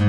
What's 0.00 0.08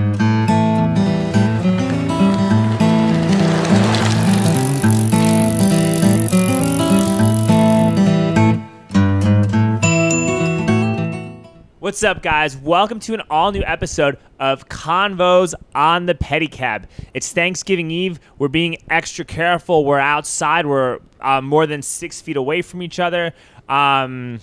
up, 12.04 12.22
guys? 12.22 12.56
Welcome 12.56 13.02
to 13.02 13.14
an 13.16 13.24
all 13.30 13.52
new 13.52 13.64
episode 13.64 14.18
of 14.40 14.70
Convos 14.70 15.54
on 15.76 16.06
the 16.06 16.16
Pedicab. 16.16 16.86
It's 17.14 17.34
Thanksgiving 17.34 17.92
Eve. 17.92 18.22
We're 18.40 18.48
being 18.48 18.78
extra 18.90 19.26
careful. 19.26 19.84
We're 19.84 20.00
outside. 20.00 20.66
We're 20.66 21.00
uh, 21.20 21.42
more 21.42 21.68
than 21.68 21.82
six 21.82 22.22
feet 22.22 22.38
away 22.38 22.62
from 22.62 22.82
each 22.82 23.02
other. 23.02 23.34
Um, 23.68 24.40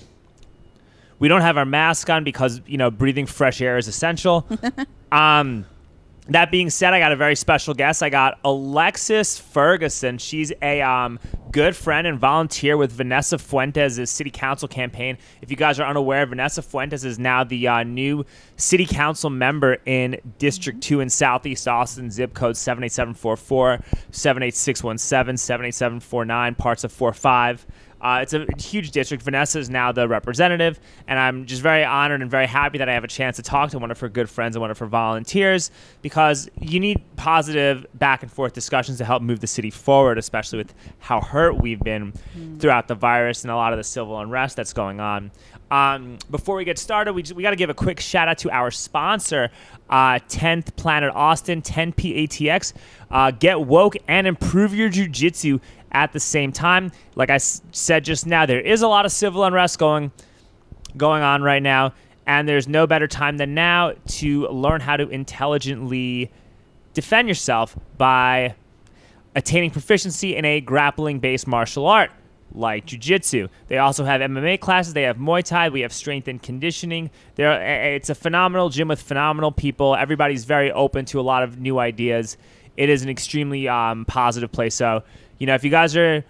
we 1.19 1.29
don't 1.29 1.41
have 1.41 1.57
our 1.57 1.65
mask 1.65 2.09
on 2.11 2.25
because 2.25 2.61
you 2.67 2.79
know 2.79 2.91
breathing 2.91 3.27
fresh 3.27 3.61
air 3.61 3.79
is 3.79 3.89
essential. 3.89 4.47
um, 5.13 5.67
that 6.29 6.51
being 6.51 6.69
said, 6.69 6.93
I 6.93 6.99
got 6.99 7.13
a 7.13 7.17
very 7.17 7.35
special 7.35 7.73
guest. 7.73 8.03
I 8.03 8.11
got 8.11 8.39
Alexis 8.45 9.39
Ferguson. 9.39 10.19
She's 10.19 10.53
a 10.61 10.83
um, 10.83 11.19
good 11.53 11.75
friend 11.75 12.07
and 12.07 12.19
volunteer 12.19 12.77
with 12.77 12.93
Vanessa 12.93 13.39
Fuentes' 13.39 14.11
city 14.11 14.31
council 14.31 14.69
campaign. 14.69 15.17
If 15.41 15.51
you 15.51 15.57
guys 15.57 15.81
are 15.81 15.89
unaware, 15.89 16.27
Vanessa 16.27 16.61
Fuentes 16.61 17.05
is 17.05 17.19
now 17.19 17.45
the 17.45 17.67
uh, 17.67 17.83
new 17.83 18.27
city 18.57 18.85
council 18.85 19.31
member 19.31 19.79
in 19.87 20.21
District 20.39 20.81
2 20.83 21.01
in 21.01 21.09
Southeast 21.09 21.67
Austin, 21.67 22.11
zip 22.11 22.35
code 22.35 22.59
78744, 22.59 23.81
78617, 24.11 24.99
78749, 25.39 26.55
parts 26.57 26.85
of 26.85 26.93
45. 26.93 27.67
Uh, 28.01 28.21
it's 28.23 28.33
a 28.33 28.47
huge 28.59 28.91
district. 28.91 29.23
Vanessa 29.23 29.59
is 29.59 29.69
now 29.69 29.91
the 29.93 30.07
representative, 30.07 30.79
and 31.07 31.19
I'm 31.19 31.47
just 31.47 31.63
very 31.63 31.85
honored 31.85 32.23
and 32.23 32.31
very 32.31 32.47
happy 32.47 32.79
that 32.79 32.89
I 32.89 32.93
have 32.93 33.05
a 33.05 33.09
chance 33.09 33.37
to 33.37 33.43
talk 33.43 33.71
to 33.71 33.79
one 33.79 33.91
of 33.91 33.99
her 34.01 34.09
good 34.09 34.31
friends 34.31 34.57
and 34.57 34.61
one 34.61 34.71
of 34.71 34.79
her 34.79 34.87
volunteers 34.87 35.71
because 36.03 36.49
you 36.61 36.81
need 36.81 37.03
positive 37.17 37.87
back 37.95 38.23
and 38.23 38.31
forth 38.31 38.53
discussions 38.53 38.99
to 38.99 39.05
help 39.05 39.23
move 39.23 39.41
the 39.41 39.47
city 39.47 39.71
forward, 39.71 40.19
especially 40.19 40.59
with 40.59 40.75
how 40.99 41.21
hurt 41.21 41.61
we've 41.61 41.81
been 41.81 42.13
mm. 42.37 42.61
throughout 42.61 42.89
the 42.89 42.95
virus 42.95 43.43
and 43.43 43.51
a 43.51 43.57
lot 43.57 43.73
of 43.73 43.79
the 43.79 43.85
civil 43.85 44.19
unrest 44.21 44.57
that's 44.57 44.73
going 44.73 45.01
on. 45.01 45.31
Um, 45.71 46.19
before 46.31 46.57
we 46.57 46.65
get 46.65 46.79
started, 46.79 47.13
we, 47.13 47.23
we 47.35 47.43
got 47.43 47.51
to 47.51 47.57
give 47.57 47.71
a 47.71 47.75
quick 47.75 48.01
shout 48.01 48.29
out 48.29 48.39
to 48.39 48.51
our 48.51 48.71
sponsor, 48.71 49.51
uh, 49.91 50.19
10th 50.29 50.75
Planet 50.77 51.13
Austin, 51.15 51.61
10PATX. 51.61 52.73
Uh, 53.11 53.31
get 53.31 53.61
woke 53.61 53.97
and 54.07 54.27
improve 54.27 54.75
your 54.75 54.91
jujitsu 54.91 55.61
at 55.93 56.13
the 56.13 56.21
same 56.21 56.53
time. 56.53 56.93
Like 57.15 57.31
I 57.31 57.37
s- 57.37 57.63
said 57.73 58.05
just 58.05 58.27
now, 58.27 58.47
there 58.47 58.61
is 58.61 58.83
a 58.83 58.89
lot 58.89 59.07
of 59.07 59.13
civil 59.13 59.45
unrest 59.45 59.79
going 59.79 60.13
going 60.97 61.23
on 61.23 61.43
right 61.43 61.63
now, 61.63 61.93
and 62.27 62.49
there's 62.49 62.67
no 62.69 62.87
better 62.87 63.07
time 63.07 63.37
than 63.37 63.55
now 63.55 63.93
to 64.07 64.49
learn 64.49 64.81
how 64.81 64.97
to 64.97 65.09
intelligently 65.09 66.31
defend 66.95 67.29
yourself 67.29 67.77
by 67.97 68.55
attaining 69.35 69.71
proficiency 69.71 70.35
in 70.35 70.45
a 70.45 70.61
grappling-based 70.61 71.47
martial 71.47 71.87
art 71.87 72.11
like 72.55 72.87
jiu-jitsu. 72.87 73.47
They 73.69 73.79
also 73.79 74.05
have 74.05 74.21
MMA 74.21 74.59
classes, 74.61 74.95
they 74.95 75.03
have 75.03 75.19
Muay 75.19 75.45
Thai, 75.45 75.69
we 75.69 75.83
have 75.83 75.93
strength 75.93 76.29
and 76.29 76.43
conditioning. 76.43 77.11
There 77.35 77.53
it's 77.95 78.11
a 78.11 78.15
phenomenal 78.15 78.71
gym 78.71 78.89
with 78.89 79.01
phenomenal 79.03 79.53
people. 79.53 79.95
Everybody's 79.95 80.45
very 80.45 80.73
open 80.73 81.05
to 81.07 81.21
a 81.21 81.23
lot 81.23 81.43
of 81.43 81.61
new 81.61 81.79
ideas. 81.79 82.37
It 82.77 82.89
is 82.89 83.03
an 83.03 83.11
extremely 83.11 83.69
um, 83.69 84.05
positive 84.07 84.51
place. 84.51 84.75
So 84.75 85.03
you 85.39 85.47
know, 85.47 85.55
if 85.55 85.65
you 85.65 85.71
guys 85.71 85.97
are 85.97 86.25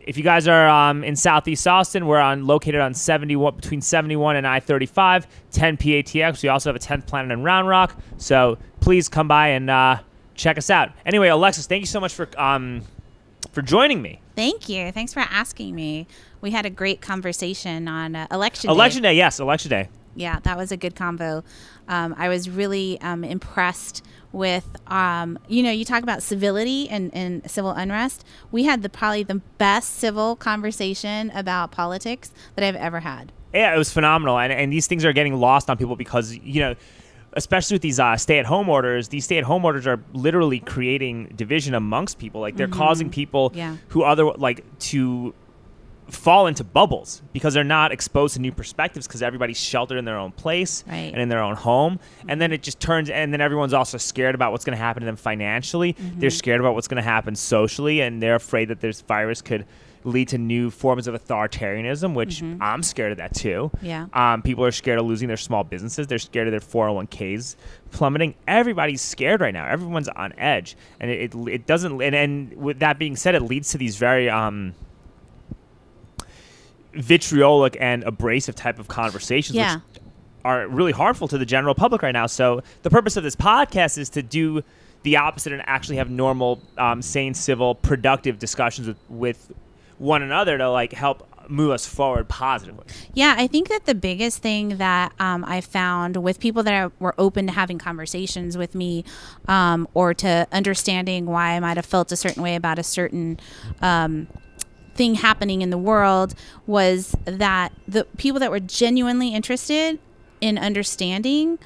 if 0.00 0.16
you 0.16 0.22
guys 0.22 0.46
are 0.46 0.68
um, 0.68 1.02
in 1.02 1.16
Southeast 1.16 1.66
Austin, 1.66 2.06
we're 2.06 2.20
on 2.20 2.46
located 2.46 2.80
on 2.80 2.94
71 2.94 3.56
between 3.56 3.80
71 3.80 4.36
and 4.36 4.46
I-35, 4.46 5.26
10 5.50 5.76
PATX. 5.76 6.44
We 6.44 6.48
also 6.48 6.72
have 6.72 6.76
a 6.76 6.78
10th 6.78 7.08
Planet 7.08 7.32
in 7.32 7.42
Round 7.42 7.66
Rock, 7.66 8.00
so 8.16 8.56
please 8.80 9.08
come 9.08 9.26
by 9.26 9.48
and 9.48 9.68
uh, 9.68 9.98
check 10.36 10.58
us 10.58 10.70
out. 10.70 10.92
Anyway, 11.04 11.26
Alexis, 11.26 11.66
thank 11.66 11.80
you 11.80 11.86
so 11.86 11.98
much 11.98 12.14
for 12.14 12.28
um, 12.38 12.82
for 13.52 13.62
joining 13.62 14.00
me. 14.00 14.20
Thank 14.36 14.68
you. 14.68 14.92
Thanks 14.92 15.12
for 15.12 15.20
asking 15.20 15.74
me. 15.74 16.06
We 16.40 16.52
had 16.52 16.66
a 16.66 16.70
great 16.70 17.00
conversation 17.00 17.88
on 17.88 18.14
uh, 18.14 18.26
election. 18.30 18.68
Day. 18.68 18.74
Election 18.74 19.02
day. 19.02 19.08
day, 19.10 19.16
yes, 19.16 19.40
election 19.40 19.70
day. 19.70 19.88
Yeah, 20.14 20.38
that 20.44 20.56
was 20.56 20.72
a 20.72 20.76
good 20.76 20.94
convo. 20.94 21.42
Um, 21.88 22.14
I 22.16 22.28
was 22.28 22.48
really 22.48 23.00
um, 23.00 23.24
impressed 23.24 24.04
with 24.36 24.68
um, 24.86 25.38
you 25.48 25.62
know 25.62 25.70
you 25.70 25.84
talk 25.84 26.02
about 26.02 26.22
civility 26.22 26.88
and, 26.88 27.12
and 27.14 27.50
civil 27.50 27.70
unrest 27.70 28.24
we 28.52 28.64
had 28.64 28.82
the 28.82 28.88
probably 28.88 29.22
the 29.22 29.40
best 29.58 29.94
civil 29.94 30.36
conversation 30.36 31.30
about 31.30 31.72
politics 31.72 32.30
that 32.54 32.64
i've 32.64 32.76
ever 32.76 33.00
had 33.00 33.32
yeah 33.52 33.74
it 33.74 33.78
was 33.78 33.92
phenomenal 33.92 34.38
and, 34.38 34.52
and 34.52 34.72
these 34.72 34.86
things 34.86 35.04
are 35.04 35.12
getting 35.12 35.34
lost 35.34 35.70
on 35.70 35.76
people 35.76 35.96
because 35.96 36.36
you 36.36 36.60
know 36.60 36.74
especially 37.32 37.74
with 37.74 37.82
these 37.82 38.00
uh, 38.00 38.16
stay-at-home 38.16 38.68
orders 38.68 39.08
these 39.08 39.24
stay-at-home 39.24 39.64
orders 39.64 39.86
are 39.86 40.00
literally 40.12 40.60
creating 40.60 41.32
division 41.34 41.74
amongst 41.74 42.18
people 42.18 42.40
like 42.40 42.56
they're 42.56 42.68
mm-hmm. 42.68 42.78
causing 42.78 43.10
people 43.10 43.50
yeah. 43.54 43.76
who 43.88 44.02
other 44.02 44.24
like 44.24 44.64
to 44.78 45.34
fall 46.08 46.46
into 46.46 46.62
bubbles 46.62 47.22
because 47.32 47.54
they're 47.54 47.64
not 47.64 47.92
exposed 47.92 48.34
to 48.34 48.40
new 48.40 48.52
perspectives 48.52 49.06
because 49.06 49.22
everybody's 49.22 49.58
sheltered 49.58 49.98
in 49.98 50.04
their 50.04 50.18
own 50.18 50.32
place 50.32 50.84
right. 50.86 51.12
and 51.12 51.20
in 51.20 51.28
their 51.28 51.42
own 51.42 51.56
home. 51.56 51.98
And 52.28 52.40
then 52.40 52.52
it 52.52 52.62
just 52.62 52.80
turns 52.80 53.10
and 53.10 53.32
then 53.32 53.40
everyone's 53.40 53.72
also 53.72 53.98
scared 53.98 54.34
about 54.34 54.52
what's 54.52 54.64
going 54.64 54.76
to 54.76 54.82
happen 54.82 55.00
to 55.00 55.06
them 55.06 55.16
financially. 55.16 55.94
Mm-hmm. 55.94 56.20
they're 56.20 56.30
scared 56.30 56.60
about 56.60 56.74
what's 56.74 56.88
going 56.88 57.02
to 57.02 57.08
happen 57.08 57.34
socially 57.34 58.00
and 58.00 58.22
they're 58.22 58.36
afraid 58.36 58.68
that 58.68 58.80
this 58.80 59.00
virus 59.00 59.42
could 59.42 59.66
lead 60.04 60.28
to 60.28 60.38
new 60.38 60.70
forms 60.70 61.08
of 61.08 61.14
authoritarianism 61.16 62.14
which 62.14 62.36
mm-hmm. 62.36 62.62
i'm 62.62 62.80
scared 62.80 63.10
of 63.10 63.18
that 63.18 63.34
too. 63.34 63.70
Yeah. 63.82 64.06
Um, 64.12 64.42
people 64.42 64.64
are 64.64 64.70
scared 64.70 65.00
of 65.00 65.06
losing 65.06 65.26
their 65.26 65.36
small 65.36 65.64
businesses. 65.64 66.06
They're 66.06 66.18
scared 66.18 66.46
of 66.46 66.52
their 66.52 66.60
401ks 66.60 67.56
plummeting. 67.90 68.36
Everybody's 68.46 69.02
scared 69.02 69.40
right 69.40 69.52
now. 69.52 69.66
Everyone's 69.66 70.08
on 70.08 70.32
edge. 70.38 70.76
And 71.00 71.10
it, 71.10 71.34
it, 71.34 71.48
it 71.48 71.66
doesn't 71.66 72.00
and, 72.00 72.14
and 72.14 72.56
with 72.56 72.78
that 72.78 72.98
being 72.98 73.16
said 73.16 73.34
it 73.34 73.42
leads 73.42 73.70
to 73.70 73.78
these 73.78 73.96
very 73.96 74.30
um, 74.30 74.74
vitriolic 76.96 77.76
and 77.80 78.02
abrasive 78.04 78.54
type 78.54 78.78
of 78.78 78.88
conversations, 78.88 79.56
yeah. 79.56 79.76
which 79.76 80.02
are 80.44 80.68
really 80.68 80.92
harmful 80.92 81.28
to 81.28 81.38
the 81.38 81.46
general 81.46 81.74
public 81.74 82.02
right 82.02 82.12
now. 82.12 82.26
So 82.26 82.62
the 82.82 82.90
purpose 82.90 83.16
of 83.16 83.24
this 83.24 83.36
podcast 83.36 83.98
is 83.98 84.08
to 84.10 84.22
do 84.22 84.62
the 85.02 85.16
opposite 85.16 85.52
and 85.52 85.62
actually 85.66 85.96
have 85.96 86.10
normal, 86.10 86.60
um, 86.78 87.02
sane, 87.02 87.34
civil, 87.34 87.74
productive 87.74 88.38
discussions 88.38 88.88
with, 88.88 88.98
with 89.08 89.52
one 89.98 90.22
another 90.22 90.58
to 90.58 90.70
like 90.70 90.92
help 90.92 91.28
move 91.48 91.70
us 91.70 91.86
forward 91.86 92.28
positively. 92.28 92.84
Yeah, 93.14 93.34
I 93.36 93.46
think 93.46 93.68
that 93.68 93.86
the 93.86 93.94
biggest 93.94 94.38
thing 94.38 94.78
that 94.78 95.12
um, 95.18 95.44
I 95.44 95.60
found 95.60 96.16
with 96.16 96.40
people 96.40 96.62
that 96.64 96.74
are, 96.74 96.92
were 96.98 97.14
open 97.18 97.46
to 97.46 97.52
having 97.52 97.78
conversations 97.78 98.56
with 98.56 98.74
me 98.74 99.04
um, 99.48 99.86
or 99.94 100.14
to 100.14 100.46
understanding 100.52 101.26
why 101.26 101.52
I 101.52 101.60
might 101.60 101.76
have 101.76 101.86
felt 101.86 102.10
a 102.12 102.16
certain 102.16 102.42
way 102.42 102.56
about 102.56 102.78
a 102.78 102.82
certain 102.82 103.38
um, 103.80 104.26
thing 104.96 105.16
happening 105.16 105.62
in 105.62 105.70
the 105.70 105.78
world 105.78 106.34
was 106.66 107.14
that 107.24 107.72
the 107.86 108.04
people 108.16 108.40
that 108.40 108.50
were 108.50 108.60
genuinely 108.60 109.34
interested 109.34 109.98
in 110.40 110.58
understanding 110.58 111.58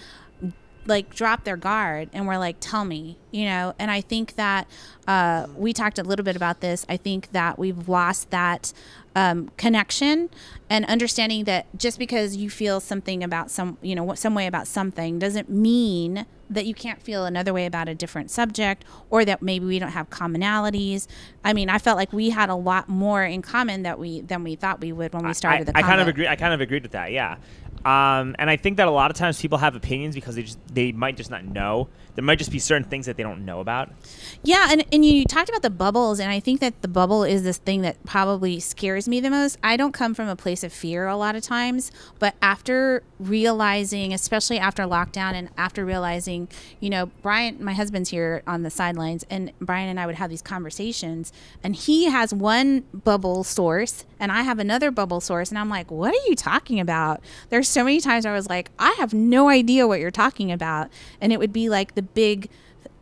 like 0.91 1.15
drop 1.15 1.45
their 1.45 1.57
guard 1.57 2.11
and 2.13 2.27
were 2.27 2.37
like 2.37 2.57
tell 2.61 2.85
me 2.85 3.17
you 3.31 3.45
know 3.47 3.73
and 3.79 3.91
i 3.91 4.01
think 4.01 4.35
that 4.35 4.67
uh, 5.09 5.47
we 5.57 5.73
talked 5.73 5.99
a 5.99 6.03
little 6.03 6.25
bit 6.25 6.37
about 6.37 6.61
this 6.61 6.85
i 6.89 6.97
think 6.97 7.33
that 7.33 7.59
we've 7.59 7.89
lost 7.89 8.31
that 8.31 8.73
um, 9.17 9.51
connection 9.57 10.31
and 10.69 10.85
understanding 10.85 11.45
that 11.45 11.67
just 11.77 11.99
because 11.99 12.37
you 12.37 12.49
feel 12.49 12.79
something 12.81 13.25
about 13.25 13.51
some 13.51 13.79
you 13.83 13.95
know 13.95 14.15
some 14.15 14.35
way 14.35 14.47
about 14.47 14.67
something 14.67 15.19
doesn't 15.19 15.49
mean 15.49 16.27
that 16.51 16.67
you 16.67 16.75
can't 16.75 17.01
feel 17.01 17.25
another 17.25 17.53
way 17.53 17.65
about 17.65 17.89
a 17.89 17.95
different 17.95 18.31
subject 18.31 18.85
or 19.09 19.25
that 19.25 19.41
maybe 19.41 19.65
we 19.65 19.79
don't 19.79 19.93
have 19.93 20.11
commonalities. 20.11 21.07
I 21.45 21.53
mean, 21.53 21.71
I 21.71 21.79
felt 21.79 21.97
like 21.97 22.13
we 22.13 22.31
had 22.31 22.51
a 22.51 22.57
lot 22.57 22.89
more 22.89 23.23
in 23.23 23.41
common 23.41 23.85
that 23.85 23.99
we 23.99 24.21
than 24.21 24.43
we 24.43 24.57
thought 24.57 24.81
we 24.81 24.93
would 24.93 25.15
when 25.15 25.25
we 25.25 25.33
started 25.33 25.69
I, 25.69 25.73
the. 25.73 25.79
I 25.79 25.83
kind 25.83 26.01
of 26.01 26.09
agree. 26.09 26.27
I 26.27 26.35
kind 26.37 26.53
of 26.53 26.61
agreed 26.61 26.83
with 26.83 26.93
that. 26.93 27.13
Yeah. 27.13 27.37
Um, 27.85 28.37
and 28.39 28.51
I 28.51 28.57
think 28.57 28.77
that 28.77 28.89
a 28.89 28.91
lot 28.91 29.11
of 29.11 29.17
times 29.17 29.41
people 29.41 29.59
have 29.59 29.75
opinions 29.75 30.15
because 30.15 30.35
they 30.35 30.43
just 30.43 30.59
they 30.73 30.93
might 30.93 31.17
just 31.17 31.31
not 31.31 31.45
know. 31.45 31.89
There 32.21 32.27
might 32.27 32.39
just 32.39 32.53
be 32.53 32.59
certain 32.59 32.87
things 32.87 33.07
that 33.07 33.17
they 33.17 33.23
don't 33.23 33.47
know 33.47 33.61
about. 33.61 33.89
Yeah, 34.43 34.69
and, 34.71 34.85
and 34.93 35.03
you 35.03 35.25
talked 35.25 35.49
about 35.49 35.63
the 35.63 35.71
bubbles, 35.71 36.21
and 36.21 36.31
I 36.31 36.39
think 36.39 36.61
that 36.61 36.83
the 36.83 36.89
bubble 36.89 37.25
is 37.25 37.45
this 37.45 37.57
thing 37.57 37.81
that 37.81 38.05
probably 38.05 38.61
scares 38.61 39.09
me 39.09 39.21
the 39.21 39.31
most. 39.31 39.57
I 39.63 39.79
don't 39.79 39.93
come 39.93 40.13
from 40.13 40.29
a 40.29 40.37
place 40.37 40.63
of 40.63 40.71
fear 40.71 41.07
a 41.07 41.17
lot 41.17 41.35
of 41.35 41.43
times, 41.43 41.91
but 42.19 42.35
after 42.43 43.03
realizing, 43.19 44.13
especially 44.13 44.59
after 44.59 44.83
lockdown 44.83 45.33
and 45.33 45.49
after 45.57 45.83
realizing, 45.83 46.49
you 46.79 46.91
know, 46.91 47.07
Brian, 47.23 47.65
my 47.65 47.73
husband's 47.73 48.11
here 48.11 48.43
on 48.47 48.65
the 48.65 48.71
sidelines, 48.71 49.25
and 49.31 49.51
Brian 49.59 49.89
and 49.89 49.99
I 49.99 50.05
would 50.05 50.17
have 50.17 50.29
these 50.29 50.43
conversations, 50.43 51.33
and 51.65 51.75
he 51.75 52.05
has 52.11 52.35
one 52.35 52.81
bubble 52.93 53.45
source, 53.45 54.05
and 54.19 54.31
I 54.31 54.43
have 54.43 54.59
another 54.59 54.91
bubble 54.91 55.23
source, 55.23 55.49
and 55.49 55.59
I'm 55.59 55.71
like, 55.71 55.91
what 55.91 56.13
are 56.13 56.29
you 56.29 56.37
talking 56.37 56.81
about? 56.81 57.23
There's 57.49 57.67
so 57.67 57.83
many 57.83 57.99
times 57.99 58.27
I 58.27 58.35
was 58.35 58.51
like, 58.51 58.71
I 58.79 58.95
have 58.99 59.15
no 59.15 59.49
idea 59.49 59.89
what 59.89 60.01
you're 60.01 60.11
talking 60.11 60.53
about. 60.53 60.91
And 61.19 61.33
it 61.33 61.39
would 61.39 61.53
be 61.53 61.71
like 61.71 61.95
the 61.95 62.10
big 62.15 62.49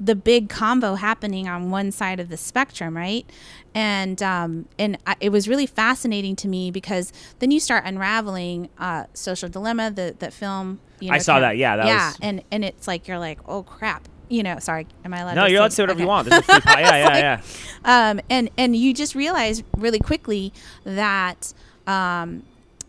the 0.00 0.14
big 0.14 0.48
combo 0.48 0.94
happening 0.94 1.48
on 1.48 1.70
one 1.70 1.90
side 1.90 2.20
of 2.20 2.28
the 2.28 2.36
spectrum, 2.36 2.96
right? 2.96 3.28
And 3.74 4.22
um, 4.22 4.66
and 4.78 4.96
I, 5.06 5.16
it 5.20 5.30
was 5.30 5.48
really 5.48 5.66
fascinating 5.66 6.36
to 6.36 6.48
me 6.48 6.70
because 6.70 7.12
then 7.40 7.50
you 7.50 7.58
start 7.60 7.84
unraveling 7.84 8.68
uh, 8.78 9.04
Social 9.14 9.48
Dilemma, 9.48 9.90
the 9.90 10.14
that 10.20 10.32
film 10.32 10.80
You 11.00 11.10
know, 11.10 11.14
I 11.16 11.18
saw 11.18 11.34
kind 11.34 11.44
that, 11.44 11.56
yeah, 11.56 11.76
that 11.76 11.86
yeah, 11.86 12.08
was- 12.08 12.18
and 12.22 12.42
and 12.52 12.64
it's 12.64 12.86
like 12.86 13.08
you're 13.08 13.18
like, 13.18 13.40
oh 13.48 13.62
crap. 13.62 14.08
You 14.30 14.42
know, 14.42 14.58
sorry. 14.58 14.86
Am 15.06 15.14
I 15.14 15.20
allowed? 15.20 15.36
No, 15.36 15.44
to 15.46 15.50
you're 15.50 15.60
allowed 15.60 15.68
to 15.68 15.74
say 15.74 15.82
whatever 15.84 15.96
okay. 15.96 16.02
you 16.02 16.08
want. 16.08 16.28
This 16.28 16.38
is 16.42 16.48
a 16.48 16.52
free 16.52 16.60
pie. 16.60 16.80
Yeah, 16.82 16.96
yeah, 16.96 17.06
like- 17.08 17.42
yeah. 17.84 18.10
um, 18.10 18.20
and 18.28 18.50
and 18.58 18.76
you 18.76 18.92
just 18.92 19.14
realize 19.14 19.62
really 19.78 19.98
quickly 20.00 20.52
that 20.84 21.54
um, 21.86 22.42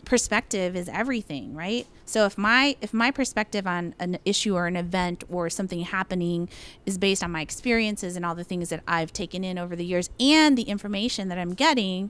perspective 0.06 0.76
is 0.76 0.90
everything, 0.90 1.56
right? 1.56 1.88
So 2.10 2.26
if 2.26 2.40
my 2.40 2.76
if 2.82 2.92
my 2.92 3.12
perspective 3.12 3.68
on 3.68 3.94
an 4.00 4.18
issue 4.26 4.56
or 4.56 4.66
an 4.66 4.76
event 4.76 5.24
or 5.30 5.48
something 5.50 5.82
happening 5.82 6.50
is 6.88 6.98
based 6.98 7.24
on 7.24 7.32
my 7.32 7.42
experiences 7.42 8.16
and 8.16 8.26
all 8.26 8.34
the 8.34 8.44
things 8.44 8.70
that 8.70 8.82
I've 8.88 9.14
taken 9.14 9.44
in 9.44 9.60
over 9.60 9.76
the 9.76 9.86
years 9.86 10.10
and 10.20 10.58
the 10.58 10.64
information 10.64 11.28
that 11.30 11.38
I'm 11.38 11.54
getting, 11.54 12.10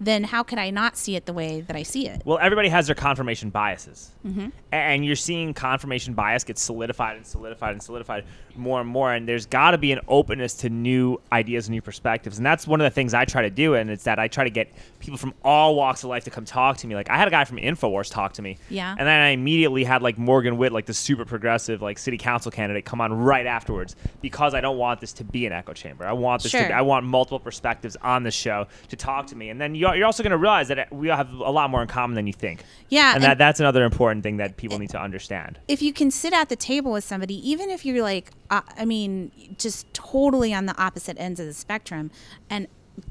then 0.00 0.24
how 0.24 0.42
could 0.42 0.58
I 0.58 0.70
not 0.70 0.96
see 0.96 1.14
it 1.14 1.26
the 1.26 1.32
way 1.34 1.60
that 1.60 1.76
I 1.76 1.82
see 1.82 2.06
it? 2.06 2.22
Well, 2.24 2.38
everybody 2.40 2.70
has 2.70 2.86
their 2.86 2.94
confirmation 2.94 3.50
biases. 3.50 4.12
Mm-hmm. 4.26 4.48
And 4.72 5.04
you're 5.04 5.14
seeing 5.16 5.52
confirmation 5.52 6.14
bias 6.14 6.42
get 6.42 6.56
solidified 6.56 7.16
and 7.16 7.26
solidified 7.26 7.72
and 7.72 7.82
solidified 7.82 8.24
more 8.56 8.80
and 8.80 8.88
more. 8.88 9.12
And 9.12 9.28
there's 9.28 9.44
got 9.44 9.72
to 9.72 9.78
be 9.78 9.92
an 9.92 10.00
openness 10.08 10.54
to 10.58 10.70
new 10.70 11.20
ideas 11.32 11.66
and 11.66 11.74
new 11.74 11.82
perspectives. 11.82 12.38
And 12.38 12.46
that's 12.46 12.66
one 12.66 12.80
of 12.80 12.84
the 12.84 12.90
things 12.90 13.12
I 13.12 13.26
try 13.26 13.42
to 13.42 13.50
do. 13.50 13.74
And 13.74 13.90
it's 13.90 14.04
that 14.04 14.18
I 14.18 14.28
try 14.28 14.44
to 14.44 14.50
get 14.50 14.72
people 15.00 15.18
from 15.18 15.34
all 15.44 15.74
walks 15.74 16.02
of 16.02 16.08
life 16.08 16.24
to 16.24 16.30
come 16.30 16.46
talk 16.46 16.78
to 16.78 16.86
me. 16.86 16.94
Like, 16.94 17.10
I 17.10 17.18
had 17.18 17.28
a 17.28 17.30
guy 17.30 17.44
from 17.44 17.58
InfoWars 17.58 18.10
talk 18.10 18.32
to 18.34 18.42
me. 18.42 18.56
Yeah. 18.70 18.94
And 18.98 19.06
then 19.06 19.20
I 19.20 19.36
immediately 19.40 19.84
had, 19.84 20.02
like, 20.02 20.18
Morgan 20.18 20.56
Witt, 20.56 20.72
like 20.72 20.86
the 20.86 20.94
super 20.94 21.24
progressive, 21.24 21.80
like, 21.82 21.98
city 21.98 22.18
council 22.18 22.50
candidate, 22.50 22.84
come 22.84 23.00
on 23.00 23.12
right 23.12 23.46
afterwards 23.46 23.96
because 24.20 24.54
I 24.54 24.60
don't 24.60 24.76
want 24.76 25.00
this 25.00 25.12
to 25.14 25.24
be 25.24 25.46
an 25.46 25.52
echo 25.52 25.72
chamber. 25.72 26.06
I 26.06 26.12
want 26.12 26.42
this 26.42 26.52
to 26.52 26.58
be, 26.68 26.72
I 26.72 26.82
want 26.82 27.06
multiple 27.06 27.40
perspectives 27.40 27.96
on 28.02 28.22
the 28.22 28.30
show 28.30 28.66
to 28.88 28.96
talk 28.96 29.26
to 29.28 29.36
me. 29.36 29.48
And 29.48 29.60
then 29.60 29.74
you're, 29.74 29.94
you're 29.96 30.06
also 30.06 30.22
going 30.22 30.30
to 30.32 30.36
realize 30.36 30.68
that 30.68 30.92
we 30.92 31.08
have 31.08 31.32
a 31.32 31.50
lot 31.50 31.70
more 31.70 31.82
in 31.82 31.88
common 31.88 32.14
than 32.14 32.26
you 32.26 32.32
think. 32.32 32.62
Yeah, 32.88 33.14
And, 33.14 33.16
and- 33.16 33.24
that, 33.24 33.38
that's 33.38 33.60
another 33.60 33.84
important 33.84 34.22
thing 34.22 34.36
that 34.36 34.56
people 34.56 34.78
need 34.78 34.90
to 34.90 35.00
understand. 35.00 35.58
if 35.68 35.80
you 35.82 35.92
can 35.92 36.10
sit 36.10 36.32
at 36.32 36.48
the 36.48 36.56
table 36.56 36.92
with 36.92 37.04
somebody, 37.04 37.34
even 37.50 37.70
if 37.70 37.84
you're 37.86 38.02
like, 38.02 38.30
uh, 38.50 38.60
I 38.76 38.84
mean, 38.84 39.30
just 39.58 39.92
totally 39.94 40.52
on 40.52 40.66
the 40.66 40.76
opposite 40.80 41.16
ends 41.18 41.40
of 41.40 41.46
the 41.46 41.54
spectrum, 41.54 42.10
and 42.50 42.66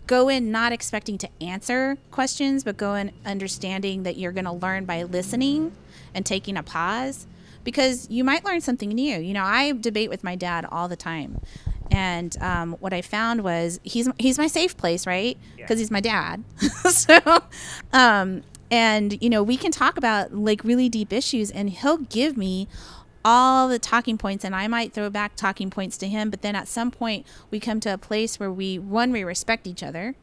go 0.05 0.29
in 0.29 0.51
not 0.51 0.71
expecting 0.71 1.17
to 1.17 1.29
answer 1.41 1.97
questions, 2.11 2.63
but 2.63 2.77
go 2.77 2.93
in 2.95 3.11
understanding 3.25 4.03
that 4.03 4.17
you're 4.17 4.31
going 4.31 4.45
to 4.45 4.51
learn 4.51 4.85
by 4.85 5.01
listening 5.03 5.71
and 6.13 6.25
taking 6.25 6.57
a 6.57 6.63
pause, 6.63 7.27
because 7.63 8.09
you 8.09 8.23
might 8.23 8.43
learn 8.45 8.61
something 8.61 8.89
new. 8.89 9.19
You 9.19 9.33
know, 9.33 9.43
I 9.43 9.73
debate 9.73 10.09
with 10.09 10.23
my 10.23 10.35
dad 10.35 10.65
all 10.69 10.87
the 10.87 10.95
time. 10.95 11.39
And 11.91 12.37
um, 12.41 12.73
what 12.79 12.93
I 12.93 13.01
found 13.01 13.43
was 13.43 13.79
he's 13.83 14.09
he's 14.19 14.37
my 14.37 14.47
safe 14.47 14.77
place, 14.77 15.07
right? 15.07 15.37
Yeah. 15.57 15.65
Because 15.65 15.79
he's 15.79 15.91
my 15.91 16.01
dad. 16.01 16.43
so, 16.89 17.19
um, 17.93 18.43
and 18.69 19.21
you 19.21 19.29
know, 19.29 19.41
we 19.41 19.57
can 19.57 19.71
talk 19.71 19.97
about 19.97 20.33
like 20.33 20.63
really 20.63 20.89
deep 20.89 21.11
issues, 21.11 21.49
and 21.49 21.69
he'll 21.69 21.97
give 21.97 22.37
me 22.37 22.67
all 23.25 23.67
the 23.67 23.79
talking 23.79 24.17
points, 24.17 24.45
and 24.45 24.55
I 24.55 24.67
might 24.67 24.93
throw 24.93 25.09
back 25.09 25.35
talking 25.35 25.69
points 25.69 25.97
to 25.97 26.07
him. 26.07 26.29
But 26.29 26.41
then 26.41 26.55
at 26.55 26.67
some 26.67 26.91
point, 26.91 27.25
we 27.49 27.59
come 27.59 27.79
to 27.81 27.93
a 27.93 27.97
place 27.97 28.39
where 28.39 28.51
we 28.51 28.77
one 28.77 29.11
we 29.11 29.23
respect 29.23 29.65
each 29.65 29.81
other, 29.81 30.15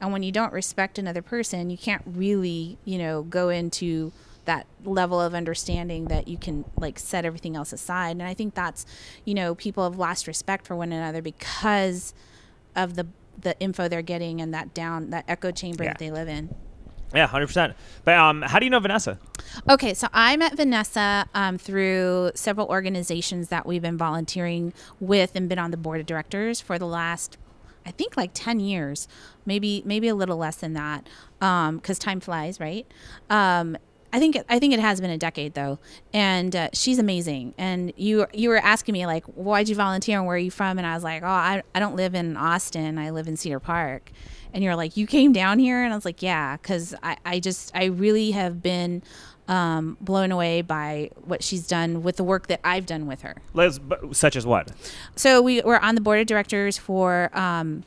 and 0.00 0.12
when 0.12 0.22
you 0.22 0.32
don't 0.32 0.52
respect 0.52 0.98
another 0.98 1.22
person, 1.22 1.70
you 1.70 1.78
can't 1.78 2.02
really 2.04 2.76
you 2.84 2.98
know 2.98 3.22
go 3.22 3.48
into 3.48 4.12
that 4.44 4.66
level 4.84 5.20
of 5.20 5.34
understanding 5.34 6.06
that 6.06 6.28
you 6.28 6.36
can 6.36 6.64
like 6.76 6.98
set 6.98 7.24
everything 7.24 7.56
else 7.56 7.72
aside 7.72 8.10
and 8.10 8.22
i 8.22 8.34
think 8.34 8.54
that's 8.54 8.84
you 9.24 9.34
know 9.34 9.54
people 9.54 9.84
have 9.84 9.96
lost 9.98 10.26
respect 10.26 10.66
for 10.66 10.76
one 10.76 10.92
another 10.92 11.22
because 11.22 12.14
of 12.76 12.94
the 12.96 13.06
the 13.40 13.58
info 13.60 13.88
they're 13.88 14.02
getting 14.02 14.40
and 14.40 14.52
that 14.54 14.72
down 14.74 15.10
that 15.10 15.24
echo 15.28 15.50
chamber 15.50 15.84
Yeah. 15.84 15.90
that 15.90 15.98
they 15.98 16.10
live 16.10 16.28
in 16.28 16.54
Yeah, 17.14 17.28
100%. 17.28 17.74
But 18.04 18.14
um, 18.16 18.42
how 18.42 18.58
do 18.58 18.64
you 18.66 18.70
know 18.70 18.80
Vanessa? 18.80 19.18
Okay, 19.70 19.94
so 19.94 20.08
I 20.12 20.36
met 20.36 20.56
Vanessa 20.56 21.26
um, 21.32 21.58
through 21.58 22.32
several 22.34 22.66
organizations 22.68 23.48
that 23.50 23.66
we've 23.66 23.82
been 23.82 23.96
volunteering 23.98 24.72
with 24.98 25.36
and 25.36 25.48
been 25.48 25.58
on 25.60 25.70
the 25.70 25.76
board 25.76 26.00
of 26.00 26.06
directors 26.06 26.60
for 26.60 26.76
the 26.76 26.86
last, 26.88 27.38
I 27.86 27.92
think, 27.92 28.16
like 28.16 28.30
ten 28.34 28.58
years, 28.58 29.06
maybe 29.46 29.82
maybe 29.86 30.08
a 30.08 30.14
little 30.16 30.36
less 30.38 30.56
than 30.56 30.72
that, 30.72 31.06
because 31.38 31.98
time 32.00 32.18
flies, 32.18 32.58
right? 32.58 32.84
I 34.14 34.20
think 34.20 34.36
it, 34.36 34.46
I 34.48 34.60
think 34.60 34.72
it 34.72 34.78
has 34.78 35.00
been 35.00 35.10
a 35.10 35.18
decade 35.18 35.54
though, 35.54 35.80
and 36.12 36.54
uh, 36.54 36.68
she's 36.72 37.00
amazing. 37.00 37.52
And 37.58 37.92
you 37.96 38.26
you 38.32 38.48
were 38.48 38.58
asking 38.58 38.92
me 38.92 39.06
like, 39.06 39.24
why'd 39.24 39.68
you 39.68 39.74
volunteer 39.74 40.18
and 40.18 40.26
where 40.26 40.36
are 40.36 40.38
you 40.38 40.52
from? 40.52 40.78
And 40.78 40.86
I 40.86 40.94
was 40.94 41.02
like, 41.02 41.24
oh, 41.24 41.26
I, 41.26 41.64
I 41.74 41.80
don't 41.80 41.96
live 41.96 42.14
in 42.14 42.36
Austin. 42.36 42.96
I 42.96 43.10
live 43.10 43.26
in 43.26 43.36
Cedar 43.36 43.58
Park. 43.58 44.12
And 44.52 44.62
you're 44.62 44.76
like, 44.76 44.96
you 44.96 45.08
came 45.08 45.32
down 45.32 45.58
here, 45.58 45.82
and 45.82 45.92
I 45.92 45.96
was 45.96 46.04
like, 46.04 46.22
yeah, 46.22 46.56
because 46.56 46.94
I, 47.02 47.16
I 47.26 47.40
just 47.40 47.72
I 47.74 47.86
really 47.86 48.30
have 48.30 48.62
been 48.62 49.02
um, 49.48 49.96
blown 50.00 50.30
away 50.30 50.62
by 50.62 51.10
what 51.24 51.42
she's 51.42 51.66
done 51.66 52.04
with 52.04 52.14
the 52.14 52.24
work 52.24 52.46
that 52.46 52.60
I've 52.62 52.86
done 52.86 53.08
with 53.08 53.22
her. 53.22 53.34
Such 54.12 54.36
as 54.36 54.46
what? 54.46 54.70
So 55.16 55.42
we 55.42 55.60
were 55.62 55.82
on 55.82 55.96
the 55.96 56.00
board 56.00 56.20
of 56.20 56.28
directors 56.28 56.78
for 56.78 57.36
um, 57.36 57.82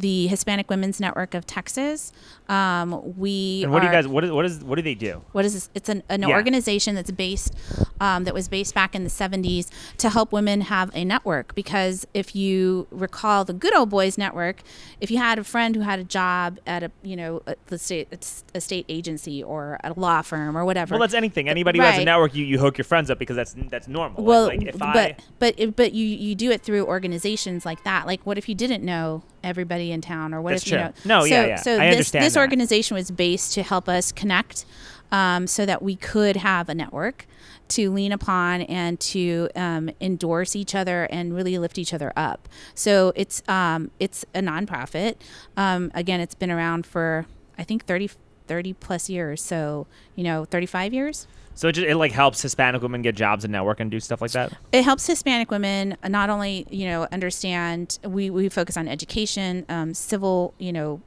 the 0.00 0.26
Hispanic 0.28 0.68
Women's 0.70 1.00
Network 1.00 1.34
of 1.34 1.46
Texas. 1.46 2.12
Um, 2.48 3.16
we 3.18 3.62
And 3.64 3.72
what 3.72 3.80
do 3.80 3.86
you 3.86 3.92
guys? 3.92 4.06
What 4.08 4.24
is? 4.24 4.30
What 4.30 4.44
is? 4.44 4.64
What 4.64 4.76
do 4.76 4.82
they 4.82 4.94
do? 4.94 5.22
what 5.32 5.44
is 5.44 5.54
this? 5.54 5.70
It's 5.74 5.88
an, 5.88 6.02
an 6.08 6.22
Yeah. 6.22 6.28
organization 6.34 6.94
that's 6.94 7.10
based, 7.10 7.54
um, 8.00 8.24
that 8.24 8.32
was 8.34 8.48
based 8.48 8.74
back 8.74 8.94
in 8.94 9.04
the 9.04 9.10
70s 9.10 9.68
to 9.98 10.08
help 10.10 10.32
women 10.32 10.62
have 10.62 10.90
a 10.94 11.04
network. 11.04 11.54
Because 11.54 12.06
if 12.14 12.34
you 12.34 12.86
recall 12.90 13.44
the 13.44 13.52
Good 13.52 13.74
Old 13.76 13.90
Boys 13.90 14.16
Network, 14.16 14.62
if 15.00 15.10
you 15.10 15.18
had 15.18 15.38
a 15.38 15.44
friend 15.44 15.74
who 15.76 15.82
had 15.82 15.98
a 15.98 16.04
job 16.04 16.58
at 16.66 16.82
a, 16.82 16.90
you 17.02 17.16
know, 17.16 17.42
a, 17.46 17.54
let's 17.70 17.82
say 17.84 18.06
it's 18.10 18.44
a 18.54 18.60
state 18.60 18.86
agency 18.88 19.42
or 19.42 19.78
a 19.84 19.92
law 19.92 20.22
firm 20.22 20.56
or 20.56 20.64
whatever. 20.64 20.94
Well, 20.94 21.00
that's 21.00 21.14
anything. 21.14 21.48
Anybody 21.48 21.78
who 21.78 21.84
has 21.84 21.98
a 21.98 22.04
network, 22.04 22.34
you, 22.34 22.44
you 22.44 22.58
hook 22.58 22.78
your 22.78 22.84
friends 22.86 23.10
up 23.10 23.18
because 23.18 23.36
that's 23.36 23.54
that's 23.68 23.88
normal. 23.88 24.22
well, 24.24 24.46
like, 24.46 24.58
like 24.60 24.68
if 24.68 24.78
but 24.78 24.96
I, 24.96 25.16
but 25.38 25.76
but 25.76 25.92
you 25.92 26.06
you 26.06 26.34
do 26.34 26.50
it 26.50 26.62
through 26.62 26.86
organizations 26.86 27.66
like 27.66 27.84
that. 27.84 28.06
Like, 28.06 28.24
what 28.24 28.38
if 28.38 28.48
you 28.48 28.54
didn't 28.54 28.82
know 28.84 29.22
everybody 29.48 29.90
in 29.92 30.00
town, 30.00 30.32
or 30.34 30.40
what 30.40 30.52
That's 30.52 30.66
if 30.66 30.72
you 30.72 30.78
know? 30.78 30.92
No, 31.04 31.20
so, 31.20 31.26
yeah, 31.26 31.46
yeah. 31.46 31.56
So 31.56 31.72
I 31.72 31.86
this 31.86 31.92
understand 31.92 32.24
this 32.24 32.34
that. 32.34 32.40
organization 32.40 32.94
was 32.94 33.10
based 33.10 33.54
to 33.54 33.62
help 33.62 33.88
us 33.88 34.12
connect, 34.12 34.64
um, 35.10 35.46
so 35.46 35.66
that 35.66 35.82
we 35.82 35.96
could 35.96 36.36
have 36.36 36.68
a 36.68 36.74
network 36.74 37.26
to 37.68 37.90
lean 37.90 38.12
upon 38.12 38.62
and 38.62 38.98
to 38.98 39.48
um, 39.54 39.90
endorse 40.00 40.56
each 40.56 40.74
other 40.74 41.04
and 41.10 41.34
really 41.34 41.58
lift 41.58 41.78
each 41.78 41.92
other 41.92 42.12
up. 42.16 42.48
So 42.74 43.12
it's 43.14 43.42
um, 43.48 43.90
it's 43.98 44.24
a 44.34 44.40
nonprofit. 44.40 45.16
Um, 45.56 45.90
again, 45.94 46.20
it's 46.20 46.34
been 46.34 46.50
around 46.50 46.86
for 46.86 47.26
I 47.58 47.64
think 47.64 47.84
30, 47.86 48.10
30 48.46 48.72
plus 48.74 49.10
years. 49.10 49.42
So 49.42 49.86
you 50.14 50.24
know, 50.24 50.44
thirty 50.44 50.66
five 50.66 50.92
years. 50.94 51.26
So 51.58 51.66
it, 51.66 51.72
just, 51.72 51.88
it 51.88 51.96
like 51.96 52.12
helps 52.12 52.40
Hispanic 52.40 52.82
women 52.82 53.02
get 53.02 53.16
jobs 53.16 53.42
and 53.42 53.50
network 53.50 53.80
and 53.80 53.90
do 53.90 53.98
stuff 53.98 54.22
like 54.22 54.30
that. 54.30 54.52
it 54.70 54.84
helps 54.84 55.08
Hispanic 55.08 55.50
women 55.50 55.96
not 56.06 56.30
only 56.30 56.68
you 56.70 56.86
know 56.86 57.08
understand 57.10 57.98
we, 58.04 58.30
we 58.30 58.48
focus 58.48 58.76
on 58.76 58.86
education, 58.86 59.66
um, 59.68 59.92
civil 59.92 60.54
you 60.58 60.72
know 60.72 61.02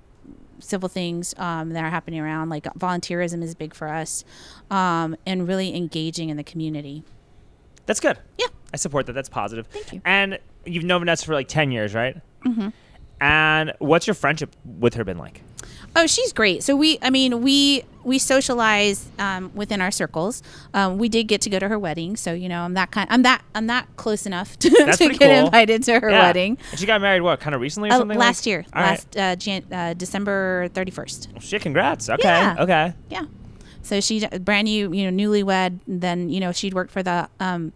civil 0.60 0.90
things 0.90 1.34
um, 1.38 1.70
that 1.70 1.86
are 1.86 1.90
happening 1.90 2.20
around 2.20 2.50
like 2.50 2.66
volunteerism 2.74 3.42
is 3.42 3.56
big 3.56 3.74
for 3.74 3.88
us, 3.88 4.26
um, 4.70 5.16
and 5.26 5.48
really 5.48 5.74
engaging 5.74 6.28
in 6.28 6.36
the 6.36 6.44
community. 6.44 7.06
That's 7.86 8.02
good. 8.02 8.18
Yeah. 8.38 8.48
I 8.74 8.78
support 8.78 9.06
that. 9.06 9.14
That's 9.14 9.30
positive. 9.30 9.68
Thank 9.68 9.94
you. 9.94 10.02
And 10.04 10.38
you've 10.66 10.84
known 10.84 11.00
Vanessa 11.00 11.26
for 11.26 11.34
like 11.34 11.48
ten 11.48 11.72
years, 11.72 11.96
right? 11.96 12.18
Mm-hmm. 12.46 12.68
And 13.22 13.72
what's 13.80 14.06
your 14.06 14.16
friendship 14.16 14.54
with 14.66 14.96
her 14.96 15.06
been 15.06 15.18
like? 15.18 15.44
Oh, 15.96 16.08
she's 16.08 16.32
great. 16.32 16.64
So 16.64 16.76
we, 16.76 16.98
I 17.02 17.10
mean, 17.10 17.42
we 17.42 17.84
we 18.04 18.18
socialize 18.18 19.10
um, 19.20 19.52
within 19.54 19.80
our 19.82 19.92
circles. 19.92 20.42
Um, 20.74 20.98
we 20.98 21.08
did 21.10 21.26
get 21.28 21.42
to 21.42 21.50
go 21.50 21.60
to 21.60 21.68
her 21.68 21.78
wedding, 21.78 22.16
so 22.16 22.34
you 22.34 22.48
know, 22.50 22.62
I'm 22.62 22.74
that 22.76 22.92
kind. 22.92 23.08
I'm 23.12 23.24
that 23.24 23.44
I'm 23.54 23.68
that 23.68 23.88
close 23.98 24.26
enough 24.26 24.58
to, 24.60 24.70
to 24.70 25.10
get 25.10 25.20
cool. 25.20 25.46
invited 25.48 25.84
to 25.84 26.00
her 26.00 26.10
Yeah. 26.10 26.20
wedding. 26.22 26.58
And 26.72 26.80
she 26.80 26.86
got 26.86 27.02
married 27.02 27.22
what? 27.22 27.40
Kind 27.42 27.54
of 27.56 27.62
recently 27.62 27.90
or 27.90 27.94
Uh, 27.94 27.98
something? 27.98 28.18
last 28.18 28.42
like? 28.42 28.46
year, 28.48 28.66
All 28.74 28.82
right. 28.82 28.90
last 28.92 29.18
uh, 29.18 29.36
Jan- 29.36 29.66
uh, 29.72 29.94
December 29.94 30.70
31st. 30.70 31.34
Well, 31.34 31.42
shit, 31.42 31.62
congrats. 31.62 32.10
Okay. 32.10 32.24
Yeah. 32.30 32.56
Okay. 32.60 32.94
Yeah. 33.10 33.26
So 33.84 34.00
she 34.00 34.26
brand 34.28 34.66
new, 34.66 34.94
you 34.94 35.12
know, 35.12 35.24
newlywed. 35.24 35.80
Then 35.88 36.30
you 36.30 36.40
know 36.40 36.52
she'd 36.54 36.74
worked 36.74 36.92
for 36.92 37.04
the 37.04 37.28
um, 37.42 37.74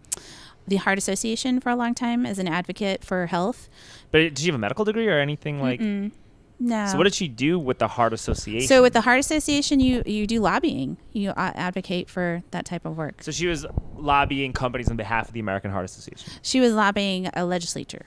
the 0.66 0.76
Heart 0.76 0.98
Association 0.98 1.60
for 1.60 1.68
a 1.70 1.76
long 1.76 1.94
time 1.94 2.24
as 2.24 2.38
an 2.38 2.48
advocate 2.48 3.04
for 3.04 3.26
health. 3.26 3.68
But 4.10 4.18
did 4.18 4.38
she 4.38 4.46
have 4.46 4.54
a 4.54 4.58
medical 4.58 4.84
degree 4.86 5.06
or 5.06 5.18
anything 5.20 5.60
like? 5.60 5.80
No. 6.58 6.86
So 6.86 6.96
what 6.96 7.04
did 7.04 7.14
she 7.14 7.28
do 7.28 7.58
with 7.58 7.78
the 7.78 7.88
Heart 7.88 8.12
Association? 8.14 8.66
So 8.66 8.80
with 8.82 8.94
the 8.94 9.02
Heart 9.02 9.18
Association, 9.20 9.78
you 9.80 10.02
you 10.06 10.26
do 10.26 10.40
lobbying. 10.40 10.96
You 11.12 11.30
uh, 11.30 11.52
advocate 11.54 12.08
for 12.08 12.42
that 12.50 12.64
type 12.64 12.84
of 12.86 12.96
work. 12.96 13.22
So 13.22 13.30
she 13.30 13.46
was 13.46 13.66
lobbying 13.96 14.52
companies 14.54 14.88
on 14.88 14.96
behalf 14.96 15.28
of 15.28 15.34
the 15.34 15.40
American 15.40 15.70
Heart 15.70 15.84
Association. 15.84 16.32
She 16.42 16.60
was 16.60 16.72
lobbying 16.72 17.28
a 17.34 17.44
legislature. 17.44 18.06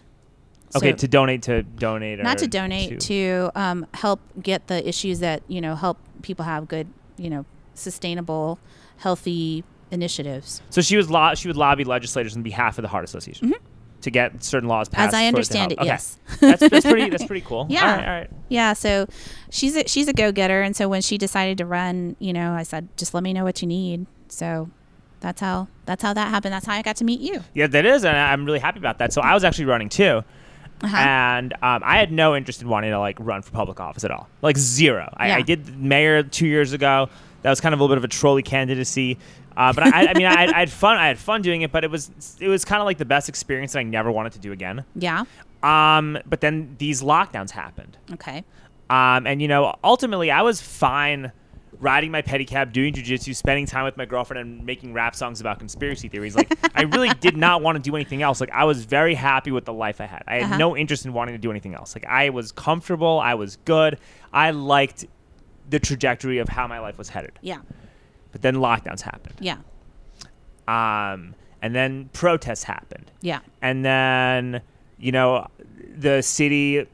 Okay, 0.76 0.92
So- 0.92 0.98
to 0.98 1.08
donate 1.08 1.44
to 1.44 1.64
donate. 1.64 2.20
not 2.24 2.38
to 2.40 2.48
donate 2.48 3.00
to, 3.02 3.52
um, 3.56 3.86
help 3.94 4.20
get 4.42 4.68
the 4.68 4.88
issues 4.88 5.20
that 5.20 5.42
you 5.48 5.62
know 5.62 5.76
help 5.76 5.98
people 6.22 6.46
have 6.46 6.68
good 6.68 6.88
you 7.18 7.30
know 7.30 7.46
sustainable 7.74 8.60
healthy 8.98 9.64
initiatives 9.92 10.62
So 10.70 10.82
she 10.82 10.96
was 10.98 11.10
lo- 11.10 11.34
she 11.36 11.48
would 11.48 11.58
lobby 11.58 11.84
legislators 11.84 12.36
on 12.36 12.44
behalf 12.44 12.78
of 12.78 12.84
the 12.84 12.88
Heart 12.88 13.04
Association 13.06 13.54
to 14.02 14.12
get 14.12 14.44
certain 14.44 14.70
laws 14.70 14.88
passed. 14.90 15.10
As 15.10 15.14
i 15.14 15.26
understand 15.26 15.72
it. 15.74 15.80
Okay. 15.80 15.88
yes 15.88 16.18
that's, 16.40 16.62
that's 16.68 16.86
pretty. 16.86 17.10
That's 17.10 17.26
pretty 17.26 17.46
cool. 17.46 17.66
Yeah. 17.70 17.82
All 17.92 17.98
right. 17.98 18.08
All 18.08 18.14
right. 18.14 18.30
Yeah, 18.50 18.74
so 18.74 19.08
she's 19.50 19.76
a, 19.76 19.88
she's 19.88 20.08
a 20.08 20.14
go 20.14 20.32
getter, 20.32 20.62
and 20.62 20.76
so 20.76 20.88
when 20.88 21.02
she 21.02 21.18
decided 21.18 21.58
to 21.60 21.66
run, 21.66 22.16
you 22.20 22.34
know, 22.34 22.54
I 22.54 22.64
said, 22.64 22.88
just 22.98 23.14
let 23.14 23.24
me 23.24 23.34
know 23.34 23.44
what 23.44 23.62
you 23.62 23.68
need. 23.68 24.06
So 24.30 24.70
that's 25.20 25.42
how 25.42 25.68
that's 25.86 26.02
how 26.02 26.14
that 26.14 26.30
happened. 26.30 26.54
That's 26.54 26.66
how 26.66 26.74
I 26.74 26.82
got 26.82 26.96
to 26.98 27.04
meet 27.04 27.20
you. 27.20 27.44
Yeah, 27.54 27.68
that 27.68 27.86
is, 27.86 28.06
and 28.06 28.16
I'm 28.18 28.46
really 28.46 28.60
happy 28.60 28.80
about 28.80 29.00
that. 29.00 29.12
So 29.14 29.22
I 29.22 29.34
was 29.34 29.44
actually 29.44 29.66
running 29.66 29.90
too, 29.90 30.24
Uh-huh. 30.82 30.96
and 30.98 31.54
um, 31.62 31.82
I 31.84 31.98
had 31.98 32.12
no 32.12 32.36
interest 32.36 32.62
in 32.62 32.70
wanting 32.70 32.92
to 32.92 33.00
like 33.00 33.18
run 33.20 33.42
for 33.42 33.52
public 33.52 33.80
office 33.80 34.04
at 34.04 34.12
all, 34.12 34.30
like 34.42 34.58
zero. 34.58 35.12
I, 35.18 35.34
I 35.34 35.42
did 35.42 35.78
mayor 35.78 36.24
two 36.24 36.48
years 36.48 36.72
ago. 36.74 37.10
That 37.42 37.50
was 37.50 37.60
kind 37.62 37.74
of 37.74 37.80
a 37.80 37.84
little 37.84 37.96
bit 37.96 38.00
of 38.00 38.04
a 38.04 38.10
trolley 38.10 38.44
candidacy, 38.44 39.18
uh, 39.60 39.74
but 39.74 39.84
I, 39.94 40.08
I 40.08 40.14
mean, 40.14 40.26
I, 40.26 40.46
I 40.46 40.60
had 40.60 40.72
fun. 40.72 40.98
I 40.98 41.08
had 41.08 41.20
fun 41.20 41.42
doing 41.42 41.62
it, 41.62 41.72
but 41.72 41.84
it 41.84 41.92
was 41.92 42.10
it 42.40 42.48
was 42.48 42.66
kind 42.66 42.82
of 42.82 42.86
like 42.86 42.98
the 42.98 43.06
best 43.06 43.30
experience 43.30 43.74
that 43.74 43.80
I 43.80 43.84
never 43.84 44.12
wanted 44.12 44.32
to 44.34 44.40
do 44.40 44.52
again. 44.52 44.86
Yeah. 44.96 45.26
Um, 45.62 46.18
but 46.26 46.42
then 46.42 46.76
these 46.80 47.02
lockdowns 47.04 47.52
happened. 47.52 47.98
Okay. 48.14 48.44
Um, 48.90 49.28
and 49.28 49.42
you 49.42 49.48
know, 49.48 49.76
ultimately, 49.84 50.32
I 50.32 50.42
was 50.42 50.62
fine 50.62 51.32
riding 51.82 52.12
my 52.12 52.22
pedicab, 52.22 52.74
doing 52.74 52.94
jujitsu, 52.94 53.34
spending 53.34 53.66
time 53.66 53.86
with 53.86 53.96
my 53.96 54.06
girlfriend, 54.06 54.42
and 54.46 54.66
making 54.66 54.92
rap 54.92 55.16
songs 55.16 55.40
about 55.40 55.60
conspiracy 55.60 56.10
theories. 56.10 56.36
Like, 56.36 56.52
I 56.76 56.82
really 56.84 57.10
did 57.22 57.38
not 57.38 57.62
want 57.62 57.78
to 57.78 57.82
do 57.82 57.96
anything 57.96 58.22
else. 58.22 58.42
Like, 58.42 58.52
I 58.52 58.66
was 58.66 58.84
very 58.84 59.14
happy 59.16 59.52
with 59.52 59.64
the 59.64 59.72
life 59.72 60.02
I 60.02 60.06
had. 60.06 60.24
I 60.28 60.36
had 60.36 60.44
Uh-huh. 60.44 60.58
no 60.58 60.76
interest 60.76 61.06
in 61.06 61.14
wanting 61.14 61.36
to 61.36 61.40
do 61.40 61.52
anything 61.52 61.76
else. 61.76 61.96
Like, 61.96 62.06
I 62.06 62.32
was 62.32 62.52
comfortable. 62.52 63.20
I 63.20 63.36
was 63.36 63.58
good. 63.64 63.98
I 64.34 64.52
liked 64.52 65.06
the 65.70 65.80
trajectory 65.80 66.40
of 66.40 66.50
how 66.50 66.68
my 66.68 66.80
life 66.80 66.98
was 66.98 67.08
headed. 67.10 67.32
Yeah. 67.42 67.60
But 68.32 68.42
then 68.42 68.56
lockdowns 68.56 69.02
happened. 69.02 69.36
Yeah. 69.40 69.58
Um, 70.68 71.34
and 71.62 71.76
then 71.76 72.10
protests 72.14 72.64
happened 72.64 73.12
Yeah. 73.22 73.40
and 73.62 73.84
then 73.84 74.62
you 75.00 75.12
know 75.12 75.48
the 75.98 76.22
city 76.22 76.86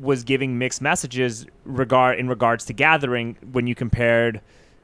was 0.00 0.24
giving 0.24 0.58
mixed 0.58 0.80
messages 0.80 1.44
regard 1.64 2.18
in 2.18 2.28
regards 2.28 2.64
to 2.66 2.72
gathering 2.72 3.36
when 3.52 3.66
you 3.66 3.74
compared 3.74 4.40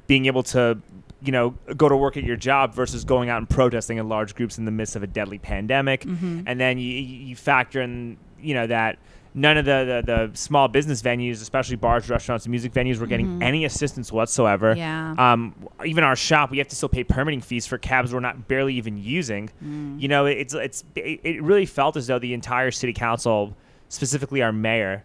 being 0.07 0.27
able 0.27 0.43
to 0.43 0.79
you 1.23 1.33
know 1.33 1.51
go 1.77 1.89
to 1.89 1.97
work 1.97 2.17
at 2.19 2.23
your 2.25 2.37
job 2.37 2.75
versus 2.75 3.03
going 3.05 3.29
out 3.31 3.39
and 3.39 3.49
protesting 3.49 3.97
in 3.97 4.09
large 4.09 4.35
groups 4.35 4.59
in 4.59 4.67
the 4.67 4.71
midst 4.71 4.95
of 4.95 5.03
a 5.03 5.07
deadly 5.07 5.39
pandemic 5.39 6.03
Mm-hmm. 6.03 6.43
and 6.47 6.61
then 6.61 6.79
you, 6.79 6.93
you 6.93 7.35
factor 7.35 7.81
in 7.81 8.19
you 8.41 8.53
know 8.55 8.67
that 8.67 8.99
none 9.37 9.57
of 9.57 9.65
the, 9.65 10.03
the, 10.07 10.29
the 10.29 10.37
small 10.39 10.69
business 10.69 11.03
venues 11.03 11.43
especially 11.43 11.75
bars 11.77 12.09
restaurants 12.09 12.45
and 12.45 12.51
music 12.51 12.73
venues 12.73 12.99
were 13.01 13.07
getting 13.07 13.43
any 13.43 13.65
assistance 13.65 14.13
whatsoever 14.13 14.75
Mm-hmm. 14.75 14.79
Yeah. 14.79 15.33
um, 15.33 15.55
even 15.85 16.05
our 16.05 16.15
shop, 16.17 16.51
we 16.51 16.59
have 16.59 16.69
to 16.69 16.77
still 16.77 16.89
pay 16.89 17.03
permitting 17.05 17.41
fees 17.41 17.67
for 17.67 17.77
cabs 17.79 18.13
we're 18.15 18.21
not 18.21 18.47
barely 18.49 18.75
even 18.75 18.97
using. 18.97 19.51
Mm. 19.65 20.01
You 20.01 20.09
know, 20.09 20.27
it's 20.27 20.55
it's 20.55 20.85
it 20.95 21.21
it 21.25 21.43
really 21.43 21.67
felt 21.67 21.97
as 21.97 22.07
though 22.07 22.19
the 22.19 22.33
entire 22.35 22.71
city 22.71 22.93
council, 22.93 23.57
specifically 23.89 24.41
our 24.43 24.53
mayor, 24.53 25.05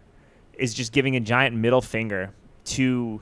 is 0.54 0.72
just 0.74 0.92
giving 0.92 1.16
a 1.16 1.20
giant 1.20 1.56
middle 1.56 1.80
finger 1.82 2.32
to 2.66 3.20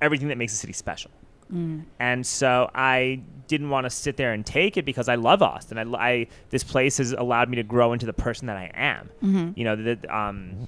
everything 0.00 0.28
that 0.28 0.36
makes 0.38 0.52
the 0.52 0.58
city 0.58 0.72
special. 0.72 1.10
Mm. 1.54 1.84
And 2.00 2.26
so 2.26 2.70
I 2.74 3.20
didn't 3.46 3.70
want 3.70 3.84
to 3.84 3.90
sit 3.90 4.16
there 4.16 4.32
and 4.32 4.44
take 4.44 4.76
it 4.76 4.84
because 4.84 5.08
I 5.08 5.14
love 5.14 5.42
Austin. 5.42 5.78
I, 5.78 5.82
I 5.98 6.26
this 6.50 6.64
place 6.64 6.98
has 6.98 7.12
allowed 7.12 7.48
me 7.48 7.56
to 7.56 7.62
grow 7.62 7.92
into 7.92 8.06
the 8.06 8.12
person 8.12 8.46
that 8.48 8.56
I 8.56 8.70
am. 8.74 9.10
Mm-hmm. 9.22 9.50
You 9.58 9.64
know, 9.64 9.76
that 9.76 10.10
um, 10.10 10.66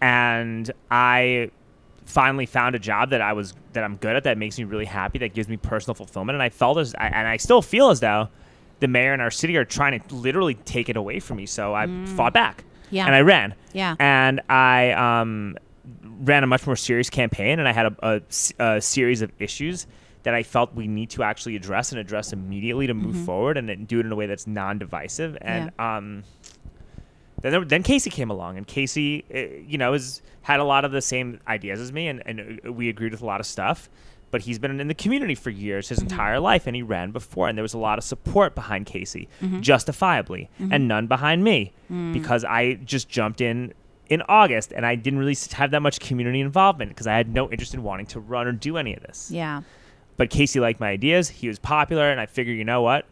and 0.00 0.70
I 0.90 1.50
finally 2.04 2.46
found 2.46 2.74
a 2.74 2.78
job 2.78 3.10
that 3.10 3.20
I 3.20 3.32
was 3.32 3.54
that 3.72 3.82
I'm 3.82 3.96
good 3.96 4.14
at 4.16 4.24
that 4.24 4.36
makes 4.38 4.58
me 4.58 4.64
really 4.64 4.84
happy 4.84 5.18
that 5.20 5.34
gives 5.34 5.48
me 5.48 5.56
personal 5.56 5.94
fulfillment 5.94 6.34
and 6.36 6.42
I 6.42 6.50
felt 6.50 6.78
as 6.78 6.94
I, 6.96 7.06
and 7.06 7.26
I 7.26 7.38
still 7.38 7.62
feel 7.62 7.88
as 7.90 8.00
though 8.00 8.28
the 8.80 8.88
mayor 8.88 9.12
and 9.14 9.22
our 9.22 9.30
city 9.30 9.56
are 9.56 9.64
trying 9.64 9.98
to 10.00 10.14
literally 10.14 10.54
take 10.54 10.88
it 10.90 10.96
away 10.96 11.18
from 11.20 11.38
me 11.38 11.46
so 11.46 11.74
I 11.74 11.86
fought 12.16 12.32
back 12.34 12.64
Mm. 12.84 12.86
Yeah. 12.98 13.06
and 13.06 13.14
I 13.14 13.20
ran 13.22 13.54
Yeah. 13.72 13.96
and 13.98 14.40
I 14.50 14.92
um, 14.92 15.56
ran 16.20 16.44
a 16.44 16.46
much 16.46 16.66
more 16.66 16.76
serious 16.76 17.10
campaign 17.10 17.58
and 17.58 17.68
I 17.68 17.72
had 17.72 17.96
a 18.58 18.80
series 18.80 19.22
of 19.22 19.32
issues 19.38 19.86
that 20.24 20.34
I 20.34 20.42
felt 20.42 20.74
we 20.74 20.88
need 20.88 21.10
to 21.10 21.22
actually 21.22 21.54
address 21.54 21.92
and 21.92 22.00
address 22.00 22.32
immediately 22.32 22.86
to 22.86 22.94
move 22.94 23.16
forward 23.26 23.58
and 23.58 23.68
then 23.68 23.84
do 23.84 24.00
it 24.00 24.06
in 24.06 24.12
a 24.12 24.16
way 24.16 24.26
that's 24.26 24.46
non-divisive. 24.46 25.36
And 25.42 25.70
um, 25.78 26.24
then 27.42 27.52
there, 27.52 27.64
then 27.64 27.82
Casey 27.82 28.08
came 28.08 28.30
along, 28.30 28.56
and 28.56 28.66
Casey, 28.66 29.24
uh, 29.34 29.62
you 29.66 29.76
know, 29.76 29.92
has 29.92 30.22
had 30.40 30.60
a 30.60 30.64
lot 30.64 30.86
of 30.86 30.92
the 30.92 31.02
same 31.02 31.40
ideas 31.46 31.78
as 31.78 31.92
me, 31.92 32.08
and, 32.08 32.22
and 32.24 32.60
uh, 32.66 32.72
we 32.72 32.88
agreed 32.88 33.12
with 33.12 33.20
a 33.20 33.26
lot 33.26 33.38
of 33.38 33.44
stuff. 33.46 33.90
But 34.30 34.40
he's 34.40 34.58
been 34.58 34.80
in 34.80 34.88
the 34.88 34.94
community 34.94 35.34
for 35.34 35.50
years, 35.50 35.90
his 35.90 36.00
entire 36.00 36.40
life, 36.40 36.66
and 36.66 36.74
he 36.74 36.82
ran 36.82 37.10
before, 37.10 37.48
and 37.48 37.58
there 37.58 37.62
was 37.62 37.74
a 37.74 37.78
lot 37.78 37.98
of 37.98 38.04
support 38.04 38.54
behind 38.54 38.86
Casey, 38.86 39.28
justifiably, 39.60 40.48
and 40.72 40.88
none 40.88 41.06
behind 41.06 41.44
me, 41.44 41.72
because 42.14 42.44
I 42.44 42.74
just 42.74 43.10
jumped 43.10 43.42
in 43.42 43.74
in 44.10 44.22
August, 44.28 44.72
and 44.72 44.84
I 44.84 44.94
didn't 44.96 45.18
really 45.18 45.36
have 45.52 45.70
that 45.70 45.80
much 45.80 45.98
community 46.00 46.40
involvement 46.40 46.90
because 46.90 47.06
I 47.06 47.16
had 47.16 47.32
no 47.32 47.50
interest 47.50 47.72
in 47.74 47.82
wanting 47.82 48.06
to 48.06 48.20
run 48.20 48.46
or 48.46 48.52
do 48.52 48.76
any 48.76 48.94
of 48.94 49.02
this 49.02 49.30
Yeah. 49.30 49.62
but 50.16 50.30
Casey 50.30 50.60
liked 50.60 50.78
my 50.80 50.88
ideas. 50.90 51.28
He 51.28 51.48
was 51.48 51.58
popular, 51.58 52.10
and 52.10 52.20
I 52.20 52.26
figured, 52.26 52.56
you 52.58 52.64
know 52.64 52.82
what? 52.82 53.06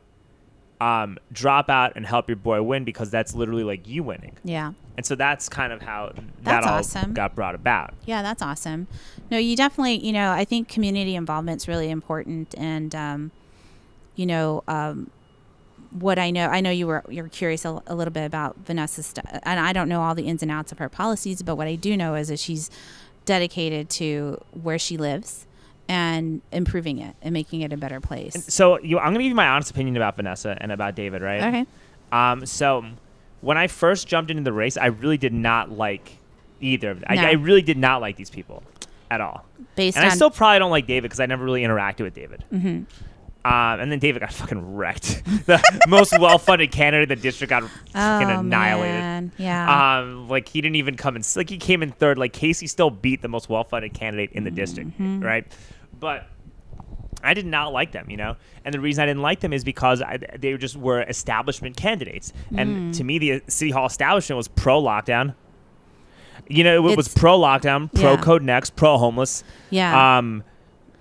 Um, 0.81 1.17
drop 1.33 1.71
out 1.71 1.93
and 1.95 2.05
help 2.05 2.29
your 2.29 2.37
boy 2.37 2.61
win 2.63 2.83
because 2.85 3.09
that's 3.11 3.35
literally 3.37 3.63
like 3.63 3.87
you 3.87 4.03
winning. 4.03 4.37
Yeah. 4.43 4.73
And 4.97 5.07
so 5.07 5.15
that's 5.15 5.49
kind 5.49 5.73
of 5.73 5.81
how 5.81 6.13
that 6.43 6.65
all 6.65 6.81
awesome. 6.81 7.15
got 7.15 7.35
brought 7.37 7.55
about. 7.55 7.95
Yeah, 8.05 8.21
that's 8.21 8.43
awesome. 8.43 8.89
No, 9.31 9.39
you 9.39 9.57
definitely, 9.57 10.05
you 10.05 10.13
know, 10.13 10.33
I 10.33 10.45
think 10.45 10.69
community 10.69 11.15
involvement's 11.15 11.67
really 11.69 11.89
important, 11.89 12.55
and 12.59 12.95
um, 12.95 13.31
you 14.17 14.27
know, 14.27 14.63
um, 14.69 15.11
what 15.99 16.19
I 16.19 16.31
know, 16.31 16.47
I 16.47 16.61
know 16.61 16.71
you 16.71 16.87
were 16.87 17.05
you're 17.09 17.29
curious 17.29 17.65
a, 17.65 17.83
a 17.87 17.95
little 17.95 18.13
bit 18.13 18.25
about 18.25 18.57
Vanessa's 18.59 19.07
stuff, 19.07 19.27
and 19.43 19.61
I 19.61 19.73
don't 19.73 19.89
know 19.89 20.03
all 20.03 20.15
the 20.15 20.27
ins 20.27 20.43
and 20.43 20.51
outs 20.51 20.73
of 20.73 20.79
her 20.79 20.89
policies, 20.89 21.43
but 21.43 21.57
what 21.57 21.67
I 21.67 21.75
do 21.75 21.97
know 21.97 22.15
is 22.15 22.29
that 22.29 22.39
she's 22.39 22.71
dedicated 23.25 23.89
to 23.91 24.43
where 24.51 24.79
she 24.79 24.97
lives 24.97 25.47
and 25.89 26.41
improving 26.51 26.99
it 26.99 27.15
and 27.23 27.33
making 27.33 27.61
it 27.61 27.73
a 27.73 27.77
better 27.77 28.01
place. 28.01 28.45
So 28.53 28.79
you, 28.81 28.99
I'm 28.99 29.13
going 29.13 29.19
to 29.19 29.25
give 29.25 29.31
you 29.31 29.35
my 29.35 29.49
honest 29.49 29.71
opinion 29.71 29.97
about 29.97 30.17
Vanessa 30.17 30.57
and 30.61 30.73
about 30.73 30.95
David, 30.95 31.23
right? 31.23 31.43
Okay. 31.43 31.67
Um, 32.11 32.47
so 32.47 32.85
when 33.41 33.59
I 33.59 33.67
first 33.67 34.09
jumped 34.09 34.31
into 34.31 34.43
the 34.43 34.53
race, 34.53 34.77
I 34.77 34.87
really 34.87 35.19
did 35.19 35.33
not 35.33 35.71
like 35.71 36.19
either 36.61 36.91
of 36.91 37.01
them. 37.01 37.15
No. 37.15 37.23
I, 37.23 37.31
I 37.31 37.33
really 37.33 37.63
did 37.63 37.77
not 37.77 38.01
like 38.01 38.17
these 38.17 38.31
people 38.31 38.63
at 39.11 39.21
all. 39.21 39.45
Based 39.77 39.97
and 39.97 40.07
on 40.07 40.13
I 40.13 40.15
still 40.15 40.31
probably 40.31 40.59
don't 40.59 40.71
like 40.71 40.87
David 40.87 41.05
because 41.05 41.21
I 41.21 41.27
never 41.27 41.45
really 41.45 41.63
interacted 41.63 42.01
with 42.01 42.15
David. 42.15 42.45
Mm-hmm. 42.53 42.83
Um, 43.45 43.81
and 43.81 43.91
then 43.91 43.99
David 43.99 44.21
got 44.21 44.33
fucking 44.35 44.77
wrecked. 44.77 45.25
the 45.47 45.61
most 45.89 46.17
well-funded 46.19 46.71
candidate 46.71 47.11
in 47.11 47.19
the 47.19 47.23
district 47.23 47.51
got 47.51 47.63
fucking 47.65 48.29
oh, 48.31 48.41
annihilated. 48.41 48.95
man. 49.01 49.33
Yeah. 49.37 49.99
Um, 50.01 50.29
like 50.29 50.49
he 50.49 50.61
didn't 50.61 50.77
even 50.77 50.97
come 50.97 51.17
in. 51.17 51.23
Like 51.35 51.51
he 51.51 51.59
came 51.59 51.83
in 51.83 51.91
third. 51.91 52.19
Like 52.19 52.33
Casey 52.33 52.67
still 52.69 52.91
beat 52.91 53.21
the 53.21 53.29
most 53.29 53.49
well-funded 53.49 53.95
candidate 53.95 54.31
in 54.33 54.45
the 54.45 54.51
district, 54.51 54.91
Mm-hmm. 54.93 55.21
right? 55.25 55.47
But 55.99 56.27
I 57.25 57.35
did 57.35 57.47
not 57.47 57.73
like 57.73 57.93
them, 57.93 58.11
you 58.11 58.17
know. 58.17 58.37
And 58.65 58.73
the 58.75 58.81
reason 58.81 59.03
I 59.03 59.07
didn't 59.07 59.23
like 59.23 59.41
them 59.41 59.53
is 59.53 59.65
because 59.65 60.03
I, 60.03 60.19
they 60.39 60.57
just 60.57 60.77
were 60.77 61.03
establishment 61.03 61.77
candidates, 61.77 62.33
Mm. 62.53 62.61
and 62.61 62.95
to 62.95 63.05
me, 63.05 63.19
the 63.19 63.43
city 63.49 63.71
hall 63.73 63.87
establishment 63.87 64.37
was 64.37 64.49
pro-lockdown. 64.49 65.35
You 66.49 66.65
know, 66.65 66.89
it 66.89 66.97
was 66.97 67.09
pro-lockdown, 67.09 67.93
pro 67.95 68.13
Yeah. 68.13 68.17
CodeNEXT, 68.21 68.77
pro-homeless. 68.77 69.45
yeah. 69.71 70.19
Um, 70.19 70.43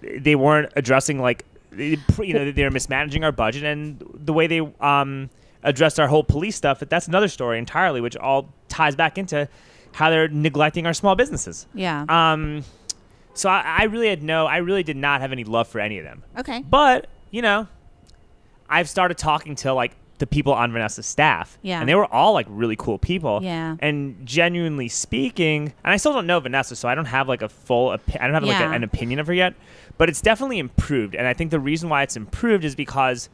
they 0.02 0.36
weren't 0.36 0.72
addressing 0.76 1.20
like, 1.20 1.46
you 1.78 2.34
know, 2.34 2.52
they're 2.52 2.72
mismanaging 2.72 3.24
our 3.24 3.32
budget 3.32 3.64
and 3.64 4.04
the 4.14 4.34
way 4.34 4.48
they 4.48 4.60
um 4.80 5.30
addressed 5.64 6.00
our 6.00 6.08
whole 6.08 6.24
police 6.24 6.56
stuff. 6.56 6.80
That's 6.80 7.08
another 7.08 7.28
story 7.28 7.60
entirely, 7.60 8.02
which 8.02 8.18
all 8.18 8.50
ties 8.68 8.96
back 8.96 9.18
into 9.18 9.48
how 9.94 10.10
they're 10.10 10.28
neglecting 10.28 10.86
our 10.88 10.94
small 10.94 11.16
businesses. 11.16 11.68
yeah. 11.74 12.06
Um, 12.10 12.64
so 13.34 13.50
I, 13.50 13.78
I 13.80 13.84
really 13.86 14.08
had 14.10 14.24
no, 14.24 14.46
I 14.48 14.58
really 14.58 14.84
did 14.84 14.98
not 14.98 15.22
have 15.22 15.32
any 15.32 15.44
love 15.44 15.68
for 15.68 15.80
any 15.80 15.98
of 16.00 16.04
them. 16.04 16.24
okay. 16.40 16.62
But 16.68 17.08
you 17.30 17.42
know, 17.42 17.68
I've 18.70 18.90
started 18.90 19.18
talking 19.18 19.56
to 19.58 19.74
like 19.74 19.94
the 20.18 20.28
people 20.28 20.54
on 20.54 20.72
Vanessa's 20.72 21.06
staff, 21.08 21.58
Yeah. 21.64 21.80
and 21.80 21.90
they 21.90 21.96
were 21.96 22.06
all 22.14 22.34
like 22.34 22.46
really 22.50 22.76
cool 22.76 22.98
people. 23.00 23.40
Yeah. 23.42 23.76
And 23.80 24.26
genuinely 24.26 24.88
speaking, 24.88 25.74
and 25.84 25.94
I 25.94 25.98
still 25.98 26.14
don't 26.14 26.28
know 26.28 26.40
Vanessa, 26.40 26.76
so 26.76 26.88
I 26.88 26.96
don't 26.96 27.06
have 27.06 27.28
like 27.28 27.42
a 27.42 27.50
full, 27.50 27.90
opi- 27.90 28.20
I 28.22 28.26
don't 28.28 28.34
have 28.36 28.44
like 28.44 28.60
a, 28.62 28.70
an 28.70 28.84
opinion 28.84 29.20
of 29.20 29.28
her 29.28 29.34
yet. 29.34 29.54
But 30.02 30.10
it's 30.10 30.20
definitely 30.20 30.58
improved, 30.58 31.14
and 31.14 31.28
I 31.28 31.36
think 31.36 31.52
the 31.52 31.60
reason 31.60 31.88
why 31.88 32.02
it's 32.02 32.18
improved 32.18 32.66
is 32.66 32.74
because 32.74 33.30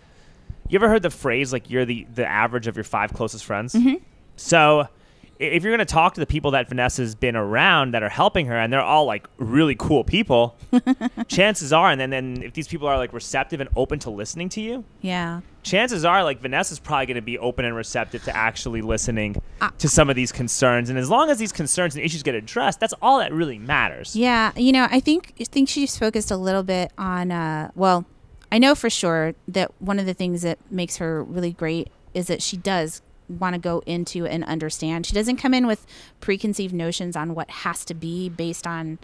you 0.68 0.78
ever 0.78 0.90
heard 0.90 1.02
the 1.02 1.10
phrase 1.10 1.54
like 1.54 1.70
you're 1.70 1.86
the 1.86 2.06
the 2.14 2.26
average 2.26 2.68
of 2.68 2.76
your 2.76 2.84
five 2.84 3.14
closest 3.14 3.46
friends. 3.46 3.74
Mm-hmm. 3.74 4.04
So 4.36 4.90
if 5.39 5.63
you're 5.63 5.72
going 5.75 5.86
to 5.86 5.94
talk 5.94 6.13
to 6.15 6.20
the 6.20 6.25
people 6.25 6.51
that 6.51 6.67
Vanessa's 6.67 7.13
been 7.15 7.36
around 7.36 7.94
that 7.94 8.01
are 8.03 8.10
helping 8.10 8.48
her 8.48 8.58
and 8.58 8.72
they're 8.74 8.82
all 8.82 9.06
like 9.06 9.27
really 9.38 9.75
cool 9.75 10.03
people, 10.03 10.56
chances 11.27 11.72
are 11.74 11.89
and 11.91 12.00
then, 12.00 12.10
then 12.10 12.41
if 12.44 12.53
these 12.53 12.67
people 12.67 12.88
are 12.88 12.98
like 12.98 13.13
receptive 13.13 13.60
and 13.60 13.70
open 13.75 14.00
to 14.00 14.10
listening 14.10 14.50
to 14.50 14.62
you, 14.62 14.84
Yeah. 15.01 15.41
chances 15.63 16.06
are 16.06 16.24
like 16.24 16.39
Vanessa's 16.41 16.79
probably 16.79 17.06
going 17.06 17.15
to 17.15 17.22
be 17.22 17.38
open 17.38 17.65
and 17.65 17.75
receptive 17.75 18.24
to 18.24 18.36
actually 18.36 18.82
listening 18.82 19.41
Uh, 19.62 19.70
to 19.77 19.88
some 19.89 20.10
of 20.10 20.15
these 20.15 20.32
concerns 20.32 20.89
and 20.89 20.98
as 20.98 21.10
long 21.10 21.29
as 21.29 21.38
these 21.38 21.51
concerns 21.51 21.96
and 21.96 22.03
issues 22.03 22.24
get 22.24 22.36
addressed, 22.36 22.79
that's 22.79 22.94
all 23.01 23.20
that 23.20 23.32
really 23.34 23.58
matters. 23.60 24.15
Yeah, 24.15 24.51
you 24.56 24.72
know, 24.72 24.88
I 24.89 25.00
think 25.00 25.34
I 25.39 25.44
think 25.44 25.70
she's 25.70 25.98
focused 25.98 26.32
a 26.32 26.38
little 26.38 26.63
bit 26.63 26.91
on. 26.98 27.32
Uh, 27.32 27.72
well, 27.75 28.06
I 28.51 28.58
know 28.60 28.75
for 28.75 28.89
sure 28.89 29.34
that 29.50 29.72
one 29.79 30.00
of 30.00 30.06
the 30.06 30.13
things 30.13 30.41
that 30.44 30.58
makes 30.72 30.98
her 30.98 31.24
really 31.24 31.51
great 31.51 31.89
is 32.13 32.27
that 32.27 32.41
she 32.41 32.56
does 32.58 33.01
want 33.29 33.53
to 33.53 33.60
go 33.60 33.84
into 33.86 34.25
and 34.25 34.43
understand. 34.43 35.05
She 35.05 35.13
doesn't 35.13 35.38
come 35.38 35.53
in 35.53 35.67
with 35.67 35.86
preconceived 36.19 36.74
notions 36.74 37.15
on 37.15 37.36
what 37.36 37.50
has 37.50 37.84
to 37.86 37.93
be 37.93 38.29
based 38.29 38.65
on 38.65 39.00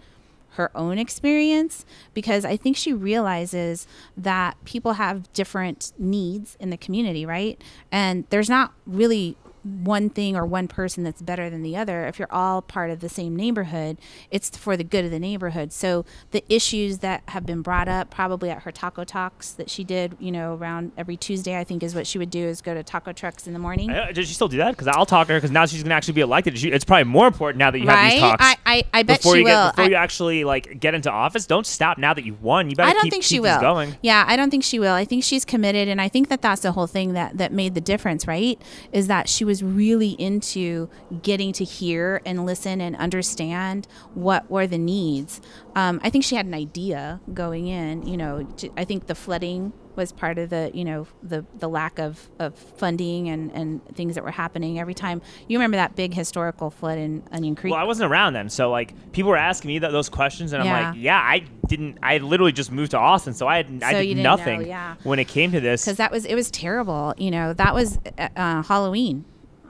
her 0.54 0.70
own 0.74 0.98
experience 0.98 1.84
because 2.14 2.44
I 2.44 2.56
think 2.56 2.76
she 2.76 2.92
realizes 2.92 3.86
that 4.16 4.56
people 4.64 4.94
have 4.94 5.32
different 5.32 5.92
needs 5.98 6.56
in 6.60 6.70
the 6.70 6.76
community, 6.76 7.26
right? 7.26 7.60
And 7.90 8.24
there's 8.30 8.48
not 8.48 8.72
really 8.86 9.36
one 9.64 10.10
thing 10.10 10.36
or 10.36 10.44
one 10.44 10.68
person 10.68 11.04
that's 11.04 11.22
better 11.22 11.48
than 11.50 11.62
the 11.62 11.76
other. 11.76 12.06
If 12.06 12.18
you're 12.18 12.32
all 12.32 12.62
part 12.62 12.90
of 12.90 13.00
the 13.00 13.08
same 13.08 13.34
neighborhood, 13.34 13.98
it's 14.30 14.50
for 14.56 14.76
the 14.76 14.84
good 14.84 15.04
of 15.04 15.10
the 15.10 15.18
neighborhood. 15.18 15.72
So 15.72 16.04
the 16.32 16.44
issues 16.48 16.98
that 16.98 17.22
have 17.28 17.46
been 17.46 17.62
brought 17.62 17.88
up 17.88 18.10
probably 18.10 18.50
at 18.50 18.62
her 18.62 18.70
taco 18.72 19.04
talks 19.04 19.52
that 19.52 19.70
she 19.70 19.82
did, 19.84 20.16
you 20.20 20.30
know, 20.30 20.54
around 20.54 20.92
every 20.98 21.16
Tuesday, 21.16 21.58
I 21.58 21.64
think 21.64 21.82
is 21.82 21.94
what 21.94 22.06
she 22.06 22.18
would 22.18 22.30
do 22.30 22.44
is 22.46 22.60
go 22.60 22.74
to 22.74 22.82
taco 22.82 23.12
trucks 23.12 23.46
in 23.46 23.52
the 23.54 23.58
morning. 23.58 23.90
Uh, 23.90 24.12
Does 24.12 24.28
she 24.28 24.34
still 24.34 24.48
do 24.48 24.58
that? 24.58 24.72
Because 24.72 24.88
I'll 24.88 25.06
talk 25.06 25.26
to 25.28 25.32
her 25.32 25.38
because 25.38 25.50
now 25.50 25.64
she's 25.66 25.82
gonna 25.82 25.94
actually 25.94 26.14
be 26.14 26.20
elected. 26.20 26.58
She, 26.58 26.70
it's 26.70 26.84
probably 26.84 27.04
more 27.04 27.26
important 27.26 27.58
now 27.58 27.70
that 27.70 27.78
you 27.78 27.88
have 27.88 28.10
these 28.10 28.20
talks. 28.20 28.44
I, 28.44 28.56
I, 28.66 28.82
I 28.92 29.02
bet 29.02 29.18
before 29.20 29.34
she 29.34 29.38
you 29.40 29.44
will. 29.46 29.66
get 29.68 29.72
before 29.76 29.84
I- 29.84 29.88
you 29.88 29.94
actually 29.94 30.44
like 30.44 30.78
get 30.80 30.94
into 30.94 31.10
office, 31.10 31.46
don't 31.46 31.66
stop 31.66 31.96
now 31.98 32.12
that 32.14 32.24
you've 32.24 32.42
won. 32.42 32.68
You 32.68 32.76
better 32.76 32.90
I 32.90 32.92
don't 32.92 33.04
keep, 33.04 33.12
think 33.12 33.24
she 33.24 33.40
will. 33.40 33.60
going. 33.60 33.96
Yeah, 34.02 34.24
I 34.26 34.36
don't 34.36 34.50
think 34.50 34.64
she 34.64 34.78
will. 34.78 34.92
I 34.92 35.04
think 35.04 35.24
she's 35.24 35.44
committed, 35.44 35.88
and 35.88 36.00
I 36.00 36.08
think 36.08 36.28
that 36.28 36.42
that's 36.42 36.60
the 36.62 36.72
whole 36.72 36.86
thing 36.86 37.14
that 37.14 37.38
that 37.38 37.52
made 37.52 37.74
the 37.74 37.80
difference, 37.80 38.26
right? 38.26 38.60
Is 38.92 39.06
that 39.06 39.28
she 39.28 39.44
was 39.44 39.53
really 39.62 40.10
into 40.12 40.88
getting 41.22 41.52
to 41.54 41.64
hear 41.64 42.20
and 42.26 42.44
listen 42.46 42.80
and 42.80 42.96
understand 42.96 43.86
what 44.14 44.50
were 44.50 44.66
the 44.66 44.78
needs. 44.78 45.40
Um, 45.74 46.00
I 46.02 46.10
think 46.10 46.24
she 46.24 46.36
had 46.36 46.46
an 46.46 46.54
idea 46.54 47.20
going 47.32 47.66
in. 47.68 48.06
You 48.06 48.16
know, 48.16 48.44
to, 48.58 48.70
I 48.76 48.84
think 48.84 49.06
the 49.06 49.14
flooding 49.14 49.72
was 49.96 50.10
part 50.10 50.38
of 50.38 50.50
the 50.50 50.72
you 50.74 50.84
know 50.84 51.06
the 51.22 51.44
the 51.56 51.68
lack 51.68 52.00
of, 52.00 52.28
of 52.40 52.56
funding 52.56 53.28
and 53.28 53.52
and 53.52 53.80
things 53.94 54.16
that 54.16 54.24
were 54.24 54.30
happening 54.32 54.80
every 54.80 54.92
time 54.94 55.22
you 55.46 55.56
remember 55.56 55.76
that 55.76 55.94
big 55.94 56.12
historical 56.12 56.68
flood 56.68 56.98
in 56.98 57.22
onion 57.30 57.54
creek 57.54 57.70
Well, 57.70 57.80
I 57.80 57.84
wasn't 57.84 58.10
around 58.10 58.32
then, 58.32 58.48
so 58.48 58.72
like 58.72 59.12
people 59.12 59.30
were 59.30 59.36
asking 59.36 59.68
me 59.68 59.78
th- 59.78 59.92
those 59.92 60.08
questions, 60.08 60.52
and 60.52 60.64
Yeah. 60.64 60.74
I'm 60.74 60.94
like, 60.94 61.00
yeah, 61.00 61.18
I 61.20 61.44
didn't. 61.68 61.98
I 62.02 62.18
literally 62.18 62.50
just 62.50 62.72
moved 62.72 62.90
to 62.90 62.98
Austin, 62.98 63.34
so 63.34 63.46
I 63.46 63.58
had 63.58 63.66
I 63.84 63.92
So 63.92 63.98
did 64.00 64.06
didn't 64.08 64.22
know, 64.24 64.30
nothing 64.36 64.66
yeah. 64.66 64.96
when 65.04 65.20
it 65.20 65.28
came 65.28 65.52
to 65.52 65.60
this. 65.60 65.84
because 65.84 65.98
that 65.98 66.10
was 66.10 66.24
it 66.24 66.34
was 66.34 66.50
terrible. 66.50 67.14
You 67.16 67.30
know, 67.30 67.52
that 67.52 67.72
was 67.72 67.98
uh, 68.18 68.28
uh, 68.34 68.62
Halloween, 68.64 69.24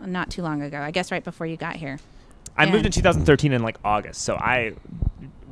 not 0.07 0.31
too 0.31 0.43
long 0.43 0.63
ago. 0.63 0.81
I 0.81 0.91
guess 0.91 1.11
right 1.11 1.25
before 1.25 1.47
you 1.47 1.57
got 1.57 1.77
here. 1.77 1.99
I 2.57 2.71
moved 2.71 2.87
in 2.87 2.93
2013 2.93 3.53
in 3.53 3.63
like 3.63 3.79
August, 3.85 4.23
so 4.23 4.37
I 4.37 4.75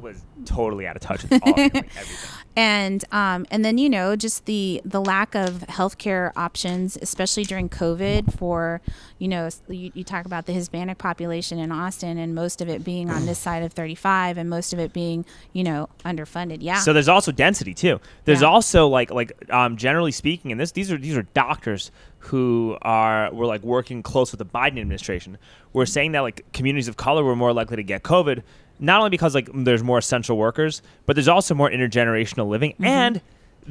was 0.01 0.23
totally 0.45 0.87
out 0.87 0.97
of 0.97 1.03
touch 1.03 1.23
with 1.23 1.33
all 1.43 1.53
like, 1.53 1.75
everything. 1.75 2.42
And 2.54 3.04
um, 3.12 3.47
and 3.50 3.64
then 3.64 3.78
you 3.78 3.88
know 3.88 4.14
just 4.16 4.44
the 4.47 4.80
the 4.85 5.00
lack 5.00 5.35
of 5.35 5.64
healthcare 5.68 6.32
options, 6.37 6.99
especially 7.00 7.44
during 7.44 7.68
COVID. 7.68 8.37
For 8.37 8.80
you 9.18 9.28
know, 9.28 9.49
you, 9.68 9.90
you 9.94 10.04
talk 10.04 10.26
about 10.26 10.47
the 10.47 10.52
Hispanic 10.52 10.99
population 10.99 11.59
in 11.59 11.73
Austin, 11.73 12.18
and 12.18 12.35
most 12.35 12.61
of 12.61 12.68
it 12.68 12.85
being 12.85 13.11
on 13.11 13.25
this 13.26 13.38
side 13.38 13.62
of 13.62 13.73
35, 13.73 14.37
and 14.37 14.50
most 14.50 14.73
of 14.73 14.78
it 14.78 14.92
being 14.92 15.25
you 15.52 15.64
know 15.64 15.88
underfunded. 16.04 16.59
Yeah. 16.61 16.78
So 16.80 16.92
there's 16.92 17.09
also 17.09 17.32
density 17.32 17.75
too. 17.75 18.00
There's 18.25 18.42
Yeah. 18.42 18.49
also 18.49 18.87
like 18.88 19.11
like 19.11 19.32
um, 19.50 19.76
generally 19.76 20.12
speaking, 20.12 20.52
and 20.52 20.61
this 20.61 20.73
these 20.73 20.92
are 20.92 20.99
these 20.99 21.16
are 21.16 21.23
doctors 21.23 21.90
who 22.26 22.76
are 22.82 23.32
were 23.32 23.47
like 23.47 23.62
working 23.62 24.02
close 24.02 24.30
with 24.30 24.38
the 24.38 24.44
Biden 24.47 24.78
administration. 24.78 25.38
We're 25.73 25.87
saying 25.87 26.12
that 26.12 26.21
like 26.21 26.44
communities 26.52 26.87
of 26.88 26.97
color 26.97 27.25
were 27.25 27.35
more 27.35 27.52
likely 27.52 27.76
to 27.76 27.82
get 27.82 28.02
COVID, 28.02 28.42
not 28.83 28.99
only 28.99 29.11
because 29.11 29.35
like 29.35 29.49
there's 29.55 29.83
more 29.83 29.97
essential 29.99 30.37
workers, 30.37 30.83
but 31.07 31.15
there's 31.17 31.29
also 31.29 31.55
more 31.55 31.71
intergenerational 31.71 32.49
living, 32.49 32.73
Mm-hmm. 32.73 32.85
and 32.85 33.21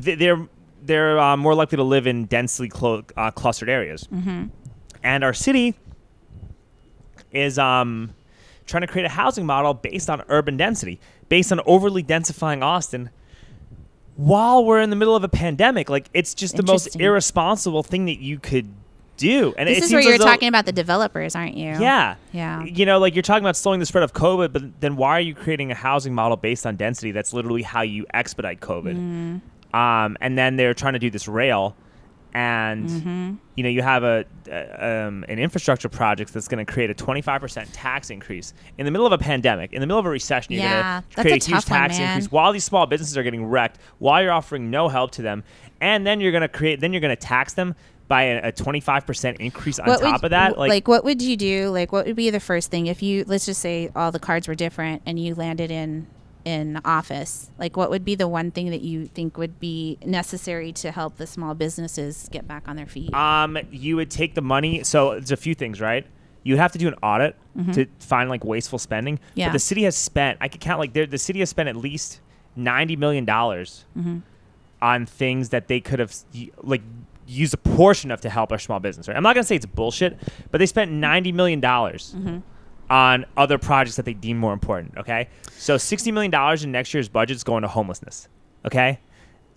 th- 0.03 0.18
they're 0.18 0.48
they're 0.84 1.20
uh, 1.20 1.38
more 1.38 1.53
likely 1.53 1.75
to 1.75 1.84
live 1.84 2.08
in 2.08 2.25
densely 2.25 2.68
clo- 2.70 3.03
uh, 3.15 3.30
clustered 3.30 3.70
areas. 3.70 4.08
Mm-hmm. 4.12 4.46
And 5.03 5.24
our 5.24 5.34
city 5.34 5.75
is 7.32 7.60
um, 7.60 8.13
trying 8.65 8.82
to 8.82 8.88
create 8.88 9.06
a 9.06 9.10
housing 9.10 9.46
model 9.46 9.74
based 9.74 10.10
on 10.10 10.24
urban 10.30 10.58
density, 10.58 11.00
based 11.30 11.51
on 11.51 11.60
overly 11.65 12.03
densifying 12.03 12.63
Austin. 12.63 13.10
While 14.15 14.65
we're 14.65 14.82
in 14.82 14.89
the 14.89 14.96
middle 14.96 15.15
of 15.15 15.24
a 15.24 15.30
pandemic, 15.30 15.89
like 15.89 16.08
it's 16.13 16.34
just 16.34 16.56
the 16.58 16.63
most 16.63 17.00
irresponsible 17.00 17.84
thing 17.84 18.06
that 18.06 18.20
you 18.20 18.39
could 18.39 18.68
do. 19.18 19.53
And 19.58 19.68
this 19.70 19.84
is 19.84 19.91
where 19.94 20.01
you're 20.01 20.18
though- 20.18 20.25
talking 20.25 20.48
about 20.48 20.65
the 20.65 20.72
developers, 20.72 21.36
aren't 21.36 21.56
you? 21.56 21.70
Yeah. 21.80 22.15
Yeah. 22.32 22.63
You 22.63 22.86
know, 22.86 22.98
like 23.00 23.13
you're 23.15 23.22
talking 23.22 23.44
about 23.44 23.55
slowing 23.55 23.79
the 23.79 23.85
spread 23.85 24.03
of 24.03 24.14
COVID, 24.14 24.51
but 24.51 24.81
then 24.81 24.96
why 24.96 25.12
are 25.18 25.22
you 25.22 25.35
creating 25.35 25.72
a 25.72 25.75
housing 25.75 26.14
model 26.14 26.38
based 26.38 26.66
on 26.66 26.75
density? 26.75 27.12
That's 27.12 27.33
literally 27.33 27.62
how 27.62 27.81
you 27.81 28.05
expedite 28.14 28.59
COVID. 28.62 28.96
Mm-hmm. 28.96 29.75
Um, 29.75 30.18
and 30.22 30.38
then 30.38 30.55
they're 30.57 30.74
trying 30.74 30.94
to 30.94 31.00
do 31.00 31.09
this 31.09 31.27
rail, 31.27 31.75
and 32.33 32.90
Mm-hmm. 32.90 33.33
you 33.55 33.64
know 33.64 33.70
you 33.70 33.81
have 33.81 34.03
a 34.03 34.25
uh, 34.51 35.07
um, 35.07 35.24
an 35.29 35.38
infrastructure 35.40 35.88
project 35.90 36.33
that's 36.33 36.48
going 36.48 36.66
to 36.66 36.70
create 36.72 36.90
a 36.90 36.94
25% 36.94 37.68
tax 37.74 38.09
increase 38.09 38.53
in 38.77 38.85
the 38.85 38.92
middle 38.92 39.05
of 39.07 39.14
a 39.14 39.18
pandemic, 39.18 39.72
in 39.74 39.79
the 39.81 39.88
middle 39.88 40.00
of 40.00 40.05
a 40.05 40.09
recession. 40.09 40.53
You're 40.53 40.64
Yeah, 40.64 40.81
going 40.81 41.01
to 41.03 41.07
that's 41.16 41.22
create 41.24 41.44
a 41.44 41.46
huge 41.46 41.64
tough 41.66 41.70
one, 41.70 41.79
tax 41.79 41.98
man. 42.00 42.09
increase 42.18 42.31
while 42.31 42.51
these 42.53 42.64
small 42.66 42.85
businesses 42.85 43.18
are 43.18 43.24
getting 43.24 43.46
wrecked, 43.46 43.77
while 44.00 44.22
you're 44.22 44.31
offering 44.31 44.70
no 44.72 44.88
help 44.90 45.12
to 45.12 45.22
them, 45.22 45.44
and 45.79 46.05
then 46.07 46.20
you're 46.22 46.31
going 46.31 46.42
to 46.42 46.48
create, 46.50 46.79
then 46.79 46.92
you're 46.92 47.01
going 47.01 47.16
to 47.16 47.22
tax 47.22 47.53
them 47.53 47.75
by 48.11 48.24
a, 48.24 48.50
a 48.50 48.51
25% 48.51 49.37
increase 49.37 49.79
on 49.79 49.87
What 49.87 50.01
top 50.01 50.15
would, 50.21 50.25
of 50.25 50.29
that. 50.31 50.50
w- 50.50 50.67
like, 50.69 50.85
what 50.89 51.05
would 51.05 51.21
you 51.21 51.37
do? 51.37 51.69
Like, 51.69 51.93
what 51.93 52.05
would 52.05 52.17
be 52.17 52.29
the 52.29 52.41
first 52.41 52.69
thing 52.69 52.87
if 52.87 53.01
you 53.01 53.24
let's 53.25 53.45
just 53.45 53.61
say 53.61 53.89
all 53.95 54.11
the 54.11 54.19
cards 54.19 54.50
were 54.50 54.55
different 54.55 55.01
and 55.05 55.17
you 55.17 55.33
landed 55.33 55.71
in 55.71 56.07
in 56.43 56.81
office? 56.83 57.50
Like, 57.57 57.77
what 57.77 57.89
would 57.89 58.03
be 58.03 58.15
the 58.15 58.27
one 58.27 58.51
thing 58.51 58.69
that 58.71 58.81
you 58.81 59.05
think 59.07 59.37
would 59.37 59.61
be 59.61 59.97
necessary 60.05 60.74
to 60.74 60.91
help 60.91 61.15
the 61.15 61.25
small 61.25 61.53
businesses 61.55 62.27
get 62.33 62.45
back 62.50 62.67
on 62.67 62.75
their 62.75 62.85
feet? 62.85 63.13
Um, 63.13 63.57
you 63.71 63.95
would 63.95 64.11
take 64.11 64.35
the 64.35 64.41
money. 64.41 64.83
So 64.83 65.11
there's 65.11 65.31
a 65.31 65.37
few 65.37 65.55
things, 65.55 65.79
right? 65.79 66.05
You 66.43 66.57
have 66.57 66.74
to 66.74 66.79
do 66.79 66.89
an 66.89 66.95
audit 67.01 67.37
to 67.74 67.85
find 68.00 68.29
like 68.29 68.43
wasteful 68.43 68.77
spending. 68.79 69.15
Mm-hmm. 69.19 69.39
Yeah. 69.39 69.47
But 69.47 69.53
the 69.53 69.59
city 69.59 69.83
has 69.83 69.95
spent. 69.95 70.37
I 70.41 70.50
could 70.50 70.59
count 70.59 70.79
like 70.79 70.91
the 70.93 71.17
city 71.17 71.39
has 71.39 71.50
spent 71.50 71.69
at 71.69 71.77
least 71.77 72.19
ninety 72.57 72.97
million 72.97 73.24
dollars 73.24 73.85
Mm-hmm. 73.97 74.17
on 74.81 75.05
things 75.05 75.50
that 75.50 75.67
they 75.69 75.79
could 75.79 76.00
have 76.00 76.13
like 76.63 76.81
used 77.31 77.53
a 77.53 77.57
portion 77.57 78.11
of 78.11 78.22
to 78.22 78.29
help 78.29 78.51
our 78.51 78.59
small 78.59 78.79
business. 78.79 79.07
Right? 79.07 79.17
I'm 79.17 79.24
not 79.24 79.35
gonna 79.35 79.44
say 79.44 79.55
it's 79.55 79.65
bullshit, 79.65 80.17
but 80.51 80.57
they 80.57 80.65
spent 80.65 80.91
ninety 80.91 81.31
million 81.31 81.59
dollars. 81.59 82.13
Mm-hmm. 82.17 82.39
On 82.89 83.25
other 83.37 83.57
projects 83.57 83.96
that 83.96 84.03
they 84.03 84.13
deem 84.13 84.37
more 84.37 84.51
important, 84.51 84.98
okay? 84.98 85.29
So 85.53 85.77
sixty 85.77 86.11
million 86.11 86.29
dollars 86.29 86.65
in 86.65 86.74
next 86.74 86.94
year's 86.94 87.07
budget 87.07 87.37
is 87.37 87.44
going 87.46 87.61
to 87.61 87.70
homelessness, 87.70 88.27
okay? 88.65 89.00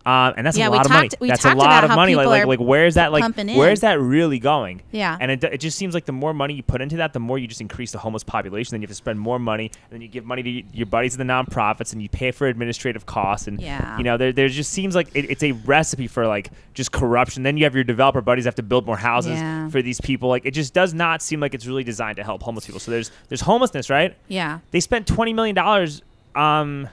Um, 0.06 0.34
and 0.36 0.46
that's 0.46 0.58
Yeah, 0.58 0.68
a 0.68 0.70
lot 0.70 0.84
of 0.84 0.92
money. 0.92 1.08
That's 1.20 1.44
a 1.46 1.54
lot 1.54 1.82
of 1.84 1.90
money. 1.90 2.14
Like, 2.14 2.26
like, 2.26 2.46
like, 2.46 2.58
where's 2.60 2.94
that? 2.96 3.10
Like, 3.10 3.34
where's 3.36 3.80
that 3.80 3.98
really 4.00 4.38
going? 4.38 4.82
Yeah. 4.92 5.16
And 5.18 5.30
it, 5.30 5.42
it 5.44 5.58
just 5.58 5.78
seems 5.78 5.94
like 5.94 6.04
the 6.04 6.12
more 6.12 6.34
money 6.34 6.52
you 6.54 6.62
put 6.62 6.82
into 6.82 6.96
that, 6.98 7.14
the 7.14 7.20
more 7.20 7.38
you 7.38 7.46
just 7.46 7.62
increase 7.62 7.92
the 7.92 7.98
homeless 7.98 8.22
population. 8.22 8.72
Then 8.74 8.82
you 8.82 8.86
have 8.86 8.90
to 8.90 8.94
spend 8.96 9.18
more 9.18 9.38
money, 9.38 9.70
and 9.84 9.90
then 9.92 10.00
you 10.02 10.08
give 10.08 10.26
money 10.26 10.42
to 10.42 10.50
your 10.76 10.84
buddies 10.86 11.16
in 11.16 11.26
the 11.26 11.32
nonprofits, 11.32 11.92
and 11.94 12.02
you 12.02 12.08
pay 12.10 12.32
for 12.32 12.46
administrative 12.46 13.06
costs. 13.06 13.46
And 13.46 13.60
Yeah. 13.60 13.96
you 13.96 14.04
know, 14.04 14.16
there, 14.18 14.32
there 14.32 14.48
just 14.48 14.72
seems 14.72 14.94
like 14.94 15.08
it, 15.14 15.30
it's 15.30 15.42
a 15.42 15.52
recipe 15.52 16.06
for 16.06 16.26
like 16.26 16.50
just 16.74 16.92
corruption. 16.92 17.42
Then 17.42 17.56
you 17.56 17.64
have 17.64 17.74
your 17.74 17.84
developer 17.84 18.20
buddies 18.20 18.44
have 18.44 18.56
to 18.56 18.62
build 18.62 18.84
more 18.84 18.98
houses 18.98 19.32
Yeah. 19.38 19.68
for 19.70 19.80
these 19.80 20.00
people. 20.02 20.28
Like, 20.28 20.44
it 20.44 20.50
just 20.52 20.74
does 20.74 20.92
not 20.92 21.22
seem 21.22 21.40
like 21.40 21.54
it's 21.54 21.66
really 21.66 21.84
designed 21.84 22.16
to 22.16 22.24
help 22.24 22.42
homeless 22.42 22.66
people. 22.66 22.80
So 22.80 22.90
there's 22.90 23.10
there's 23.30 23.40
homelessness, 23.40 23.88
right? 23.88 24.14
yeah. 24.28 24.58
They 24.70 24.80
spent 24.80 25.06
twenty 25.06 25.32
million 25.32 25.54
dollars 25.54 26.02
um 26.34 26.88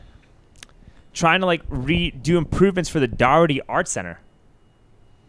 trying 1.13 1.39
to 1.41 1.45
like 1.45 1.61
re 1.69 2.11
do 2.11 2.37
improvements 2.37 2.89
for 2.89 2.99
the 2.99 3.07
Dougherty 3.07 3.61
Art 3.67 3.87
Center. 3.87 4.19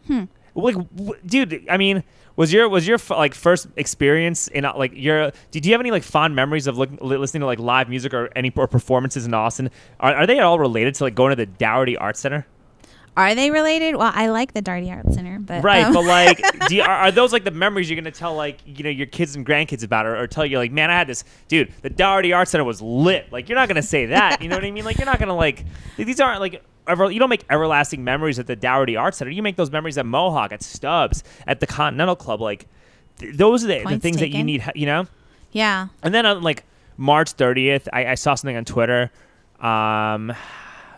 Hmm. 0.06 0.24
Like, 0.54 0.74
w- 0.74 1.14
dude, 1.24 1.66
I 1.70 1.76
mean, 1.76 2.02
was 2.36 2.52
your 2.52 2.68
was 2.68 2.86
your 2.86 2.96
f- 2.96 3.10
like 3.10 3.34
first 3.34 3.68
experience 3.76 4.48
in 4.48 4.64
uh, 4.64 4.76
like 4.76 4.92
your? 4.94 5.32
Did 5.50 5.66
you 5.66 5.72
have 5.72 5.80
any 5.80 5.90
like 5.90 6.02
fond 6.02 6.34
memories 6.34 6.66
of 6.66 6.78
look, 6.78 6.90
listening 7.00 7.40
to 7.40 7.46
like 7.46 7.58
live 7.58 7.88
music 7.88 8.14
or 8.14 8.30
any 8.34 8.52
or 8.56 8.66
performances 8.66 9.26
in 9.26 9.34
Austin? 9.34 9.70
Are, 10.00 10.14
are 10.14 10.26
they 10.26 10.38
at 10.38 10.44
all 10.44 10.58
related 10.58 10.94
to 10.96 11.04
like 11.04 11.14
going 11.14 11.30
to 11.30 11.36
the 11.36 11.46
Dougherty 11.46 11.96
Art 11.96 12.16
Center? 12.16 12.46
Are 13.16 13.34
they 13.34 13.50
related? 13.50 13.96
Well, 13.96 14.10
I 14.14 14.28
like 14.28 14.54
the 14.54 14.62
Dougherty 14.62 14.90
Art 14.90 15.12
Center, 15.12 15.38
but 15.38 15.62
Right, 15.62 15.84
um, 15.84 15.92
but 15.92 16.04
like, 16.04 16.40
do 16.68 16.76
you, 16.76 16.82
are, 16.82 16.88
are 16.88 17.10
those 17.10 17.32
like 17.32 17.44
the 17.44 17.50
memories 17.50 17.90
you're 17.90 18.00
gonna 18.00 18.10
tell 18.10 18.34
like 18.34 18.60
you 18.64 18.84
know 18.84 18.90
your 18.90 19.06
kids 19.06 19.36
and 19.36 19.44
grandkids 19.46 19.84
about, 19.84 20.06
or, 20.06 20.16
or 20.16 20.26
tell 20.26 20.46
you 20.46 20.56
like, 20.58 20.72
man, 20.72 20.90
I 20.90 20.94
had 20.94 21.06
this 21.06 21.24
dude. 21.48 21.72
The 21.82 21.90
Dougherty 21.90 22.32
Art 22.32 22.48
Center 22.48 22.64
was 22.64 22.80
lit. 22.80 23.30
Like, 23.30 23.48
you're 23.48 23.58
not 23.58 23.68
gonna 23.68 23.82
say 23.82 24.06
that. 24.06 24.40
You 24.40 24.48
know 24.48 24.56
what 24.56 24.64
I 24.64 24.70
mean? 24.70 24.84
Like, 24.84 24.96
you're 24.96 25.06
not 25.06 25.18
gonna 25.18 25.36
like 25.36 25.64
these 25.96 26.20
aren't 26.20 26.40
like. 26.40 26.62
Ever, 26.88 27.12
you 27.12 27.20
don't 27.20 27.28
make 27.28 27.44
everlasting 27.48 28.02
memories 28.02 28.40
at 28.40 28.48
the 28.48 28.56
Dougherty 28.56 28.96
Art 28.96 29.14
Center. 29.14 29.30
You 29.30 29.40
make 29.40 29.54
those 29.54 29.70
memories 29.70 29.98
at 29.98 30.04
Mohawk, 30.04 30.50
at 30.50 30.64
Stubb's, 30.64 31.22
at 31.46 31.60
the 31.60 31.66
Continental 31.66 32.16
Club. 32.16 32.40
Like, 32.40 32.66
th- 33.20 33.36
those 33.36 33.62
are 33.62 33.68
the, 33.68 33.84
the 33.88 33.98
things 34.00 34.18
that 34.18 34.30
you 34.30 34.42
need. 34.42 34.64
You 34.74 34.86
know. 34.86 35.06
yeah. 35.52 35.88
And 36.02 36.12
then 36.12 36.26
on 36.26 36.42
like 36.42 36.64
March 36.96 37.36
30th, 37.36 37.86
I, 37.92 38.06
I 38.06 38.14
saw 38.16 38.34
something 38.34 38.56
on 38.56 38.64
Twitter. 38.64 39.12
Um, 39.60 40.32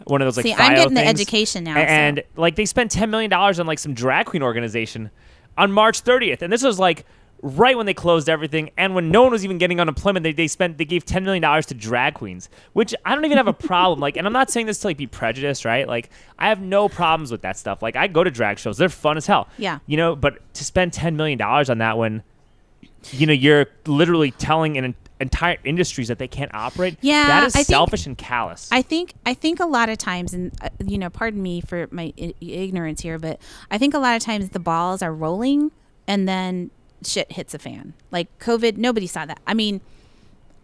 one 0.04 0.22
of 0.22 0.26
those 0.26 0.36
like 0.36 0.44
See, 0.44 0.54
I'm 0.54 0.74
getting 0.74 0.94
the 0.94 1.06
education 1.06 1.64
now, 1.64 1.76
and, 1.76 2.22
so. 2.34 2.40
like 2.40 2.56
they 2.56 2.66
spent 2.66 2.90
10 2.90 3.10
million 3.10 3.30
dollars 3.30 3.58
on 3.58 3.66
like 3.66 3.78
some 3.78 3.94
drag 3.94 4.26
queen 4.26 4.42
organization 4.42 5.10
on 5.56 5.72
March 5.72 6.02
30th, 6.02 6.42
and 6.42 6.52
this 6.52 6.62
was 6.62 6.78
like 6.78 7.04
right 7.42 7.76
when 7.76 7.84
they 7.84 7.92
closed 7.92 8.28
everything 8.30 8.70
and 8.78 8.94
when 8.94 9.10
no 9.10 9.22
one 9.22 9.30
was 9.30 9.44
even 9.44 9.58
getting 9.58 9.78
unemployment 9.78 10.24
they, 10.24 10.32
they 10.32 10.48
spent 10.48 10.78
they 10.78 10.84
gave 10.86 11.04
10 11.04 11.24
million 11.24 11.42
dollars 11.42 11.66
to 11.66 11.74
drag 11.74 12.14
queens 12.14 12.48
which 12.72 12.94
i 13.04 13.14
don't 13.14 13.26
even 13.26 13.36
have 13.36 13.46
a 13.46 13.52
problem 13.52 14.00
like 14.00 14.16
and 14.16 14.26
i'm 14.26 14.32
not 14.32 14.50
saying 14.50 14.64
this 14.64 14.78
to 14.78 14.86
like 14.86 14.96
be 14.96 15.06
prejudiced 15.06 15.66
right? 15.66 15.86
Like 15.86 16.08
i 16.38 16.48
have 16.48 16.62
no 16.62 16.88
problems 16.88 17.30
with 17.30 17.42
that 17.42 17.58
stuff. 17.58 17.82
Like 17.82 17.96
i 17.96 18.06
go 18.06 18.24
to 18.24 18.30
drag 18.30 18.58
shows. 18.58 18.78
They're 18.78 18.88
fun 18.88 19.18
as 19.18 19.26
hell. 19.26 19.48
Yeah. 19.58 19.80
you 19.86 19.98
know 19.98 20.16
but 20.16 20.38
to 20.54 20.64
spend 20.64 20.94
10 20.94 21.16
million 21.16 21.38
dollars 21.38 21.68
on 21.68 21.78
that 21.78 21.98
when 21.98 22.22
you 23.10 23.26
know 23.26 23.34
you're 23.34 23.66
literally 23.86 24.30
telling 24.30 24.78
an 24.78 24.94
entire 25.24 25.56
industries 25.64 26.08
that 26.08 26.18
they 26.18 26.28
can't 26.28 26.54
operate. 26.54 26.96
Yeah, 27.00 27.26
that 27.26 27.44
is 27.48 27.54
I 27.54 27.58
think- 27.58 27.66
selfish 27.66 28.06
and 28.06 28.16
callous. 28.16 28.68
I 28.70 28.82
think 28.82 29.14
I 29.26 29.34
think 29.34 29.58
a 29.60 29.66
lot 29.66 29.88
of 29.88 29.98
times, 29.98 30.32
and 30.32 30.52
uh, 30.62 30.68
you 30.84 30.96
know, 30.98 31.10
pardon 31.10 31.42
me 31.42 31.60
for 31.60 31.88
my 31.90 32.12
I- 32.20 32.34
ignorance 32.40 33.00
here, 33.00 33.18
but 33.18 33.40
I 33.70 33.78
think 33.78 33.92
a 33.94 33.98
lot 33.98 34.14
of 34.16 34.22
times 34.22 34.50
the 34.50 34.60
balls 34.60 35.02
are 35.02 35.12
rolling, 35.12 35.72
and 36.06 36.28
then 36.28 36.70
shit 37.04 37.32
hits 37.32 37.52
a 37.54 37.58
fan. 37.58 37.94
Like 38.10 38.28
COVID, 38.38 38.76
nobody 38.76 39.06
saw 39.06 39.26
that. 39.26 39.40
I 39.46 39.54
mean, 39.54 39.80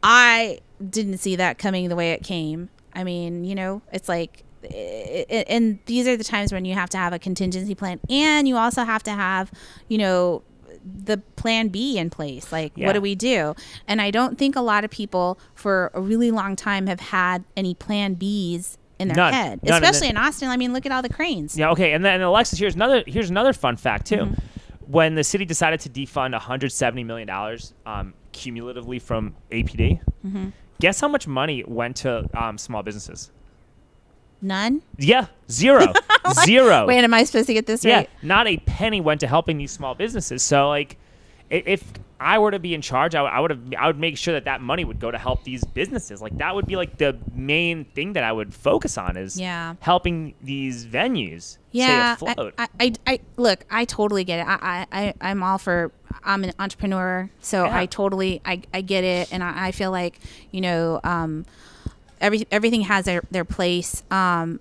I 0.03 0.61
didn't 0.89 1.19
see 1.19 1.37
that 1.37 1.59
coming 1.59 1.89
the 1.89 1.97
way 1.97 2.13
it 2.13 2.23
came. 2.23 2.71
I 2.95 3.05
mean, 3.05 3.45
you 3.45 3.55
know, 3.55 3.83
it's 3.93 4.09
like, 4.09 4.45
and 5.31 5.79
these 5.87 6.07
are 6.09 6.17
the 6.17 6.25
times 6.25 6.53
when 6.53 6.65
you 6.65 6.75
have 6.75 6.91
to 6.91 6.99
have 6.99 7.13
a 7.13 7.19
contingency 7.19 7.75
plan, 7.75 8.01
and 8.09 8.49
you 8.49 8.57
also 8.57 8.85
have 8.85 9.03
to 9.05 9.11
have, 9.13 9.51
you 9.89 9.99
know, 9.99 10.43
the 10.85 11.19
plan 11.37 11.69
B 11.69 11.99
in 11.99 12.11
place. 12.11 12.51
Like, 12.53 12.73
Yeah. 12.77 12.87
what 12.87 12.93
do 12.95 13.01
we 13.01 13.15
do? 13.15 13.55
And 13.87 14.01
I 14.01 14.11
don't 14.11 14.39
think 14.39 14.57
a 14.57 14.61
lot 14.61 14.85
of 14.85 14.91
people 14.91 15.39
for 15.55 15.91
a 15.95 16.01
really 16.01 16.31
long 16.31 16.57
time 16.57 16.87
have 16.87 17.01
had 17.01 17.45
any 17.57 17.75
plan 17.75 18.17
Bs 18.17 18.77
in 18.99 19.09
their 19.09 19.17
None. 19.17 19.33
head, 19.33 19.63
None, 19.63 19.75
especially 19.83 20.09
then- 20.09 20.17
in 20.17 20.23
Austin. 20.23 20.49
I 20.49 20.57
mean, 20.57 20.73
look 20.73 20.87
at 20.87 20.93
all 20.93 21.03
the 21.03 21.09
cranes. 21.09 21.57
Yeah. 21.57 21.71
Okay. 21.71 21.93
And 21.93 22.05
then 22.05 22.21
Alexis, 22.21 22.59
here's 22.59 22.75
another 22.75 23.03
here's 23.07 23.31
another 23.31 23.53
fun 23.53 23.77
fact 23.77 24.07
too. 24.07 24.17
Mm-hmm. 24.17 24.35
When 24.93 25.15
the 25.15 25.23
city 25.25 25.45
decided 25.45 25.81
to 25.81 25.89
defund 25.89 26.33
170 26.33 27.05
million 27.05 27.29
dollars 27.29 27.75
um, 27.87 28.15
cumulatively 28.33 28.99
from 28.99 29.37
APD, 29.53 30.01
Mm-hmm. 30.27 30.49
guess 30.81 31.01
how 31.01 31.09
much 31.09 31.27
money 31.29 31.63
went 31.67 31.97
to 31.99 32.29
um, 32.35 32.59
small 32.59 32.83
businesses? 32.83 33.31
None. 34.43 34.83
Yeah, 34.99 35.27
zero, 35.51 35.93
zero. 36.45 36.87
Wait, 36.87 37.03
am 37.05 37.13
I 37.15 37.25
supposed 37.25 37.47
to 37.49 37.55
get 37.55 37.67
this 37.67 37.85
yeah, 37.85 37.97
right? 37.99 38.11
not 38.23 38.47
a 38.47 38.57
penny 38.59 39.01
went 39.01 39.21
to 39.21 39.27
helping 39.27 39.59
these 39.59 39.71
small 39.73 39.95
businesses. 39.95 40.43
So 40.43 40.69
like, 40.69 40.97
if 41.51 41.85
I 42.21 42.39
were 42.39 42.51
to 42.51 42.59
be 42.59 42.75
in 42.75 42.81
charge, 42.83 43.15
I 43.15 43.23
would- 43.23 43.29
I 43.33 43.41
would 43.41 43.51
have 43.51 43.61
I 43.79 43.87
would 43.87 43.99
make 43.99 44.17
sure 44.17 44.35
that 44.35 44.45
that 44.45 44.61
money 44.61 44.85
would 44.85 45.01
go 45.01 45.11
to 45.11 45.19
help 45.19 45.43
these 45.45 45.65
businesses. 45.65 46.21
Like 46.23 46.37
that 46.39 46.55
would 46.55 46.67
be 46.67 46.77
like 46.77 46.97
the 46.99 47.19
main 47.35 47.87
thing 47.87 48.13
that 48.13 48.25
I 48.25 48.31
would 48.33 48.55
focus 48.55 48.97
on 48.99 49.17
is 49.17 49.39
Yeah. 49.41 49.75
helping 49.81 50.35
these 50.43 50.87
venues 50.87 51.59
yeah 51.73 52.17
stay 52.17 52.31
afloat. 52.33 52.55
I, 52.59 52.69
I, 52.81 52.93
I 53.07 53.21
look 53.37 53.65
i 53.71 53.85
totally 53.85 54.25
get 54.25 54.41
it 54.41 54.47
I, 54.49 54.87
I 54.91 55.01
I- 55.07 55.15
i'm 55.21 55.41
all 55.41 55.57
for 55.57 55.93
i'm 56.25 56.43
an 56.43 56.53
entrepreneur 56.59 57.31
so 57.41 57.65
Yeah. 57.65 57.79
i 57.79 57.87
totally 57.87 58.41
I, 58.45 58.63
I 58.75 58.81
get 58.81 59.05
it 59.05 59.33
and 59.33 59.45
I, 59.45 59.69
I 59.69 59.71
feel 59.71 59.93
like 59.93 60.19
you 60.51 60.63
know 60.63 60.99
um 61.05 61.47
every 62.21 62.47
everything 62.51 62.83
has 62.83 63.05
their, 63.05 63.23
their 63.31 63.45
place. 63.45 64.03
Um 64.11 64.61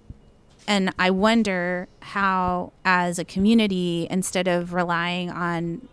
and 0.68 0.94
i 1.00 1.10
wonder 1.10 1.88
how 2.02 2.72
as 2.86 3.18
a 3.18 3.26
community 3.26 4.06
instead 4.12 4.48
of 4.48 4.74
relying 4.74 5.30
on 5.30 5.88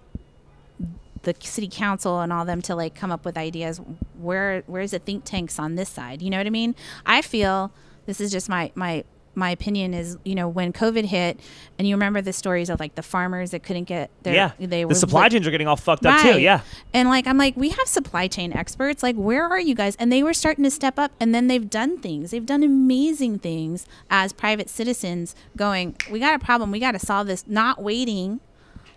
the 1.26 1.34
city 1.40 1.68
council 1.70 2.20
and 2.20 2.32
all 2.32 2.44
them 2.44 2.62
to 2.62 2.74
like 2.74 2.94
come 2.94 3.10
up 3.10 3.24
with 3.24 3.36
ideas 3.36 3.80
where 4.18 4.62
where's 4.66 4.92
the 4.92 4.98
think 4.98 5.24
tanks 5.24 5.58
on 5.58 5.74
this 5.74 5.88
side? 5.88 6.22
You 6.22 6.30
know 6.30 6.38
what 6.38 6.46
i 6.46 6.50
mean? 6.50 6.74
I 7.04 7.20
feel 7.20 7.72
this 8.06 8.20
is 8.20 8.30
just 8.30 8.48
my 8.48 8.70
my 8.74 9.04
my 9.36 9.50
opinion 9.50 9.92
is 9.94 10.16
you 10.24 10.34
know 10.34 10.48
when 10.48 10.72
covid 10.72 11.04
hit 11.04 11.38
and 11.78 11.86
you 11.86 11.94
remember 11.94 12.20
the 12.22 12.32
stories 12.32 12.70
of 12.70 12.80
like 12.80 12.94
the 12.94 13.02
farmers 13.02 13.50
that 13.52 13.62
couldn't 13.62 13.84
get 13.84 14.10
their 14.22 14.34
yeah, 14.34 14.50
they 14.58 14.84
were 14.84 14.88
the 14.88 14.94
were 14.94 14.98
supply 14.98 15.20
like- 15.22 15.32
chains 15.32 15.46
are 15.46 15.50
getting 15.50 15.68
all 15.68 15.76
fucked 15.76 16.04
up 16.06 16.20
too. 16.22 16.40
Yeah, 16.40 16.62
And 16.94 17.08
like 17.08 17.26
I'm 17.26 17.36
like, 17.38 17.56
we 17.56 17.68
have 17.68 17.86
supply 17.86 18.26
chain 18.28 18.52
experts. 18.52 19.02
Like, 19.02 19.14
where 19.16 19.44
are 19.46 19.60
you 19.60 19.74
guys? 19.74 19.94
And 19.96 20.10
they 20.10 20.22
were 20.22 20.34
starting 20.34 20.64
to 20.64 20.70
step 20.70 20.98
up 20.98 21.12
and 21.20 21.34
then 21.34 21.46
they've 21.48 21.68
done 21.68 21.98
things. 21.98 22.30
They've 22.30 22.44
done 22.46 22.62
amazing 22.62 23.38
things 23.40 23.86
as 24.10 24.32
private 24.32 24.68
citizens 24.70 25.34
going, 25.56 25.96
We 26.10 26.18
got 26.18 26.34
a 26.34 26.38
problem, 26.44 26.70
we 26.70 26.80
gotta 26.80 26.98
solve 26.98 27.26
this, 27.26 27.44
not 27.46 27.82
waiting 27.82 28.40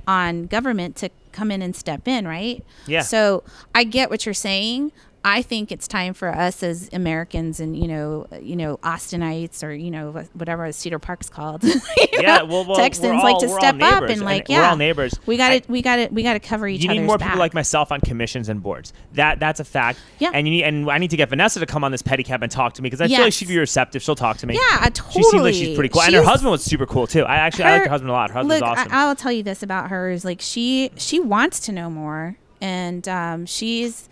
on 0.08 0.45
government 0.45 0.95
to 0.97 1.10
come 1.32 1.52
in 1.52 1.62
and 1.62 1.75
step 1.75 2.08
in, 2.08 2.28
right? 2.28 2.63
Yeah. 2.88 3.02
So 3.02 3.43
I 3.75 3.84
get 3.84 4.10
what 4.10 4.25
you're 4.25 4.34
saying. 4.34 4.91
I 5.23 5.41
think 5.41 5.71
it's 5.71 5.88
time 5.88 6.13
for 6.13 6.29
us 6.29 6.63
as 6.63 6.89
Americans 6.93 7.60
and 7.60 7.77
you 7.77 7.88
know, 7.88 8.27
you 8.41 8.55
know, 8.55 8.77
Austinites 8.77 9.63
or 9.63 9.73
you 9.73 9.91
know 9.91 10.12
whatever 10.34 10.71
Cedar 10.71 10.99
Park's 10.99 11.29
called. 11.29 11.63
Yeah, 12.19 12.41
well, 12.41 12.65
well, 12.65 12.75
Texans 12.75 13.05
we're 13.05 13.32
like 13.32 13.39
to 13.39 13.47
we're 13.47 13.60
step 13.60 13.75
up 13.82 14.03
and 14.03 14.12
and 14.12 14.21
like 14.23 14.49
we're 14.49 14.55
yeah, 14.55 14.71
all 14.71 14.75
neighbors. 14.75 15.13
We 15.25 15.38
got 15.38 15.49
to 15.49 15.71
we 15.71 15.82
got 15.82 15.95
to 15.95 16.08
we 16.08 16.21
got 16.21 16.34
to 16.34 16.39
cover 16.39 16.67
each 16.67 16.84
you 16.84 16.89
need 16.89 17.03
more 17.03 17.17
back. 17.17 17.29
people 17.29 17.39
like 17.39 17.53
myself 17.53 17.93
on 17.93 18.01
commissions 18.01 18.49
and 18.49 18.62
boards. 18.62 18.91
That 19.13 19.39
that's 19.39 19.62
a 19.62 19.63
fact. 19.63 19.99
Yeah. 20.19 20.32
And 20.34 20.45
you 20.45 20.51
need 20.51 20.63
and 20.63 20.89
I 20.89 20.97
need 20.97 21.12
to 21.12 21.17
get 21.17 21.29
Vanessa 21.29 21.62
to 21.62 21.65
come 21.65 21.84
on 21.84 21.91
this 21.91 22.01
pedicab 22.01 22.41
and 22.41 22.51
talk 22.51 22.73
to 22.73 22.82
me 22.82 22.88
because 22.88 22.99
I 22.99 23.08
feel 23.08 23.21
like 23.21 23.34
she'd 23.34 23.47
be 23.47 23.58
receptive. 23.58 24.01
She'll 24.01 24.15
talk 24.15 24.38
to 24.38 24.47
me. 24.47 24.55
Yeah, 24.55 24.60
I 24.62 24.91
She 25.12 25.23
seems 25.23 25.43
like 25.43 25.53
she's 25.53 25.75
pretty 25.75 25.89
cool, 25.89 26.01
and 26.01 26.13
her 26.15 26.23
husband 26.23 26.51
was 26.51 26.63
super 26.63 26.86
cool 26.86 27.08
too. 27.08 27.23
I 27.23 27.36
actually 27.36 27.65
I 27.65 27.73
like 27.73 27.84
her 27.84 27.89
husband 27.89 28.10
a 28.10 28.13
lot. 28.13 28.32
Her 28.32 28.39
husband's 28.39 28.62
look, 28.62 28.69
awesome. 28.69 28.91
I, 28.91 29.01
I'll 29.01 29.15
tell 29.15 29.32
you 29.32 29.43
this 29.43 29.63
about 29.63 29.89
her 29.89 30.10
is 30.12 30.25
like 30.25 30.41
she 30.41 30.91
she 30.97 31.19
wants 31.19 31.62
to 31.62 31.71
know 31.71 31.89
more, 31.89 32.38
and 32.60 33.08
um, 33.08 33.45
she's 33.45 34.10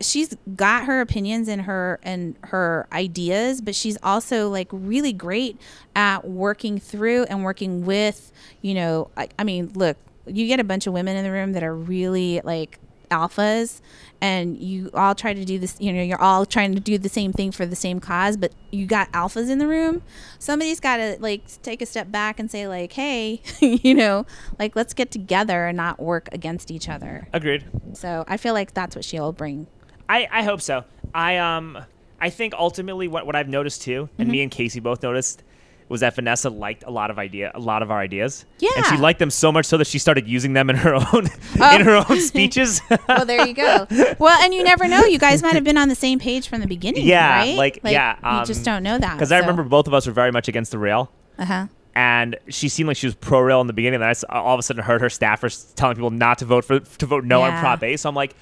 she's 0.00 0.36
got 0.56 0.84
her 0.84 1.00
opinions 1.00 1.48
and 1.48 1.62
her 1.62 1.98
and 2.02 2.36
her 2.44 2.86
ideas, 2.92 3.60
but 3.60 3.74
she's 3.74 3.96
also 4.02 4.48
like 4.48 4.68
really 4.70 5.12
great 5.12 5.58
at 5.96 6.28
working 6.28 6.78
through 6.78 7.24
and 7.24 7.44
working 7.44 7.84
with. 7.84 8.32
You 8.62 8.74
know, 8.74 9.10
I, 9.16 9.28
I 9.38 9.44
mean, 9.44 9.72
look, 9.74 9.96
you 10.26 10.46
get 10.46 10.60
a 10.60 10.64
bunch 10.64 10.86
of 10.86 10.92
women 10.92 11.16
in 11.16 11.24
the 11.24 11.30
room 11.30 11.52
that 11.52 11.62
are 11.62 11.74
really 11.74 12.40
like 12.44 12.78
alphas 13.10 13.80
and 14.20 14.56
you 14.58 14.90
all 14.94 15.14
try 15.14 15.32
to 15.34 15.44
do 15.44 15.58
this 15.58 15.76
you 15.80 15.92
know 15.92 16.02
you're 16.02 16.20
all 16.20 16.46
trying 16.46 16.74
to 16.74 16.80
do 16.80 16.96
the 16.98 17.08
same 17.08 17.32
thing 17.32 17.50
for 17.52 17.66
the 17.66 17.76
same 17.76 18.00
cause 18.00 18.36
but 18.36 18.52
you 18.70 18.86
got 18.86 19.10
alphas 19.12 19.50
in 19.50 19.58
the 19.58 19.66
room 19.66 20.02
somebody's 20.38 20.80
got 20.80 20.96
to 20.98 21.16
like 21.20 21.42
take 21.62 21.82
a 21.82 21.86
step 21.86 22.10
back 22.10 22.38
and 22.38 22.50
say 22.50 22.66
like 22.68 22.92
hey 22.92 23.40
you 23.60 23.94
know 23.94 24.24
like 24.58 24.76
let's 24.76 24.94
get 24.94 25.10
together 25.10 25.66
and 25.66 25.76
not 25.76 26.00
work 26.00 26.28
against 26.32 26.70
each 26.70 26.88
other 26.88 27.26
Agreed. 27.32 27.64
so 27.94 28.24
i 28.28 28.36
feel 28.36 28.54
like 28.54 28.72
that's 28.74 28.94
what 28.96 29.04
she'll 29.04 29.32
bring 29.32 29.66
I, 30.08 30.28
I 30.30 30.42
hope 30.42 30.60
so. 30.60 30.84
I 31.14 31.36
um 31.36 31.78
I 32.20 32.30
think 32.30 32.52
ultimately 32.54 33.06
what, 33.06 33.26
what 33.26 33.36
I've 33.36 33.48
noticed 33.48 33.82
too, 33.82 34.08
and 34.18 34.26
Mm-hmm. 34.26 34.32
me 34.32 34.42
and 34.42 34.50
Casey 34.50 34.80
both 34.80 35.02
noticed, 35.04 35.44
was 35.90 36.00
that 36.00 36.14
Vanessa 36.14 36.48
liked 36.48 36.84
a 36.86 36.90
lot 36.90 37.10
of 37.10 37.18
idea 37.18 37.50
a 37.54 37.58
lot 37.60 37.82
of 37.82 37.90
our 37.90 37.98
ideas. 38.00 38.46
Yeah. 38.58 38.70
And 38.76 38.86
she 38.86 38.96
liked 38.96 39.18
them 39.18 39.28
so 39.30 39.52
much 39.52 39.66
so 39.66 39.76
that 39.76 39.86
she 39.86 39.98
started 39.98 40.26
using 40.26 40.54
them 40.54 40.70
in 40.70 40.76
her 40.76 40.94
own 41.12 41.26
Oh. 41.60 41.74
in 41.74 41.82
her 41.82 41.96
own 42.08 42.20
speeches. 42.32 42.80
well 43.08 43.26
there 43.26 43.46
you 43.46 43.52
go 43.52 43.86
well 44.18 44.40
and 44.42 44.54
you 44.54 44.62
never 44.64 44.88
know 44.88 45.04
you 45.04 45.18
guys 45.18 45.42
might 45.42 45.54
have 45.54 45.64
been 45.64 45.76
on 45.76 45.88
the 45.88 45.94
same 45.94 46.18
page 46.18 46.48
from 46.48 46.60
the 46.60 46.66
beginning 46.66 47.04
Yeah, 47.04 47.38
right? 47.40 47.56
like, 47.56 47.80
yeah, 47.84 48.40
you 48.40 48.46
just 48.46 48.60
um, 48.66 48.74
don't 48.76 48.82
know 48.84 48.98
that 48.98 49.14
Because 49.14 49.32
I 49.32 49.38
remember 49.38 49.64
both 49.64 49.86
of 49.86 49.92
us 49.94 50.06
were 50.06 50.12
very 50.12 50.30
much 50.32 50.48
against 50.48 50.70
the 50.70 50.78
rail. 50.78 51.10
uh-huh 51.38 51.66
and 51.96 52.36
she 52.48 52.68
seemed 52.68 52.86
like 52.86 52.96
she 52.96 53.08
was 53.08 53.16
pro 53.16 53.40
rail 53.40 53.60
in 53.60 53.66
the 53.66 53.72
beginning. 53.72 54.00
And 54.00 54.04
I 54.04 54.14
all 54.38 54.54
of 54.54 54.60
a 54.60 54.62
sudden 54.62 54.82
heard 54.84 55.00
her 55.00 55.08
staffers 55.08 55.74
telling 55.74 55.96
people 55.96 56.10
not 56.12 56.38
to 56.38 56.44
vote 56.44 56.64
for 56.64 56.78
to 56.78 57.06
vote 57.06 57.24
no 57.24 57.42
on 57.42 57.50
Yeah. 57.50 57.60
Prop 57.60 57.82
A. 57.82 57.96
So 57.96 58.08
I'm 58.08 58.14
like, 58.14 58.36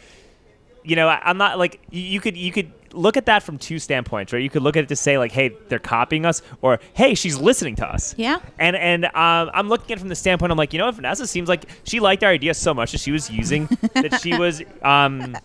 you 0.85 0.97
know, 0.97 1.09
I, 1.09 1.21
I'm 1.23 1.39
not 1.39 1.59
like 1.59 1.81
you, 1.91 2.21
could 2.21 2.37
you 2.37 2.53
could 2.53 2.73
look 2.93 3.17
at 3.17 3.27
that 3.27 3.43
from 3.43 3.59
two 3.59 3.79
standpoints, 3.79 4.33
right? 4.33 4.43
You 4.43 4.51
could 4.51 4.63
look 4.63 4.77
at 4.77 4.85
it 4.85 4.89
to 4.89 4.97
say 4.97 5.19
like, 5.19 5.33
hey, 5.33 5.55
they're 5.69 5.79
copying 5.79 6.25
us, 6.25 6.43
or 6.63 6.81
hey, 6.95 7.15
she's 7.15 7.39
listening 7.39 7.77
to 7.77 7.87
us. 7.87 8.15
Yeah. 8.17 8.39
And 8.59 8.77
and 8.77 9.05
um, 9.07 9.51
I'm 9.53 9.69
looking 9.69 9.93
at 9.93 9.99
it 9.99 10.01
from 10.01 10.09
the 10.09 10.15
standpoint. 10.15 10.53
I'm 10.53 10.59
like, 10.59 10.73
you 10.73 10.79
know, 10.79 10.87
what, 10.87 10.95
Vanessa 10.95 11.27
seems 11.27 11.49
like 11.49 11.67
she 11.85 12.01
liked 12.01 12.25
our 12.25 12.31
idea 12.31 12.55
so 12.55 12.73
much 12.75 12.93
that 12.93 13.01
she 13.01 13.13
was 13.13 13.31
using 13.31 13.69
that 13.95 14.21
she 14.23 14.37
was 14.37 14.63
um 14.83 15.37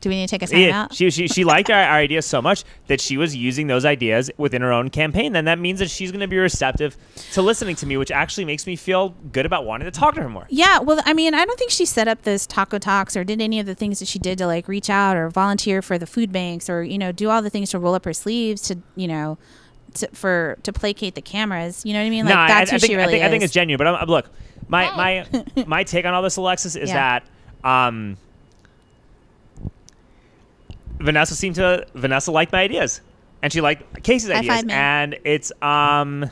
do 0.00 0.08
we 0.08 0.16
need 0.16 0.28
to 0.28 0.30
take 0.30 0.42
a 0.42 0.46
sign 0.46 0.60
yeah, 0.60 0.82
out 0.82 0.94
she, 0.94 1.10
she, 1.10 1.26
she 1.26 1.44
liked 1.44 1.70
our, 1.70 1.80
our 1.82 1.96
ideas 1.96 2.26
so 2.26 2.42
much 2.42 2.64
that 2.86 3.00
she 3.00 3.16
was 3.16 3.34
using 3.34 3.66
those 3.66 3.84
ideas 3.84 4.30
within 4.36 4.62
her 4.62 4.72
own 4.72 4.90
campaign. 4.90 5.32
Then 5.32 5.46
that 5.46 5.58
means 5.58 5.78
that 5.78 5.90
she's 5.90 6.10
going 6.12 6.20
to 6.20 6.28
be 6.28 6.38
receptive 6.38 6.96
to 7.32 7.42
listening 7.42 7.76
to 7.76 7.86
me, 7.86 7.96
which 7.96 8.10
actually 8.10 8.44
makes 8.44 8.66
me 8.66 8.76
feel 8.76 9.10
good 9.32 9.46
about 9.46 9.64
wanting 9.64 9.86
to 9.86 9.90
talk 9.90 10.14
to 10.14 10.22
her 10.22 10.28
more. 10.28 10.46
Yeah, 10.50 10.80
well, 10.80 11.00
I 11.04 11.12
mean, 11.12 11.34
I 11.34 11.44
don't 11.44 11.58
think 11.58 11.70
she 11.70 11.86
set 11.86 12.08
up 12.08 12.22
this 12.22 12.46
taco 12.46 12.78
talks 12.78 13.16
or 13.16 13.24
did 13.24 13.40
any 13.40 13.58
of 13.60 13.66
the 13.66 13.74
things 13.74 13.98
that 14.00 14.08
she 14.08 14.18
did 14.18 14.38
to 14.38 14.46
like 14.46 14.68
reach 14.68 14.90
out 14.90 15.16
or 15.16 15.28
volunteer 15.30 15.82
for 15.82 15.98
the 15.98 16.06
food 16.06 16.30
banks 16.32 16.68
or 16.68 16.82
you 16.82 16.98
know 16.98 17.12
do 17.12 17.30
all 17.30 17.42
the 17.42 17.50
things 17.50 17.70
to 17.70 17.78
roll 17.78 17.94
up 17.94 18.04
her 18.04 18.12
sleeves 18.12 18.62
to 18.62 18.78
you 18.96 19.08
know 19.08 19.38
to, 19.94 20.08
for 20.12 20.58
to 20.62 20.72
placate 20.72 21.14
the 21.14 21.22
cameras. 21.22 21.84
You 21.84 21.92
know 21.94 22.00
what 22.00 22.06
I 22.06 22.10
mean? 22.10 22.24
Like 22.26 22.34
no, 22.34 22.40
I- 22.40 22.48
that's 22.48 22.70
I, 22.70 22.74
who 22.74 22.78
think, 22.80 22.90
she 22.90 22.96
really 22.96 23.08
I 23.08 23.10
think, 23.12 23.22
is. 23.22 23.26
I 23.26 23.30
think 23.30 23.44
it's 23.44 23.52
genuine. 23.52 23.78
But 23.78 23.86
I'm, 23.86 23.94
I'm- 23.94 24.08
look, 24.08 24.28
my 24.68 24.94
my 24.96 25.64
my 25.66 25.84
take 25.84 26.04
on 26.04 26.12
all 26.14 26.22
this, 26.22 26.36
Alexis, 26.36 26.76
is 26.76 26.90
Yeah. 26.90 27.20
that 27.20 27.68
um, 27.68 28.16
Vanessa 30.98 31.34
seemed 31.34 31.56
to 31.56 31.86
Vanessa 31.94 32.30
liked 32.32 32.52
my 32.52 32.60
ideas, 32.62 33.00
and 33.42 33.52
she 33.52 33.60
liked 33.60 34.02
Casey's 34.02 34.30
High 34.30 34.38
ideas, 34.38 34.54
five, 34.62 34.70
and 34.70 35.18
it's 35.24 35.52
um, 35.62 36.24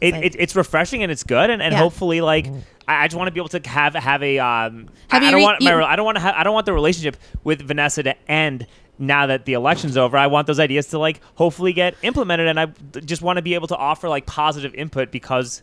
it, 0.00 0.12
like- 0.14 0.24
it, 0.24 0.36
it's 0.38 0.56
refreshing 0.56 1.02
and 1.02 1.10
it's 1.12 1.22
good, 1.24 1.50
and, 1.50 1.62
and 1.62 1.72
Yeah. 1.72 1.78
hopefully 1.78 2.20
like. 2.20 2.46
I 2.86 3.04
I 3.04 3.06
just 3.06 3.16
want 3.16 3.28
to 3.28 3.32
be 3.32 3.40
able 3.40 3.48
to 3.48 3.66
have 3.68 3.94
have 3.94 4.22
a. 4.22 4.38
Um, 4.38 4.88
Have 5.08 5.22
I, 5.22 5.30
don't 5.30 5.34
re- 5.36 5.42
want 5.42 5.62
my. 5.62 5.82
I 5.82 5.96
don't 5.96 6.04
want 6.04 6.16
to. 6.16 6.20
Ha- 6.20 6.34
I 6.36 6.44
don't 6.44 6.52
want 6.52 6.66
the 6.66 6.74
relationship 6.74 7.16
with 7.42 7.62
Vanessa 7.62 8.02
to 8.02 8.30
end 8.30 8.66
now 8.98 9.26
that 9.26 9.46
the 9.46 9.54
election's 9.54 9.96
over. 9.96 10.18
I 10.18 10.26
want 10.26 10.46
those 10.46 10.60
ideas 10.60 10.88
to 10.88 10.98
like 10.98 11.20
hopefully 11.34 11.72
get 11.72 11.94
implemented, 12.02 12.46
and 12.46 12.60
I 12.60 12.66
just 13.00 13.22
want 13.22 13.38
to 13.38 13.42
be 13.42 13.54
able 13.54 13.68
to 13.68 13.76
offer 13.76 14.10
like 14.10 14.26
positive 14.26 14.74
input 14.74 15.10
because, 15.10 15.62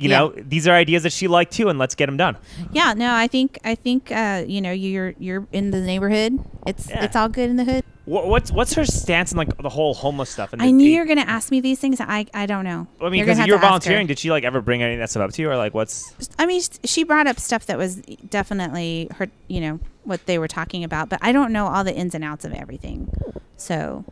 you 0.00 0.08
Yeah. 0.10 0.18
know, 0.18 0.28
these 0.36 0.66
are 0.66 0.74
ideas 0.74 1.02
that 1.04 1.12
she 1.12 1.28
liked 1.28 1.52
too, 1.52 1.68
and 1.68 1.78
let's 1.78 1.94
get 1.94 2.06
them 2.06 2.16
done. 2.16 2.36
yeah, 2.72 2.94
no, 2.94 3.14
I 3.14 3.26
think 3.26 3.58
I 3.64 3.74
think 3.74 4.10
uh, 4.10 4.44
you 4.46 4.60
know 4.60 4.72
you're 4.72 5.14
you're 5.18 5.46
in 5.52 5.70
the 5.70 5.80
neighborhood. 5.80 6.38
It's 6.66 6.88
Yeah. 6.88 7.04
it's 7.04 7.14
all 7.16 7.28
good 7.28 7.50
in 7.50 7.56
the 7.56 7.64
hood. 7.64 7.84
Wha- 8.06 8.26
What's 8.26 8.50
what's 8.50 8.74
her 8.74 8.84
stance 8.84 9.30
on 9.32 9.36
like 9.38 9.56
the 9.62 9.68
whole 9.68 9.94
homeless 9.94 10.30
stuff? 10.30 10.52
And 10.52 10.60
I 10.62 10.70
knew 10.70 10.88
you 10.90 10.98
were 11.00 11.06
gonna 11.06 11.20
ask 11.20 11.50
me 11.50 11.60
these 11.60 11.78
things. 11.78 12.00
I 12.00 12.26
I 12.34 12.46
don't 12.46 12.64
know. 12.64 12.86
I 13.00 13.04
mean, 13.04 13.18
You're 13.18 13.26
because 13.26 13.38
you 13.38 13.44
were 13.44 13.46
to 13.46 13.54
ask 13.56 13.62
her. 13.62 13.68
volunteering, 13.68 14.06
did 14.06 14.18
she 14.18 14.30
like 14.30 14.42
ever 14.42 14.60
bring 14.60 14.82
any 14.82 14.94
of 14.94 15.00
that 15.00 15.10
stuff 15.10 15.22
up 15.22 15.32
to 15.32 15.42
you, 15.42 15.50
or 15.50 15.56
like 15.56 15.74
what's? 15.74 16.12
I 16.38 16.46
mean, 16.46 16.60
she 16.84 17.04
brought 17.04 17.26
up 17.26 17.38
stuff 17.38 17.66
that 17.66 17.76
was 17.78 17.96
definitely 18.28 19.08
her, 19.16 19.28
you 19.48 19.60
know, 19.60 19.80
what 20.04 20.24
they 20.26 20.38
were 20.38 20.48
talking 20.48 20.82
about, 20.82 21.08
but 21.08 21.18
I 21.22 21.30
don't 21.30 21.52
know 21.52 21.66
all 21.68 21.84
the 21.84 21.94
ins 21.94 22.14
and 22.14 22.24
outs 22.24 22.44
of 22.44 22.52
everything. 22.52 23.12
So 23.56 24.04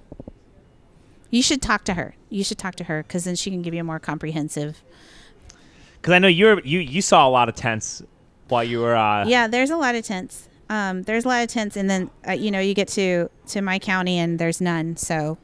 you 1.31 1.42
should 1.42 1.61
talk 1.62 1.85
to 1.85 1.94
her. 1.94 2.14
You 2.31 2.44
should 2.44 2.59
talk 2.59 2.74
to 2.77 2.85
her 2.85 3.03
because 3.03 3.24
then 3.24 3.35
she 3.37 3.51
can 3.51 3.62
give 3.62 3.74
you 3.74 3.81
a 3.81 3.85
more 3.85 3.98
comprehensive. 3.98 4.83
Because 6.01 6.13
I 6.15 6.19
know 6.19 6.29
you're 6.29 6.61
you 6.61 6.81
you 6.81 7.03
saw 7.03 7.27
a 7.27 7.31
lot 7.31 7.49
of 7.49 7.55
tents 7.55 8.03
while 8.49 8.65
you 8.65 8.81
were. 8.81 8.97
Uh, 8.97 9.27
Yeah, 9.27 9.47
there's 9.47 9.71
a 9.71 9.77
lot 9.77 9.95
of 9.95 10.05
tents. 10.05 10.49
Um, 10.71 11.03
there's 11.05 11.25
a 11.25 11.29
lot 11.29 11.43
of 11.43 11.49
tents, 11.49 11.77
and 11.77 11.89
then 11.89 12.11
uh, 12.27 12.33
you 12.33 12.51
know 12.51 12.61
you 12.61 12.75
get 12.75 12.89
to 12.89 13.31
to 13.49 13.63
my 13.63 13.79
county 13.79 14.19
and 14.19 14.39
there's 14.39 14.61
none. 14.61 14.97
So 14.97 15.39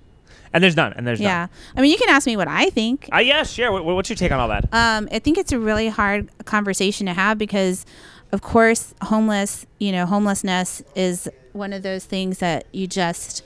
And 0.53 0.63
there's 0.63 0.77
none. 0.77 0.93
And 0.93 1.07
there's 1.07 1.21
yeah, 1.21 1.41
none. 1.41 1.49
I 1.77 1.81
mean 1.81 1.91
you 1.91 1.99
can 1.99 2.09
ask 2.11 2.27
me 2.27 2.37
what 2.37 2.49
I 2.49 2.71
think. 2.71 3.09
Uh, 3.13 3.19
yeah, 3.19 3.43
sure. 3.43 3.73
What, 3.73 3.85
what's 3.85 4.09
your 4.09 4.17
take 4.17 4.33
on 4.33 4.41
all 4.41 4.49
that? 4.49 4.65
Um, 4.73 5.09
I 5.11 5.19
think 5.19 5.39
it's 5.39 5.53
a 5.53 5.59
really 5.59 5.89
hard 5.89 6.29
conversation 6.45 7.07
to 7.07 7.15
have 7.15 7.39
because, 7.39 7.87
of 8.33 8.43
course, 8.43 8.95
homeless, 9.03 9.67
you 9.79 9.93
know, 9.93 10.07
homelessness 10.07 10.83
is 10.95 11.29
one 11.53 11.73
of 11.73 11.83
those 11.83 12.05
things 12.05 12.39
that 12.39 12.67
you 12.73 12.87
just, 12.87 13.43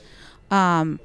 um, 0.51 0.99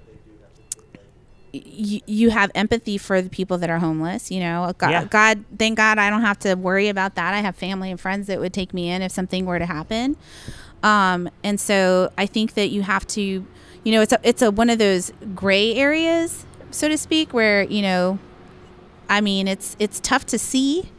you, 1.55 2.01
you 2.07 2.31
have 2.31 2.51
empathy 2.55 2.99
for 2.99 3.23
the 3.23 3.31
people 3.31 3.59
that 3.59 3.71
are 3.71 3.79
homeless. 3.79 4.31
You 4.31 4.40
know, 4.40 4.73
God, 4.79 4.90
Yeah. 4.90 5.05
God, 5.05 5.45
thank 5.59 5.77
God 5.77 5.99
I 5.99 6.11
don't 6.11 6.23
have 6.23 6.38
to 6.40 6.55
worry 6.55 6.88
about 6.88 7.14
that. 7.14 7.35
I 7.35 7.40
have 7.40 7.57
family 7.57 7.90
and 7.90 8.01
friends 8.01 8.27
that 8.27 8.40
would 8.40 8.53
take 8.53 8.75
me 8.75 8.90
in 8.90 9.03
if 9.03 9.12
something 9.12 9.47
were 9.47 9.59
to 9.59 9.67
happen. 9.67 10.17
Um, 10.83 11.31
and 11.43 11.59
so 11.59 12.12
I 12.19 12.27
think 12.27 12.55
that 12.55 12.69
you 12.69 12.83
have 12.83 13.07
to, 13.09 13.21
you 13.21 13.93
know, 13.93 14.03
it's 14.03 14.12
a, 14.12 14.21
it's 14.23 14.43
a 14.43 14.51
one 14.51 14.69
of 14.69 14.79
those 14.79 15.12
gray 15.35 15.75
areas, 15.75 16.45
so 16.71 16.88
to 16.88 16.99
speak, 16.99 17.33
where 17.33 17.62
you 17.62 17.81
know, 17.83 18.19
I 19.09 19.21
mean, 19.21 19.49
it's 19.49 19.77
it's 19.79 20.01
tough 20.01 20.27
to 20.27 20.38
see, 20.38 20.90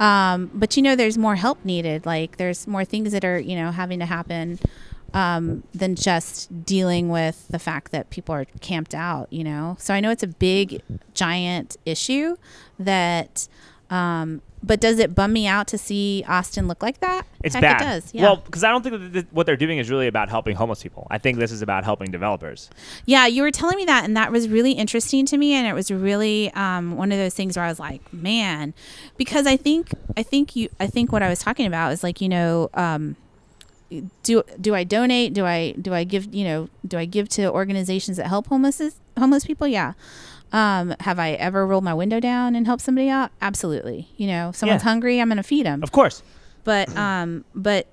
um, 0.00 0.50
but 0.52 0.76
you 0.76 0.82
know, 0.82 0.96
there's 0.96 1.16
more 1.16 1.36
help 1.36 1.64
needed. 1.64 2.04
Like 2.04 2.36
there's 2.36 2.66
more 2.66 2.84
things 2.84 3.12
that 3.12 3.24
are 3.24 3.38
you 3.38 3.56
know 3.56 3.70
having 3.70 4.00
to 4.00 4.06
happen 4.06 4.58
um, 5.14 5.62
than 5.72 5.94
just 5.94 6.64
dealing 6.64 7.08
with 7.08 7.48
the 7.48 7.58
fact 7.58 7.92
that 7.92 8.10
people 8.10 8.34
are 8.34 8.46
camped 8.60 8.94
out. 8.94 9.32
You 9.32 9.44
know, 9.44 9.76
so 9.78 9.94
I 9.94 10.00
know 10.00 10.10
it's 10.10 10.22
a 10.22 10.28
big, 10.28 10.82
giant 11.14 11.76
issue 11.84 12.36
that. 12.78 13.48
Um, 13.90 14.40
but 14.62 14.80
does 14.80 14.98
it 14.98 15.14
bum 15.14 15.32
me 15.32 15.46
out 15.46 15.66
to 15.68 15.78
see 15.78 16.24
Austin 16.28 16.68
look 16.68 16.82
like 16.82 17.00
that? 17.00 17.26
It's 17.42 17.54
Heck, 17.54 17.62
bad. 17.62 17.80
It 17.80 17.84
does. 17.84 18.14
Yeah. 18.14 18.22
Well, 18.22 18.36
because 18.36 18.62
I 18.62 18.70
don't 18.70 18.82
think 18.82 18.98
that 18.98 19.12
th- 19.12 19.26
what 19.32 19.46
they're 19.46 19.56
doing 19.56 19.78
is 19.78 19.90
really 19.90 20.06
about 20.06 20.28
helping 20.28 20.54
homeless 20.54 20.82
people. 20.82 21.06
I 21.10 21.18
think 21.18 21.38
this 21.38 21.50
is 21.50 21.62
about 21.62 21.84
helping 21.84 22.10
developers. 22.10 22.70
Yeah, 23.04 23.26
you 23.26 23.42
were 23.42 23.50
telling 23.50 23.76
me 23.76 23.84
that, 23.86 24.04
and 24.04 24.16
that 24.16 24.30
was 24.30 24.48
really 24.48 24.72
interesting 24.72 25.26
to 25.26 25.36
me, 25.36 25.54
and 25.54 25.66
it 25.66 25.74
was 25.74 25.90
really 25.90 26.52
um, 26.52 26.96
one 26.96 27.10
of 27.10 27.18
those 27.18 27.34
things 27.34 27.56
where 27.56 27.64
I 27.64 27.68
was 27.68 27.80
like, 27.80 28.12
man, 28.12 28.72
because 29.16 29.46
I 29.46 29.56
think 29.56 29.90
I 30.16 30.22
think 30.22 30.54
you 30.54 30.68
I 30.78 30.86
think 30.86 31.10
what 31.10 31.22
I 31.22 31.28
was 31.28 31.40
talking 31.40 31.66
about 31.66 31.92
is 31.92 32.02
like 32.02 32.20
you 32.20 32.28
know. 32.28 32.70
Um, 32.74 33.16
do 34.22 34.42
do 34.60 34.74
I 34.74 34.84
donate? 34.84 35.32
Do 35.34 35.44
I 35.44 35.72
do 35.72 35.92
I 35.94 36.04
give 36.04 36.32
you 36.34 36.44
know 36.44 36.68
do 36.86 36.96
I 36.98 37.04
give 37.04 37.28
to 37.30 37.50
organizations 37.50 38.16
that 38.16 38.26
help 38.26 38.46
homeless 38.48 38.80
homeless 39.18 39.44
people? 39.44 39.66
Yeah. 39.66 39.92
Um, 40.52 40.94
have 41.00 41.18
I 41.18 41.30
ever 41.32 41.66
rolled 41.66 41.84
my 41.84 41.94
window 41.94 42.20
down 42.20 42.54
and 42.54 42.66
helped 42.66 42.82
somebody 42.82 43.08
out? 43.08 43.30
Absolutely. 43.40 44.08
You 44.18 44.26
know, 44.26 44.52
someone's 44.52 44.82
Yeah. 44.82 44.90
hungry, 44.90 45.18
I'm 45.20 45.28
gonna 45.28 45.42
feed 45.42 45.64
them 45.66 45.82
Of 45.82 45.92
course. 45.92 46.22
but 46.64 46.94
um 47.08 47.44
but 47.54 47.86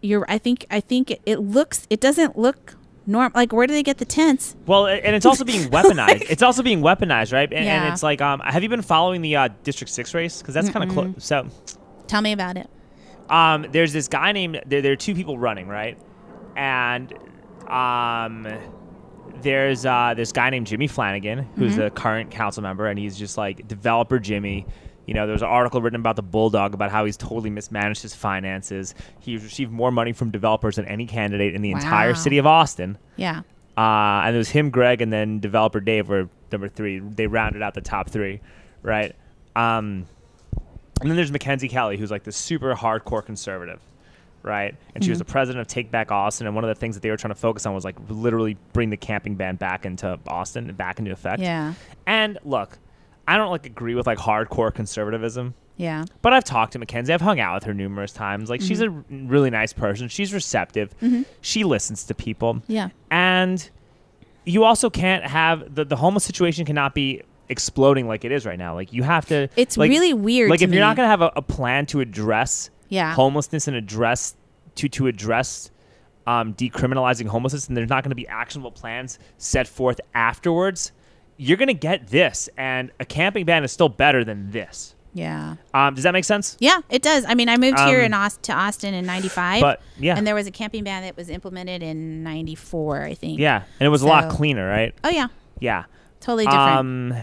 you're 0.00 0.24
i 0.28 0.38
think 0.38 0.64
i 0.70 0.78
think 0.80 1.10
it, 1.10 1.20
it 1.26 1.38
looks 1.40 1.84
it 1.90 2.00
doesn't 2.00 2.38
look 2.38 2.76
norm 3.04 3.32
like 3.34 3.52
where 3.52 3.66
do 3.66 3.72
they 3.74 3.82
get 3.82 3.98
the 3.98 4.04
tents 4.04 4.54
Well, 4.66 4.86
and 4.86 5.16
it's 5.16 5.26
also 5.26 5.44
being 5.44 5.68
weaponized. 5.76 6.26
it's 6.30 6.42
also 6.42 6.62
being 6.62 6.82
weaponized, 6.82 7.32
right? 7.32 7.50
And, 7.52 7.66
and 7.66 7.92
it's 7.92 8.02
like, 8.02 8.20
um, 8.20 8.40
have 8.44 8.62
you 8.62 8.68
been 8.68 8.82
following 8.82 9.22
the 9.22 9.34
uh, 9.34 9.48
District 9.64 9.90
Six 9.90 10.12
race? 10.12 10.40
Because 10.42 10.52
that's 10.54 10.68
kind 10.68 10.84
of 10.88 10.94
close. 10.94 11.14
So, 11.24 11.48
tell 12.06 12.20
me 12.20 12.32
about 12.32 12.56
it 12.58 12.68
um, 13.30 13.66
there's 13.70 13.92
this 13.92 14.08
guy 14.08 14.32
named. 14.32 14.60
There, 14.66 14.82
there 14.82 14.92
are 14.92 14.96
two 14.96 15.14
people 15.14 15.38
running, 15.38 15.68
right? 15.68 15.98
And 16.56 17.12
um, 17.68 18.46
there's 19.42 19.86
uh, 19.86 20.14
this 20.16 20.32
guy 20.32 20.50
named 20.50 20.66
Jimmy 20.66 20.86
Flannigan, 20.88 21.48
who's 21.56 21.72
Mm-hmm. 21.72 21.80
the 21.82 21.90
current 21.90 22.30
council 22.30 22.62
member, 22.62 22.86
and 22.86 22.98
he's 22.98 23.16
just 23.18 23.36
like 23.36 23.66
developer 23.68 24.18
Jimmy. 24.18 24.66
You 25.06 25.14
know, 25.14 25.26
there's 25.26 25.40
an 25.42 25.48
article 25.48 25.80
written 25.80 26.00
about 26.00 26.16
the 26.16 26.22
Bulldog 26.22 26.74
about 26.74 26.90
how 26.90 27.06
he's 27.06 27.16
totally 27.16 27.48
mismanaged 27.48 28.02
his 28.02 28.14
finances. 28.14 28.94
He's 29.20 29.42
received 29.42 29.72
more 29.72 29.90
money 29.90 30.12
from 30.12 30.30
developers 30.30 30.76
than 30.76 30.84
any 30.84 31.06
candidate 31.06 31.54
in 31.54 31.62
the 31.62 31.70
entire 31.70 32.14
city 32.14 32.36
of 32.38 32.46
Austin. 32.46 32.98
yeah 33.16 33.40
Uh, 33.76 34.22
and 34.26 34.34
it 34.34 34.38
was 34.38 34.50
him, 34.50 34.68
Greg, 34.68 35.00
and 35.00 35.10
then 35.10 35.40
developer 35.40 35.80
Dave 35.80 36.08
were 36.10 36.28
number 36.52 36.68
three. 36.68 36.98
They 36.98 37.26
rounded 37.26 37.62
out 37.62 37.72
the 37.72 37.80
top 37.80 38.10
three, 38.10 38.40
right? 38.82 39.14
Um, 39.56 40.04
and 41.00 41.10
then 41.10 41.16
there's 41.16 41.32
Mackenzie 41.32 41.68
Kelly, 41.68 41.96
who's 41.96 42.10
like 42.10 42.24
the 42.24 42.32
super 42.32 42.74
hardcore 42.74 43.24
conservative, 43.24 43.80
right? 44.42 44.74
And 44.94 45.04
she 45.04 45.10
was 45.10 45.18
mm-hmm. 45.18 45.26
the 45.26 45.32
president 45.32 45.60
of 45.60 45.66
Take 45.68 45.90
Back 45.90 46.10
Austin. 46.10 46.46
And 46.46 46.54
one 46.54 46.64
of 46.64 46.68
the 46.68 46.74
things 46.74 46.96
that 46.96 47.02
they 47.02 47.10
were 47.10 47.16
trying 47.16 47.34
to 47.34 47.40
focus 47.40 47.66
on 47.66 47.74
was 47.74 47.84
like 47.84 47.96
literally 48.08 48.56
bring 48.72 48.90
the 48.90 48.96
camping 48.96 49.34
ban 49.34 49.56
back 49.56 49.86
into 49.86 50.18
Austin 50.26 50.68
and 50.68 50.76
back 50.76 50.98
into 50.98 51.12
effect. 51.12 51.40
yeah 51.40 51.74
And 52.06 52.38
look, 52.44 52.78
I 53.26 53.36
don't 53.36 53.50
like 53.50 53.66
agree 53.66 53.94
with 53.94 54.06
like 54.06 54.18
hardcore 54.18 54.72
conservatism. 54.74 55.54
yeah 55.76 56.04
But 56.22 56.32
I've 56.32 56.44
talked 56.44 56.72
to 56.72 56.78
Mackenzie. 56.78 57.12
I've 57.12 57.20
hung 57.20 57.40
out 57.40 57.54
with 57.54 57.64
her 57.64 57.74
numerous 57.74 58.12
times. 58.12 58.50
Like 58.50 58.60
she's 58.60 58.80
mm-hmm. 58.80 59.16
a 59.16 59.22
r- 59.22 59.28
really 59.28 59.50
nice 59.50 59.72
person. 59.72 60.08
She's 60.08 60.32
receptive. 60.32 60.98
Mm-hmm. 61.00 61.22
She 61.40 61.64
listens 61.64 62.04
to 62.04 62.14
people 62.14 62.62
yeah 62.66 62.88
and 63.10 63.70
you 64.48 64.64
also 64.64 64.88
can't 64.88 65.24
have 65.24 65.74
the, 65.74 65.84
the 65.84 65.96
homeless 65.96 66.24
situation 66.24 66.64
cannot 66.64 66.94
be 66.94 67.22
exploding 67.48 68.06
like 68.06 68.24
it 68.24 68.32
is 68.32 68.44
right 68.46 68.58
now. 68.58 68.74
Like 68.74 68.92
you 68.92 69.02
have 69.02 69.26
to 69.26 69.48
It's 69.56 69.76
like- 69.76 69.90
really 69.90 70.12
weird 70.14 70.50
like 70.50 70.62
if 70.62 70.70
you're 70.72 70.80
not 70.80 70.96
going 70.96 71.06
to 71.06 71.10
have 71.10 71.22
a, 71.22 71.32
a 71.36 71.42
plan 71.42 71.86
to 71.86 72.00
address 72.00 72.70
Yeah. 72.88 73.14
homelessness 73.14 73.68
and 73.68 73.76
address 73.76 74.34
to 74.76 74.88
to 74.90 75.06
address 75.06 75.70
um, 76.26 76.52
decriminalizing 76.54 77.26
homelessness 77.26 77.68
and 77.68 77.76
there's 77.76 77.88
not 77.88 78.04
going 78.04 78.10
to 78.10 78.14
be 78.16 78.28
actionable 78.28 78.70
plans 78.70 79.18
set 79.38 79.66
forth 79.66 79.98
afterwards 80.14 80.92
you're 81.38 81.56
going 81.56 81.68
to 81.68 81.74
get 81.74 82.08
this 82.08 82.48
and 82.58 82.90
a 83.00 83.04
camping 83.04 83.44
ban 83.46 83.64
is 83.64 83.72
still 83.72 83.88
better 83.88 84.24
than 84.24 84.50
this. 84.50 84.94
Yeah. 85.14 85.56
Um, 85.72 85.94
does 85.94 86.04
that 86.04 86.12
make 86.12 86.24
sense? 86.24 86.56
Yeah 86.60 86.80
it 86.90 87.00
does. 87.00 87.24
I 87.26 87.34
mean 87.34 87.48
i 87.48 87.56
moved 87.56 87.78
here 87.80 88.00
Um, 88.00 88.04
in 88.06 88.14
Aust- 88.14 88.42
to 88.44 88.52
austin 88.52 88.92
in 88.92 89.06
95 89.06 89.60
but 89.62 89.80
yeah. 89.98 90.16
and 90.18 90.26
there 90.26 90.34
was 90.34 90.46
a 90.46 90.50
camping 90.50 90.84
ban 90.84 91.02
that 91.02 91.16
was 91.16 91.30
implemented 91.30 91.82
in 91.82 92.22
94 92.22 93.02
i 93.04 93.14
think. 93.14 93.38
Yeah 93.38 93.62
and 93.80 93.86
it 93.86 93.90
was 93.90 94.02
a 94.02 94.06
lot 94.06 94.28
cleaner 94.30 94.68
right? 94.68 94.94
Oh 95.02 95.08
yeah. 95.08 95.28
Yeah. 95.60 95.84
Totally 96.20 96.44
different. 96.44 96.76
Um, 96.76 97.14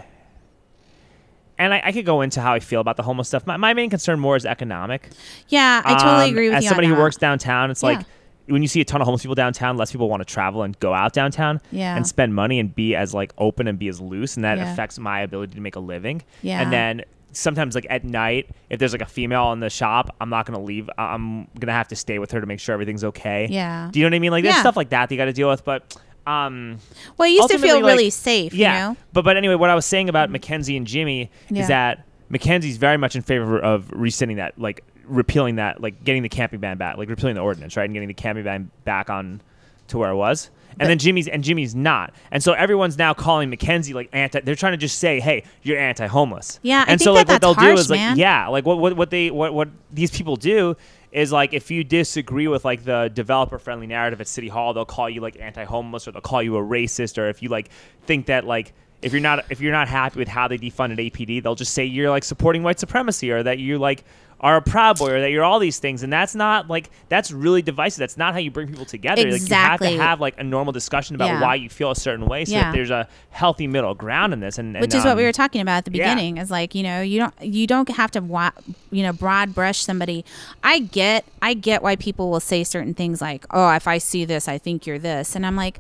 and 1.58 1.74
I, 1.74 1.82
I 1.86 1.92
could 1.92 2.06
go 2.06 2.22
into 2.22 2.42
how 2.42 2.54
I 2.54 2.60
feel 2.60 2.82
about 2.82 2.98
the 2.98 3.04
homeless 3.04 3.28
stuff. 3.28 3.46
My, 3.48 3.58
my 3.58 3.74
main 3.74 3.90
concern 3.90 4.20
more 4.20 4.36
is 4.36 4.46
economic. 4.46 5.10
yeah 5.50 5.82
i 5.86 5.94
totally 5.96 6.26
Um, 6.26 6.30
agree 6.32 6.48
with 6.50 6.58
as 6.58 6.64
you 6.64 6.68
As 6.68 6.70
somebody 6.70 6.88
who 6.88 6.96
works 6.96 7.18
downtown, 7.18 7.72
it's 7.72 7.84
like 7.84 8.02
when 8.48 8.62
you 8.62 8.68
see 8.68 8.80
a 8.82 8.86
ton 8.86 9.02
of 9.02 9.06
homeless 9.06 9.24
people 9.24 9.34
downtown, 9.36 9.76
less 9.76 9.92
people 9.92 10.08
want 10.10 10.22
to 10.22 10.26
travel 10.32 10.62
and 10.64 10.78
go 10.80 10.94
out 10.94 11.14
downtown 11.14 11.60
Yeah. 11.72 11.96
and 11.96 12.06
spend 12.06 12.36
money 12.36 12.60
and 12.60 12.76
be 12.76 12.96
as 12.96 13.14
like 13.14 13.34
open 13.38 13.68
and 13.68 13.80
be 13.80 13.88
as 13.88 14.00
loose, 14.00 14.36
and 14.36 14.44
that 14.44 14.58
Yeah. 14.60 14.72
affects 14.72 15.00
my 15.00 15.22
ability 15.22 15.56
to 15.56 15.62
make 15.62 15.76
a 15.76 15.80
living. 15.80 16.22
Yeah. 16.44 16.62
And 16.62 16.72
then 16.72 17.02
sometimes 17.32 17.74
like 17.76 17.88
at 17.90 18.04
night, 18.04 18.50
if 18.70 18.78
there's 18.80 18.92
like 18.94 19.02
a 19.02 19.06
female 19.08 19.52
in 19.52 19.60
the 19.62 19.70
shop, 19.70 20.16
I'm 20.22 20.30
not 20.30 20.46
gonna 20.46 20.62
leave. 20.62 20.90
I'm 20.98 21.48
gonna 21.60 21.74
have 21.74 21.88
to 21.90 21.96
stay 21.96 22.20
with 22.20 22.32
her 22.32 22.40
to 22.40 22.46
make 22.46 22.60
sure 22.60 22.74
everything's 22.74 23.04
okay. 23.04 23.48
Yeah. 23.50 23.90
Do 23.92 24.00
you 24.00 24.06
know 24.06 24.10
what 24.10 24.16
I 24.16 24.20
mean? 24.20 24.32
Like 24.32 24.44
there's 24.44 24.58
stuff 24.58 24.78
like 24.78 24.90
that 24.90 25.10
that 25.10 25.16
you 25.16 25.18
got 25.20 25.26
to 25.26 25.34
deal 25.34 25.50
with, 25.50 25.66
but. 25.66 25.98
Um, 26.28 26.80
well 27.18 27.28
you 27.28 27.36
used 27.36 27.50
to 27.50 27.60
feel 27.60 27.76
like- 27.82 27.86
really 27.86 28.10
safe 28.10 28.54
yeah. 28.54 28.74
you 28.74 28.80
know 28.94 28.98
But 29.14 29.26
but 29.26 29.38
anyway, 29.38 29.56
what 29.56 29.70
I 29.70 29.76
was 29.76 29.86
saying 29.86 30.10
about 30.10 30.30
Mackenzie 30.32 30.76
and 30.78 30.88
Jimmy 30.88 31.30
Yeah. 31.50 31.62
is 31.62 31.68
that 31.68 32.06
Mackenzie's 32.30 32.78
very 32.78 32.98
much 32.98 33.16
in 33.16 33.22
favor 33.22 33.60
of 33.60 33.92
rescinding 33.92 34.38
that, 34.38 34.60
like 34.60 34.84
repealing 35.06 35.58
that, 35.58 35.82
like 35.82 36.04
getting 36.04 36.24
the 36.24 36.30
camping 36.30 36.60
ban 36.60 36.78
back, 36.78 36.98
like 36.98 37.10
repealing 37.10 37.36
the 37.36 37.42
ordinance, 37.42 37.78
right, 37.78 37.84
and 37.86 37.94
getting 37.94 38.08
the 38.08 38.16
camping 38.16 38.44
ban 38.44 38.72
back 38.84 39.12
on 39.12 39.42
to 39.90 40.00
where 40.00 40.10
it 40.10 40.16
was. 40.16 40.50
And 40.80 40.90
then 40.90 40.98
Jimmy's 40.98 41.28
and 41.30 41.42
Jimmy's 41.44 41.74
not, 41.74 42.14
and 42.32 42.44
so 42.44 42.52
everyone's 42.52 42.98
now 42.98 43.14
calling 43.14 43.50
Mackenzie 43.50 43.94
like 43.94 44.10
anti. 44.12 44.42
They're 44.42 44.56
trying 44.56 44.74
to 44.74 44.78
just 44.78 44.98
say, 45.00 45.22
"Hey, 45.22 45.44
you're 45.64 45.78
anti-homeless." 45.80 46.60
Yeah, 46.64 46.80
I 46.80 46.80
and 46.80 46.88
think 47.00 47.02
so 47.02 47.14
that 47.14 47.20
like 47.20 47.28
what 47.30 47.42
they'll 47.42 47.54
do 47.54 47.62
harsh, 47.62 47.80
is 47.80 47.90
like, 47.90 48.18
yeah, 48.18 48.48
like 48.50 48.66
what 48.66 48.80
what 48.80 48.98
what 48.98 49.10
they 49.10 49.32
what 49.32 49.54
what 49.54 49.70
these 49.94 50.12
people 50.12 50.36
do 50.36 50.76
is 51.16 51.32
like 51.32 51.54
if 51.54 51.72
you 51.72 51.82
disagree 51.86 52.50
with 52.50 52.66
like 52.66 52.84
the 52.84 53.10
developer 53.14 53.58
friendly 53.58 53.88
narrative 53.88 54.20
at 54.20 54.28
City 54.28 54.50
Hall, 54.50 54.74
they'll 54.74 54.84
call 54.84 55.10
you 55.10 55.22
like 55.22 55.40
anti-homeless 55.40 56.10
or 56.10 56.12
they'll 56.12 56.22
call 56.22 56.44
you 56.44 56.58
a 56.58 56.62
racist 56.62 57.18
or 57.18 57.30
if 57.30 57.42
you 57.42 57.48
like 57.48 57.70
think 58.06 58.26
that 58.26 58.46
like 58.46 58.74
if 59.02 59.14
you're 59.14 59.22
not 59.22 59.46
if 59.50 59.62
you're 59.62 59.72
not 59.72 59.88
happy 59.88 60.20
with 60.20 60.28
how 60.28 60.50
they 60.50 60.58
defunded 60.58 61.00
APD, 61.00 61.42
they'll 61.42 61.56
just 61.56 61.74
say 61.74 61.86
you're 61.86 62.10
like 62.10 62.26
supporting 62.26 62.64
white 62.64 62.80
supremacy 62.80 63.32
or 63.32 63.44
that 63.44 63.60
you 63.60 63.78
like 63.78 64.04
are 64.46 64.58
a 64.58 64.62
proud 64.62 64.98
boy 65.00 65.10
or 65.10 65.20
that 65.22 65.32
you're 65.32 65.44
all 65.44 65.58
these 65.58 65.80
things 65.80 66.04
and 66.04 66.14
that's 66.14 66.36
not 66.36 66.70
like 66.70 66.92
that's 67.10 67.32
really 67.32 67.64
divisive. 67.64 67.98
That's 68.00 68.16
not 68.16 68.34
how 68.34 68.40
you 68.40 68.52
bring 68.52 68.68
people 68.68 68.86
together. 68.86 69.24
Like 69.30 69.42
you 69.50 69.56
have 69.56 69.80
to 69.80 69.90
have 69.98 70.22
like 70.22 70.40
a 70.40 70.44
normal 70.44 70.72
discussion 70.72 71.16
about 71.16 71.26
Yeah. 71.30 71.42
why 71.42 71.56
you 71.56 71.68
feel 71.68 71.90
a 71.90 71.96
certain 71.96 72.28
way 72.28 72.46
so 72.46 72.52
Yeah. 72.54 72.66
that 72.66 72.74
there's 72.74 72.92
a 72.92 73.08
healthy 73.32 73.66
middle 73.66 73.96
ground 73.96 74.34
in 74.34 74.40
this 74.42 74.60
and, 74.60 74.76
and 74.78 74.82
which 74.84 74.94
is 74.94 75.04
what 75.04 75.18
we 75.18 75.24
um, 75.24 75.28
were 75.28 75.32
talking 75.34 75.62
about 75.62 75.78
at 75.78 75.86
the 75.86 75.92
yeah. 75.98 76.14
beginning 76.14 76.38
is 76.38 76.52
like 76.52 76.76
you 76.76 76.84
know 76.84 77.02
you 77.02 77.18
don't 77.20 77.34
you 77.42 77.66
don't 77.66 77.90
have 77.90 78.12
to 78.12 78.20
wa- 78.22 78.52
you 78.92 79.02
know 79.02 79.12
broad 79.12 79.54
brush 79.56 79.80
somebody 79.80 80.24
i 80.64 80.78
get 80.80 81.26
i 81.42 81.54
get 81.56 81.82
why 81.82 81.96
people 81.96 82.30
will 82.30 82.40
say 82.40 82.64
certain 82.64 82.94
things 82.94 83.22
like 83.22 83.46
oh 83.52 83.72
if 83.72 83.88
i 83.88 83.98
see 83.98 84.26
this 84.26 84.48
i 84.48 84.58
think 84.60 84.86
you're 84.86 85.00
this 85.00 85.36
and 85.36 85.44
i'm 85.46 85.56
like 85.56 85.80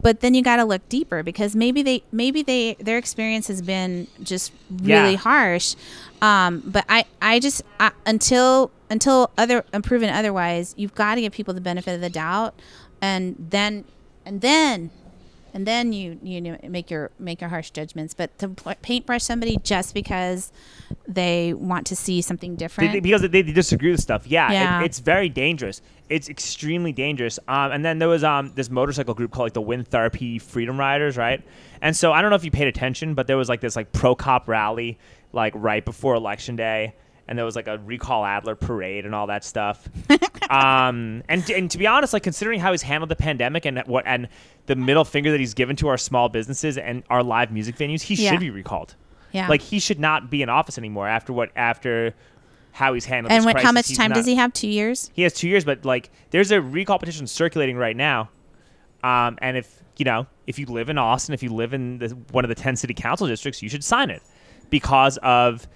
but 0.00 0.20
then 0.20 0.34
you 0.34 0.42
got 0.42 0.56
to 0.56 0.64
look 0.64 0.86
deeper 0.88 1.22
because 1.22 1.54
maybe 1.56 1.80
they 1.82 2.02
maybe 2.12 2.42
they 2.42 2.74
their 2.80 2.98
experience 2.98 3.46
has 3.48 3.62
been 3.62 4.06
just 4.22 4.52
really 4.70 5.12
Yeah. 5.12 5.16
harsh 5.16 5.74
um, 6.22 6.62
but 6.64 6.86
i 6.88 7.04
i 7.20 7.38
just 7.38 7.62
I, 7.78 7.90
until 8.06 8.70
until 8.92 9.30
other 9.38 9.62
proven 9.82 10.10
otherwise, 10.10 10.74
you've 10.76 10.94
got 10.94 11.16
to 11.16 11.22
give 11.22 11.32
people 11.32 11.54
the 11.54 11.60
benefit 11.60 11.94
of 11.94 12.00
the 12.00 12.10
doubt, 12.10 12.54
and 13.00 13.36
then 13.50 13.84
and 14.24 14.40
then 14.40 14.90
and 15.54 15.66
then 15.66 15.92
you 15.92 16.18
you 16.22 16.40
know 16.40 16.56
make 16.68 16.90
your 16.90 17.10
make 17.18 17.40
your 17.40 17.50
harsh 17.50 17.70
judgments. 17.70 18.14
But 18.14 18.36
to 18.38 18.48
paintbrush 18.82 19.22
somebody 19.22 19.58
just 19.62 19.94
because 19.94 20.52
they 21.08 21.52
want 21.54 21.86
to 21.88 21.96
see 21.96 22.20
something 22.22 22.56
different, 22.56 22.92
they- 22.92 23.00
because 23.00 23.22
they, 23.22 23.28
they 23.28 23.42
disagree 23.42 23.90
with 23.90 24.00
stuff. 24.00 24.26
Yeah, 24.26 24.50
it- 24.80 24.86
it's 24.86 24.98
very 25.00 25.28
dangerous. 25.28 25.82
It's 26.08 26.28
extremely 26.28 26.92
dangerous. 26.92 27.38
Um, 27.48 27.72
and 27.72 27.84
then 27.84 27.98
there 27.98 28.08
was 28.08 28.22
um 28.24 28.52
this 28.54 28.70
motorcycle 28.70 29.14
group 29.14 29.30
called 29.30 29.46
like 29.46 29.52
the 29.54 29.60
Wind 29.60 29.88
Therapy 29.88 30.38
Freedom 30.38 30.78
Riders, 30.78 31.16
right? 31.16 31.42
And 31.80 31.96
so 31.96 32.12
I 32.12 32.20
don't 32.22 32.30
know 32.30 32.36
if 32.36 32.44
you 32.44 32.50
paid 32.50 32.68
attention, 32.68 33.14
but 33.14 33.26
there 33.26 33.36
was 33.36 33.48
like 33.48 33.60
this 33.60 33.76
like 33.76 33.92
pro 33.92 34.14
cop 34.14 34.48
rally 34.48 34.98
like 35.32 35.52
right 35.56 35.84
before 35.84 36.14
election 36.14 36.56
day, 36.56 36.94
and 37.26 37.38
there 37.38 37.44
was 37.46 37.56
like 37.56 37.66
a 37.68 37.78
recall 37.78 38.24
Adler 38.24 38.54
parade 38.54 39.06
and 39.06 39.14
all 39.14 39.28
that 39.28 39.44
stuff. 39.44 39.88
um, 40.52 41.22
and 41.28 41.48
and 41.50 41.70
to 41.70 41.78
be 41.78 41.86
honest, 41.86 42.12
like 42.12 42.22
considering 42.22 42.60
how 42.60 42.72
he's 42.72 42.82
handled 42.82 43.10
the 43.10 43.16
pandemic 43.16 43.64
and 43.64 43.82
what 43.86 44.04
and 44.06 44.28
the 44.66 44.76
middle 44.76 45.04
finger 45.04 45.30
that 45.30 45.40
he's 45.40 45.54
given 45.54 45.76
to 45.76 45.88
our 45.88 45.96
small 45.98 46.28
businesses 46.28 46.76
and 46.78 47.02
our 47.10 47.22
live 47.22 47.50
music 47.50 47.76
venues, 47.76 48.02
he 48.02 48.14
Yeah. 48.14 48.30
should 48.30 48.40
be 48.40 48.50
recalled. 48.50 48.94
yeah. 49.32 49.48
Like 49.48 49.62
he 49.62 49.78
should 49.80 49.98
not 49.98 50.30
be 50.30 50.42
in 50.42 50.48
office 50.48 50.76
anymore 50.78 51.08
after 51.08 51.32
what 51.32 51.50
after 51.56 52.14
how 52.72 52.92
he's 52.94 53.04
handled. 53.04 53.32
and 53.32 53.44
when, 53.44 53.56
how 53.56 53.72
much 53.72 53.88
He's 53.88 53.96
time 53.98 54.10
not- 54.10 54.16
does 54.16 54.26
he 54.26 54.34
have? 54.34 54.52
Two 54.52 54.68
years. 54.68 55.10
He 55.14 55.22
has 55.22 55.32
two 55.32 55.48
years, 55.48 55.64
but 55.64 55.84
like 55.84 56.10
there's 56.30 56.50
a 56.50 56.60
recall 56.60 56.98
petition 56.98 57.26
circulating 57.26 57.76
right 57.76 57.96
now. 57.96 58.28
Um, 59.04 59.36
and 59.42 59.56
if 59.56 59.82
you 59.96 60.04
know 60.04 60.26
if 60.46 60.58
you 60.58 60.66
live 60.66 60.88
in 60.90 60.98
Austin, 60.98 61.32
if 61.34 61.42
you 61.42 61.50
live 61.50 61.72
in 61.74 61.98
the, 61.98 62.08
one 62.30 62.44
of 62.44 62.48
the 62.48 62.54
ten 62.54 62.76
city 62.76 62.94
council 62.94 63.26
districts, 63.26 63.62
you 63.62 63.68
should 63.68 63.84
sign 63.84 64.10
it 64.10 64.22
because 64.70 65.18
of 65.18 65.66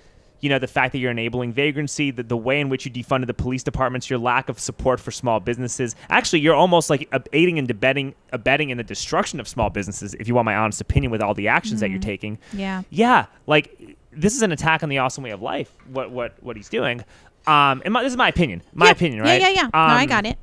you 0.47 0.51
know 0.51 0.61
the 0.61 0.69
fact 0.69 0.93
that 0.93 0.99
you're 0.99 1.11
enabling 1.11 1.53
vagrancy, 1.53 2.13
the, 2.13 2.23
the 2.23 2.37
way 2.37 2.61
in 2.61 2.69
which 2.69 2.87
you 2.87 2.91
defunded 2.93 3.27
the 3.27 3.35
police 3.35 3.65
departments, 3.65 4.09
your 4.09 4.21
lack 4.21 4.49
of 4.49 4.61
support 4.61 5.01
for 5.01 5.11
small 5.11 5.41
businesses. 5.41 5.97
Actually, 6.09 6.39
you're 6.39 6.55
almost 6.55 6.89
like 6.89 7.13
aiding 7.33 7.59
and 7.59 7.69
abetting, 7.69 8.15
abetting 8.33 8.71
in 8.71 8.77
the 8.79 8.85
destruction 8.85 9.41
of 9.41 9.49
small 9.49 9.71
businesses. 9.71 10.15
If 10.15 10.29
you 10.29 10.35
want 10.37 10.47
my 10.47 10.55
honest 10.55 10.81
opinion, 10.81 11.11
with 11.11 11.21
all 11.21 11.35
the 11.35 11.49
actions 11.49 11.81
that 11.81 11.91
you're 11.91 11.99
taking, 11.99 12.39
Yeah. 12.53 12.83
yeah, 12.91 13.27
like 13.49 13.97
this 14.13 14.37
is 14.37 14.43
an 14.43 14.53
attack 14.53 14.85
on 14.85 14.89
the 14.89 14.99
Austin 14.99 15.25
way 15.25 15.31
of 15.31 15.43
life. 15.43 15.73
What 15.93 16.13
what 16.13 16.35
what 16.43 16.57
he's 16.57 16.69
doing. 16.69 17.05
Um, 17.49 17.83
and 17.85 17.93
my, 17.93 18.03
this 18.05 18.13
is 18.13 18.17
my 18.17 18.29
opinion. 18.29 18.63
My 18.73 18.87
Yeah. 18.87 18.93
opinion, 18.93 19.23
right? 19.23 19.41
Yeah, 19.41 19.49
yeah, 19.49 19.55
yeah. 19.55 19.63
no, 19.65 19.71
I 19.75 20.03
Um, 20.03 20.09
got 20.09 20.27
it. 20.27 20.39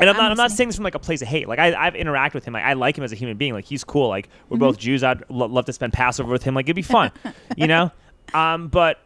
And 0.00 0.08
I'm, 0.08 0.16
I'm 0.16 0.22
not, 0.22 0.30
I'm 0.30 0.36
not 0.38 0.50
saying 0.50 0.68
this 0.70 0.76
from 0.76 0.84
like 0.84 0.94
a 0.94 0.98
place 0.98 1.20
of 1.20 1.28
hate. 1.28 1.46
Like 1.46 1.58
I, 1.58 1.74
I've 1.74 1.92
interacted 1.94 2.34
with 2.34 2.44
him. 2.46 2.54
Like, 2.54 2.64
I 2.64 2.72
like 2.72 2.96
him 2.96 3.04
as 3.04 3.12
a 3.12 3.16
human 3.16 3.36
being. 3.36 3.52
Like 3.52 3.66
he's 3.66 3.84
cool. 3.84 4.08
Like 4.08 4.28
we're 4.48 4.54
Mm-hmm. 4.56 4.60
both 4.64 4.78
Jews. 4.78 5.02
I'd 5.04 5.22
lo- 5.28 5.46
love 5.46 5.66
to 5.66 5.72
spend 5.74 5.92
Passover 5.92 6.30
with 6.32 6.42
him. 6.42 6.54
Like 6.54 6.66
it'd 6.66 6.76
be 6.76 6.82
fun, 6.82 7.10
you 7.56 7.66
know. 7.66 7.90
Um, 8.34 8.68
but 8.68 9.00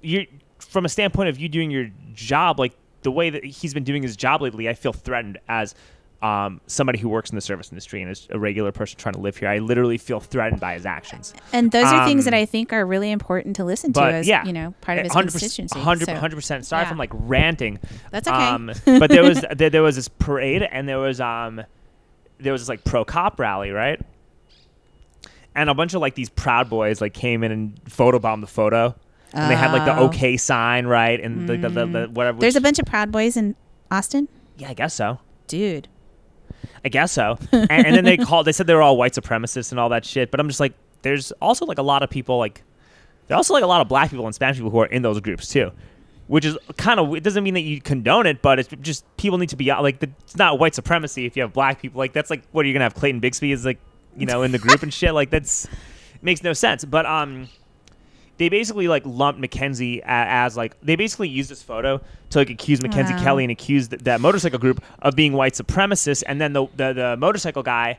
you, 0.00 0.26
from 0.58 0.84
a 0.84 0.88
standpoint 0.88 1.28
of 1.28 1.38
you 1.38 1.48
doing 1.48 1.70
your 1.70 1.90
job, 2.14 2.58
like 2.58 2.72
the 3.02 3.10
way 3.10 3.30
that 3.30 3.44
he's 3.44 3.74
been 3.74 3.84
doing 3.84 4.02
his 4.02 4.16
job 4.16 4.42
lately, 4.42 4.68
I 4.68 4.74
feel 4.74 4.92
threatened 4.92 5.38
as 5.48 5.74
um, 6.22 6.60
somebody 6.68 7.00
who 7.00 7.08
works 7.08 7.30
in 7.30 7.34
the 7.34 7.40
service 7.40 7.72
industry 7.72 8.00
and 8.00 8.10
is 8.10 8.28
a 8.30 8.38
regular 8.38 8.70
person 8.70 8.96
trying 8.96 9.14
to 9.14 9.20
live 9.20 9.36
here. 9.36 9.48
I 9.48 9.58
literally 9.58 9.98
feel 9.98 10.20
threatened 10.20 10.60
by 10.60 10.74
his 10.74 10.86
actions. 10.86 11.34
And 11.52 11.72
those 11.72 11.86
are 11.86 12.06
things 12.06 12.24
that 12.26 12.34
um, 12.34 12.38
I 12.38 12.46
think 12.46 12.72
are 12.72 12.86
really 12.86 13.10
important 13.10 13.56
to 13.56 13.64
listen 13.64 13.92
to 13.94 14.02
as 14.02 14.28
yeah, 14.28 14.44
you 14.44 14.52
know 14.52 14.72
part 14.82 14.98
of 14.98 15.04
his 15.04 15.12
100%, 15.12 15.20
constituency. 15.30 15.78
100 15.78 16.06
So, 16.06 16.14
100%. 16.14 16.64
Sorry 16.64 16.82
yeah. 16.82 16.86
if 16.86 16.92
I'm 16.92 16.98
like 16.98 17.10
ranting. 17.12 17.80
That's 18.12 18.28
okay. 18.28 18.36
Um, 18.36 18.70
but 18.86 19.10
there 19.10 19.24
was 19.24 19.44
there, 19.52 19.70
there 19.70 19.82
was 19.82 19.96
this 19.96 20.08
parade 20.08 20.62
and 20.62 20.88
there 20.88 20.98
was 20.98 21.20
um 21.20 21.62
there 22.38 22.52
was 22.52 22.62
this 22.62 22.68
like 22.68 22.84
pro 22.84 23.04
cop 23.04 23.40
rally, 23.40 23.70
right? 23.70 24.00
And 25.54 25.68
a 25.68 25.74
bunch 25.74 25.94
of 25.94 26.00
like 26.00 26.14
these 26.14 26.30
proud 26.30 26.70
boys 26.70 27.00
like 27.00 27.12
came 27.14 27.44
in 27.44 27.52
and 27.52 27.84
photobombed 27.84 28.40
the 28.40 28.46
photo. 28.46 28.94
And 29.34 29.50
they 29.50 29.56
had 29.56 29.72
like 29.72 29.84
the 29.86 29.96
Oh. 29.96 30.06
okay 30.06 30.36
sign, 30.36 30.86
right? 30.86 31.18
And 31.18 31.48
the, 31.48 31.56
the, 31.56 31.68
the, 31.68 31.86
the 31.86 32.06
mm. 32.06 32.10
whatever. 32.10 32.38
There's 32.38 32.56
a 32.56 32.60
bunch 32.60 32.78
of 32.78 32.84
Proud 32.84 33.10
Boys 33.10 33.36
in 33.36 33.56
Austin, 33.90 34.28
yeah, 34.58 34.68
I 34.68 34.74
guess 34.74 34.94
so. 34.94 35.20
dude. 35.46 35.88
I 36.84 36.88
guess 36.90 37.12
so. 37.12 37.38
and, 37.52 37.70
and 37.70 37.96
then 37.96 38.04
they 38.04 38.16
called. 38.16 38.46
They 38.46 38.52
said 38.52 38.66
they 38.66 38.74
were 38.74 38.82
all 38.82 38.96
white 38.96 39.14
supremacists 39.14 39.70
and 39.70 39.80
all 39.80 39.88
that 39.88 40.04
shit. 40.04 40.30
But 40.30 40.38
I'm 40.40 40.48
just 40.48 40.60
like, 40.60 40.74
there's 41.02 41.32
also 41.32 41.64
like 41.64 41.78
a 41.78 41.82
lot 41.82 42.02
of 42.02 42.10
people 42.10 42.38
like, 42.38 42.62
there's 43.26 43.36
also 43.36 43.54
like 43.54 43.64
a 43.64 43.66
lot 43.66 43.80
of 43.80 43.88
black 43.88 44.10
people 44.10 44.26
and 44.26 44.34
Spanish 44.34 44.56
people 44.56 44.70
who 44.70 44.80
are 44.80 44.86
in 44.86 45.00
those 45.02 45.18
groups 45.20 45.48
too, 45.48 45.72
which 46.26 46.44
is 46.44 46.58
kind 46.76 47.00
of. 47.00 47.14
It 47.14 47.22
doesn't 47.22 47.42
mean 47.42 47.54
that 47.54 47.60
you 47.62 47.80
condone 47.80 48.26
it, 48.26 48.42
but 48.42 48.58
it's 48.58 48.68
just 48.82 49.04
people 49.16 49.38
need 49.38 49.48
to 49.48 49.56
be. 49.56 49.72
Like, 49.72 50.00
the, 50.00 50.10
it's 50.20 50.36
not 50.36 50.58
white 50.58 50.74
supremacy 50.74 51.24
if 51.24 51.36
you 51.36 51.42
have 51.42 51.52
black 51.52 51.80
people. 51.80 51.98
Like, 51.98 52.12
that's 52.12 52.28
like 52.30 52.42
what 52.52 52.64
are 52.64 52.68
you 52.68 52.74
gonna 52.74 52.84
have 52.84 52.94
Clayton 52.94 53.20
Bigsby 53.20 53.52
is 53.52 53.64
like, 53.64 53.78
you 54.16 54.26
know, 54.26 54.42
in 54.42 54.52
the 54.52 54.58
group 54.58 54.82
and 54.82 54.92
shit. 54.92 55.14
Like, 55.14 55.30
that's 55.30 55.66
makes 56.22 56.42
no 56.42 56.52
sense. 56.52 56.84
But 56.84 57.06
um. 57.06 57.48
They 58.38 58.48
basically 58.48 58.88
like 58.88 59.02
lumped 59.04 59.38
Mackenzie 59.40 60.00
a- 60.00 60.04
as 60.06 60.56
like 60.56 60.74
they 60.80 60.96
basically 60.96 61.28
used 61.28 61.50
this 61.50 61.62
photo 61.62 62.00
to 62.30 62.38
like 62.38 62.50
accuse 62.50 62.82
Mackenzie 62.82 63.12
Wow. 63.12 63.22
Kelly 63.22 63.44
and 63.44 63.52
accuse 63.52 63.88
th- 63.88 64.02
that 64.02 64.20
motorcycle 64.20 64.58
group 64.58 64.82
of 65.00 65.14
being 65.14 65.34
white 65.34 65.52
supremacists, 65.52 66.24
and 66.26 66.40
then 66.40 66.52
the 66.54 66.66
the, 66.74 66.92
the 66.92 67.16
motorcycle 67.18 67.62
guy 67.62 67.98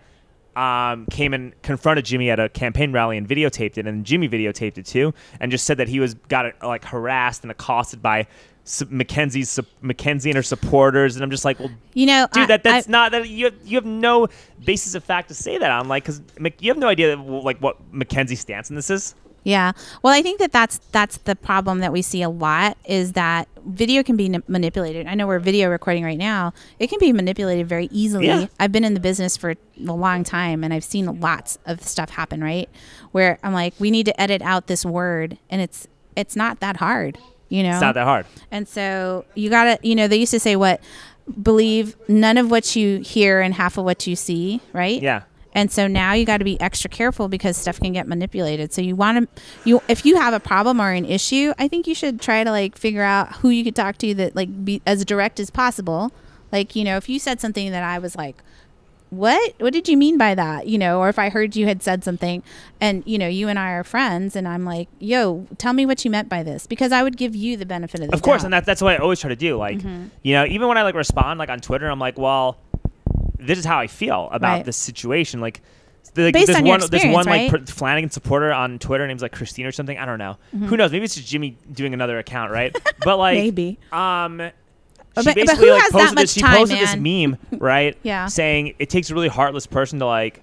um, 0.57 1.05
came 1.11 1.33
and 1.33 1.53
confronted 1.61 2.03
Jimmy 2.03 2.29
at 2.29 2.39
a 2.41 2.49
campaign 2.49 2.91
rally 2.91 3.15
and 3.15 3.29
videotaped 3.29 3.77
it, 3.77 3.87
and 3.87 4.03
Jimmy 4.05 4.27
videotaped 4.27 4.77
it 4.79 4.85
too, 4.85 5.13
and 5.39 5.49
just 5.49 5.65
said 5.65 5.77
that 5.77 5.87
he 5.87 5.99
was 6.01 6.15
got 6.15 6.51
like 6.61 6.83
harassed 6.83 7.43
and 7.43 7.51
accosted 7.51 8.01
by 8.01 8.27
su- 8.63 8.87
Mackenzie's 8.89 9.49
su- 9.49 9.65
Mackenzie 9.81 10.29
and 10.29 10.37
her 10.37 10.43
supporters, 10.43 11.15
and 11.15 11.23
I'm 11.23 11.31
just 11.31 11.45
like, 11.45 11.59
well, 11.59 11.69
You 11.93 12.05
know, 12.05 12.27
dude, 12.33 12.43
I- 12.43 12.47
that 12.47 12.63
that's 12.63 12.87
I- 12.87 12.91
not 12.91 13.11
that 13.11 13.29
you 13.29 13.45
have, 13.45 13.55
you 13.65 13.77
have 13.77 13.85
no 13.85 14.27
basis 14.63 14.95
of 14.95 15.03
fact 15.03 15.27
to 15.29 15.33
say 15.33 15.57
that 15.57 15.71
on, 15.71 15.87
like, 15.87 16.03
because 16.05 16.21
you 16.59 16.69
have 16.71 16.77
no 16.77 16.87
idea 16.87 17.15
like 17.17 17.59
what 17.59 17.77
Mackenzie's 17.93 18.39
stance 18.41 18.69
in 18.69 18.75
this 18.75 18.89
is. 18.89 19.15
Yeah. 19.45 19.73
Well, 20.01 20.13
I 20.13 20.21
think 20.21 20.39
that 20.39 20.53
that's 20.53 20.77
that's 20.93 21.17
the 21.17 21.35
problem 21.35 21.79
that 21.79 21.91
we 21.91 22.01
see 22.01 22.21
a 22.21 22.29
lot 22.29 22.77
is 22.85 23.11
that 23.11 23.49
video 23.65 24.01
can 24.01 24.15
be 24.15 24.33
n- 24.33 24.41
manipulated. 24.47 25.05
I 25.05 25.15
know 25.15 25.27
we're 25.27 25.39
video 25.39 25.69
recording 25.69 26.05
right 26.05 26.17
now. 26.17 26.53
It 26.79 26.89
can 26.89 26.97
be 26.97 27.11
manipulated 27.11 27.67
very 27.67 27.89
easily. 27.91 28.27
Yeah. 28.27 28.45
I've 28.57 28.71
been 28.71 28.85
in 28.85 28.93
the 28.93 29.01
business 29.01 29.35
for 29.35 29.51
a 29.51 29.57
long 29.77 30.23
time 30.23 30.63
and 30.63 30.73
I've 30.73 30.85
seen 30.85 31.19
lots 31.19 31.57
of 31.65 31.83
stuff 31.83 32.11
happen, 32.11 32.41
right? 32.41 32.69
Where 33.11 33.37
I'm 33.43 33.51
like, 33.51 33.73
we 33.79 33.91
need 33.91 34.05
to 34.05 34.21
edit 34.21 34.41
out 34.41 34.67
this 34.67 34.85
word 34.85 35.37
and 35.49 35.61
it's 35.61 35.89
it's 36.15 36.37
not 36.37 36.61
that 36.61 36.77
hard, 36.77 37.17
you 37.49 37.63
know. 37.63 37.71
It's 37.71 37.81
not 37.81 37.95
that 37.95 38.05
hard. 38.05 38.25
And 38.51 38.67
so 38.67 39.25
you 39.35 39.49
got 39.49 39.65
to, 39.65 39.87
you 39.87 39.95
know, 39.95 40.07
they 40.07 40.17
used 40.17 40.31
to 40.31 40.39
say 40.39 40.55
what 40.55 40.81
believe 41.41 41.95
none 42.07 42.37
of 42.37 42.51
what 42.51 42.75
you 42.75 42.99
hear 42.99 43.41
and 43.41 43.53
half 43.53 43.77
of 43.77 43.85
what 43.85 44.05
you 44.07 44.15
see, 44.15 44.61
right? 44.73 45.01
Yeah. 45.01 45.23
And 45.55 45.71
so 45.71 45.87
now 45.87 46.13
you 46.13 46.25
got 46.25 46.37
to 46.37 46.43
be 46.43 46.59
extra 46.59 46.89
careful 46.89 47.27
because 47.27 47.57
stuff 47.57 47.79
can 47.79 47.93
get 47.93 48.07
manipulated. 48.07 48.73
So 48.73 48.81
you 48.81 48.95
want 48.95 49.35
to 49.35 49.41
you 49.65 49.81
if 49.87 50.05
you 50.05 50.15
have 50.15 50.33
a 50.33 50.39
problem 50.39 50.81
or 50.81 50.91
an 50.91 51.05
issue, 51.05 51.53
I 51.59 51.67
think 51.67 51.85
you 51.85 51.93
should 51.93 52.19
try 52.19 52.43
to 52.43 52.51
like 52.51 52.77
figure 52.77 53.03
out 53.03 53.35
who 53.37 53.49
you 53.49 53.63
could 53.63 53.75
talk 53.75 53.97
to 53.99 54.13
that 54.15 54.35
like 54.35 54.65
be 54.65 54.81
as 54.85 55.05
direct 55.05 55.39
as 55.39 55.49
possible. 55.49 56.11
Like, 56.51 56.75
you 56.75 56.83
know, 56.83 56.97
if 56.97 57.07
you 57.07 57.19
said 57.19 57.39
something 57.39 57.71
that 57.71 57.83
I 57.83 57.99
was 57.99 58.15
like 58.15 58.37
what 59.17 59.53
what 59.59 59.73
did 59.73 59.87
you 59.87 59.95
mean 59.97 60.17
by 60.17 60.33
that 60.35 60.67
you 60.67 60.77
know 60.77 60.99
or 60.99 61.09
if 61.09 61.17
i 61.19 61.29
heard 61.29 61.55
you 61.55 61.65
had 61.65 61.81
said 61.83 62.03
something 62.03 62.41
and 62.81 63.03
you 63.05 63.17
know 63.17 63.27
you 63.27 63.47
and 63.47 63.57
i 63.59 63.71
are 63.71 63.83
friends 63.83 64.35
and 64.35 64.47
i'm 64.47 64.65
like 64.65 64.87
yo 64.99 65.45
tell 65.57 65.73
me 65.73 65.85
what 65.85 66.03
you 66.05 66.11
meant 66.11 66.27
by 66.29 66.41
this 66.43 66.65
because 66.67 66.91
i 66.91 67.01
would 67.03 67.17
give 67.17 67.35
you 67.35 67.55
the 67.57 67.65
benefit 67.65 68.01
of 68.01 68.07
the 68.09 68.13
Of 68.15 68.21
course, 68.21 68.41
doubt. 68.41 68.45
and 68.45 68.53
that, 68.53 68.65
that's 68.65 68.81
what 68.81 68.93
I 68.93 68.97
always 68.97 69.19
try 69.19 69.29
to 69.29 69.35
do. 69.35 69.57
Like, 69.57 69.77
Mm-hmm. 69.77 70.05
you 70.23 70.33
know, 70.33 70.45
even 70.45 70.67
when 70.67 70.77
I 70.77 70.83
like 70.83 70.95
respond 70.95 71.37
like 71.39 71.49
on 71.49 71.59
Twitter, 71.59 71.87
I'm 71.89 71.99
like, 71.99 72.17
well, 72.17 72.57
this 73.39 73.57
is 73.59 73.65
how 73.65 73.77
I 73.79 73.87
feel 73.87 74.29
about 74.31 74.53
Right. 74.57 74.65
this 74.65 74.77
situation. 74.77 75.39
Like, 75.41 75.61
like 76.15 76.33
Based 76.33 76.47
there's 76.47 76.57
on 76.59 76.65
your 76.65 76.77
one 76.77 76.89
there's 76.89 77.05
one 77.05 77.25
like 77.25 77.41
experience, 77.43 77.71
Flannigan 77.71 78.09
supporter 78.11 78.51
on 78.53 78.77
Twitter, 78.79 79.07
name's 79.07 79.21
like 79.21 79.31
Christine 79.31 79.65
or 79.65 79.71
something. 79.71 79.97
I 79.97 80.05
don't 80.05 80.19
know. 80.19 80.37
Who 80.51 80.77
knows? 80.77 80.91
Maybe 80.91 81.05
it's 81.05 81.15
just 81.15 81.27
Jimmy 81.27 81.57
doing 81.71 81.93
another 81.93 82.17
account, 82.19 82.51
right? 82.51 82.75
But 83.03 83.17
like, 83.17 83.37
Mm-hmm. 83.37 83.43
Maybe. 83.45 83.79
Um. 83.91 84.51
She 85.21 85.25
but- 85.25 85.25
but 85.25 85.35
basically 85.35 85.67
who 85.67 85.73
like 85.73 85.81
has 85.83 85.91
that 85.91 85.97
posted 85.99 86.15
much 86.15 86.23
this. 86.23 86.33
She 86.33 86.41
time, 86.41 86.57
posted 86.57 86.77
this 86.79 86.95
meme, 86.95 87.37
right? 87.59 87.97
Yeah. 88.03 88.25
Saying 88.27 88.73
it 88.79 88.89
takes 88.89 89.09
a 89.09 89.13
really 89.13 89.27
heartless 89.27 89.67
person 89.67 89.99
to 89.99 90.05
like 90.05 90.41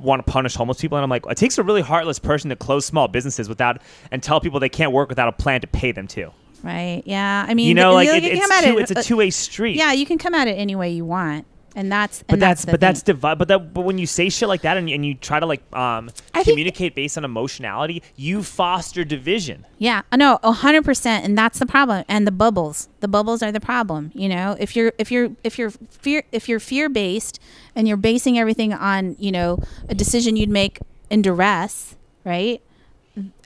want 0.00 0.24
to 0.26 0.32
punish 0.32 0.54
homeless 0.54 0.80
people, 0.80 0.96
and 0.98 1.04
I'm 1.04 1.10
like, 1.10 1.24
it 1.26 1.36
takes 1.36 1.58
a 1.58 1.62
really 1.62 1.82
heartless 1.82 2.18
person 2.18 2.50
to 2.50 2.56
close 2.56 2.84
small 2.86 3.08
businesses 3.08 3.48
without 3.48 3.80
and 4.10 4.22
tell 4.22 4.40
people 4.40 4.58
they 4.58 4.68
can't 4.70 4.90
work 4.92 5.08
without 5.08 5.28
a 5.28 5.32
plan 5.32 5.60
to 5.60 5.66
pay 5.66 5.92
them 5.92 6.06
to. 6.08 6.30
right 6.62 7.02
yeah 7.06 7.44
i 7.48 7.54
mean 7.54 7.68
You 7.68 7.74
know, 7.74 7.92
like 7.92 8.08
it, 8.08 8.24
it's, 8.24 8.60
two, 8.64 8.78
it, 8.78 8.82
it's 8.82 8.90
a 8.92 8.98
uh, 8.98 9.02
two 9.02 9.16
way 9.16 9.30
street. 9.30 9.76
yeah 9.76 9.92
you 9.92 10.06
can 10.06 10.16
come 10.18 10.34
at 10.34 10.48
it 10.48 10.52
any 10.52 10.74
way 10.76 10.90
you 10.90 11.04
want 11.04 11.44
and 11.74 11.90
that's 11.90 12.22
But 12.22 12.34
and 12.34 12.42
that's, 12.42 12.64
the 12.64 12.72
but 12.72 12.80
that's 12.80 13.00
thing. 13.02 13.14
divi- 13.16 13.34
but 13.34 13.48
that 13.48 13.72
but 13.74 13.82
when 13.82 13.98
you 13.98 14.06
say 14.06 14.28
shit 14.28 14.48
like 14.48 14.62
that 14.62 14.76
and, 14.76 14.88
and 14.88 15.04
you 15.06 15.14
try 15.14 15.40
to 15.40 15.46
like 15.46 15.62
um 15.74 16.10
I 16.34 16.44
communicate 16.44 16.94
based 16.94 17.16
on 17.18 17.24
emotionality, 17.24 18.02
you 18.16 18.42
foster 18.42 19.04
division. 19.04 19.66
Yeah, 19.78 20.02
I 20.12 20.16
know, 20.16 20.38
a 20.42 20.52
hundred 20.52 20.84
percent, 20.84 21.24
and 21.24 21.36
that's 21.36 21.58
the 21.58 21.66
problem. 21.66 22.04
And 22.08 22.26
the 22.26 22.32
bubbles, 22.32 22.88
the 23.00 23.08
bubbles 23.08 23.42
are 23.42 23.50
the 23.52 23.60
problem. 23.60 24.10
You 24.14 24.28
know, 24.28 24.56
if 24.60 24.76
you're 24.76 24.92
if 24.98 25.10
you're 25.10 25.30
if 25.44 25.58
you're 25.58 25.70
fear 25.70 26.24
if 26.32 26.48
you're 26.48 26.60
fear 26.60 26.88
based 26.88 27.40
and 27.74 27.88
you're 27.88 27.96
basing 27.96 28.38
everything 28.38 28.72
on 28.72 29.16
you 29.18 29.32
know 29.32 29.58
a 29.88 29.94
decision 29.94 30.36
you'd 30.36 30.48
make 30.50 30.78
in 31.10 31.22
duress, 31.22 31.96
right? 32.24 32.60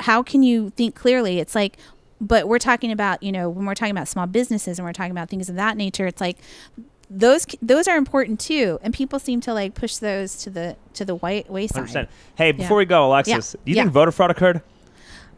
How 0.01 0.23
can 0.23 0.43
you 0.43 0.71
think 0.71 0.95
clearly? 0.95 1.41
It's 1.41 1.55
like, 1.55 1.77
but 2.21 2.47
we're 2.47 2.59
talking 2.61 2.93
about 2.93 3.23
you 3.23 3.33
know 3.33 3.49
when 3.51 3.67
we're 3.67 3.75
talking 3.75 3.91
about 3.91 4.09
small 4.09 4.27
businesses 4.27 4.79
and 4.79 4.87
we're 4.87 4.93
talking 4.93 5.11
about 5.11 5.29
things 5.29 5.49
of 5.49 5.57
that 5.57 5.77
nature. 5.77 6.07
It's 6.07 6.21
like 6.21 6.39
those 7.09 7.47
those 7.63 7.87
are 7.89 7.97
important 7.97 8.41
too, 8.41 8.79
and 8.83 8.93
people 8.93 9.19
seem 9.19 9.41
to 9.43 9.55
like 9.55 9.75
push 9.75 9.97
those 9.97 10.37
to 10.39 10.51
the 10.51 10.77
to 10.95 11.05
the 11.05 11.15
white 11.17 11.51
wayside. 11.51 11.85
100%. 11.89 12.09
Hey, 12.37 12.53
before 12.53 12.77
we 12.79 12.85
go, 12.85 13.07
Alexis, 13.07 13.55
Yeah. 13.55 13.65
do 13.65 13.71
you 13.71 13.77
Yeah. 13.77 13.83
think 13.85 13.93
voter 13.93 14.11
fraud 14.13 14.31
occurred? 14.31 14.61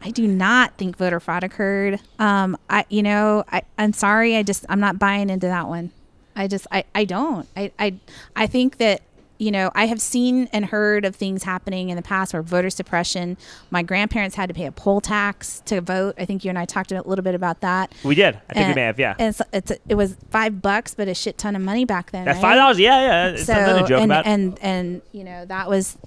I 0.01 0.11
do 0.11 0.25
not 0.27 0.77
think 0.77 0.97
voter 0.97 1.19
fraud 1.19 1.43
occurred. 1.43 1.99
Um, 2.19 2.57
I, 2.69 2.85
you 2.89 3.03
know, 3.03 3.43
I, 3.51 3.63
I'm 3.77 3.91
sorry. 3.91 4.37
I 4.37 4.43
just, 4.43 4.65
I'm 4.69 4.79
not 4.79 4.97
buying 4.97 5.29
into 5.29 5.47
that 5.47 5.67
one. 5.67 5.91
I 6.37 6.47
just, 6.47 6.67
I, 6.71 6.85
I 6.95 7.03
don't. 7.03 7.45
I, 7.57 7.71
I, 7.77 7.95
I 8.33 8.47
think 8.47 8.77
that 8.77 9.01
you 9.39 9.51
know, 9.51 9.71
I 9.73 9.87
have 9.87 10.01
seen 10.01 10.49
and 10.51 10.65
heard 10.65 11.05
of 11.05 11.15
things 11.15 11.43
happening 11.43 11.89
in 11.89 11.95
the 11.95 12.01
past 12.01 12.33
where 12.33 12.41
voter 12.41 12.69
suppression. 12.69 13.37
My 13.71 13.81
grandparents 13.81 14.35
had 14.35 14.49
to 14.49 14.53
pay 14.53 14.65
a 14.65 14.71
poll 14.71 14.99
tax 14.99 15.61
to 15.65 15.79
vote. 15.79 16.15
I 16.17 16.25
think 16.25 16.43
you 16.43 16.49
and 16.49 16.59
I 16.59 16.65
talked 16.65 16.91
a 16.91 17.01
little 17.01 17.23
bit 17.23 17.35
about 17.35 17.61
that. 17.61 17.93
We 18.03 18.15
did. 18.15 18.35
I 18.49 18.53
think 18.53 18.57
and, 18.57 18.67
we 18.69 18.75
may 18.75 18.85
have. 18.85 18.99
Yeah. 18.99 19.15
And 19.17 19.29
it's, 19.29 19.41
it's 19.53 19.81
it 19.87 19.95
was 19.95 20.17
five 20.29 20.61
bucks, 20.61 20.93
but 20.93 21.07
a 21.07 21.13
shit 21.13 21.37
ton 21.37 21.55
of 21.55 21.61
money 21.61 21.85
back 21.85 22.11
then. 22.11 22.25
That 22.25 22.33
right? 22.33 22.41
five 22.41 22.57
dollars. 22.57 22.79
Yeah, 22.79 22.99
yeah. 22.99 23.29
It's 23.29 23.45
so 23.45 23.53
nothing 23.53 23.83
to 23.83 23.89
joke 23.89 24.01
and, 24.01 24.11
about. 24.11 24.25
and 24.27 24.59
and 24.61 25.01
you 25.13 25.23
know 25.23 25.45
that 25.45 25.69
was 25.69 25.97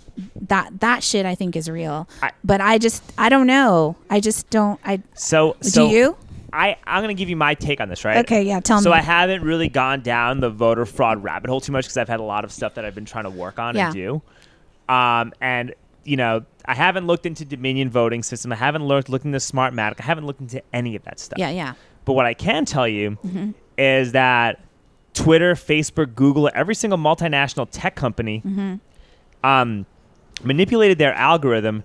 that 0.42 0.80
that 0.80 1.02
shit 1.02 1.24
I 1.24 1.34
think 1.34 1.56
is 1.56 1.70
real. 1.70 2.08
I- 2.20 2.32
but 2.44 2.60
I 2.60 2.76
just 2.76 3.02
I 3.16 3.30
don't 3.30 3.46
know. 3.46 3.96
I 4.10 4.20
just 4.20 4.50
don't. 4.50 4.78
I 4.84 5.00
so, 5.14 5.56
so 5.62 5.88
do 5.88 5.94
you? 5.94 6.16
I 6.52 6.76
I'm 6.86 7.02
gonna 7.02 7.14
give 7.14 7.28
you 7.30 7.36
my 7.36 7.54
take 7.54 7.80
on 7.80 7.88
this, 7.88 8.04
right? 8.04 8.18
Okay, 8.18 8.42
yeah. 8.42 8.60
Tell 8.60 8.78
so 8.78 8.90
me. 8.90 8.92
So 8.94 8.98
I 8.98 9.00
haven't 9.00 9.42
really 9.42 9.68
gone 9.68 10.00
down 10.02 10.40
the 10.40 10.50
voter 10.50 10.84
fraud 10.86 11.22
rabbit 11.22 11.48
hole 11.50 11.60
too 11.60 11.72
much 11.72 11.84
because 11.84 11.96
I've 11.96 12.08
had 12.08 12.20
a 12.20 12.24
lot 12.24 12.44
of 12.44 12.52
stuff 12.52 12.74
that 12.74 12.84
I've 12.84 12.94
been 12.94 13.04
trying 13.04 13.24
to 13.24 13.30
work 13.30 13.58
on 13.58 13.74
Yeah. 13.74 13.86
and 13.86 13.94
do. 13.94 14.22
Um, 14.88 15.32
and 15.40 15.74
you 16.04 16.16
know, 16.16 16.44
I 16.66 16.74
haven't 16.74 17.06
looked 17.06 17.26
into 17.26 17.44
Dominion 17.44 17.88
voting 17.88 18.22
system. 18.22 18.52
I 18.52 18.56
haven't 18.56 18.84
looked 18.84 19.08
looked 19.08 19.24
into 19.24 19.38
Smartmatic. 19.38 19.94
I 20.00 20.04
haven't 20.04 20.26
looked 20.26 20.40
into 20.40 20.62
any 20.72 20.96
of 20.96 21.04
that 21.04 21.18
stuff. 21.20 21.38
yeah, 21.38 21.50
yeah. 21.50 21.74
But 22.04 22.14
what 22.14 22.26
I 22.26 22.34
can 22.34 22.64
tell 22.64 22.88
you 22.88 23.12
Mm-hmm. 23.24 23.50
is 23.78 24.12
that 24.12 24.60
Twitter, 25.14 25.54
Facebook, 25.54 26.14
Google, 26.14 26.50
every 26.54 26.74
single 26.74 26.98
multinational 26.98 27.68
tech 27.70 27.94
company 27.94 28.42
Mm-hmm. 28.44 28.74
um, 29.48 29.86
manipulated 30.42 30.98
their 30.98 31.14
algorithm 31.14 31.84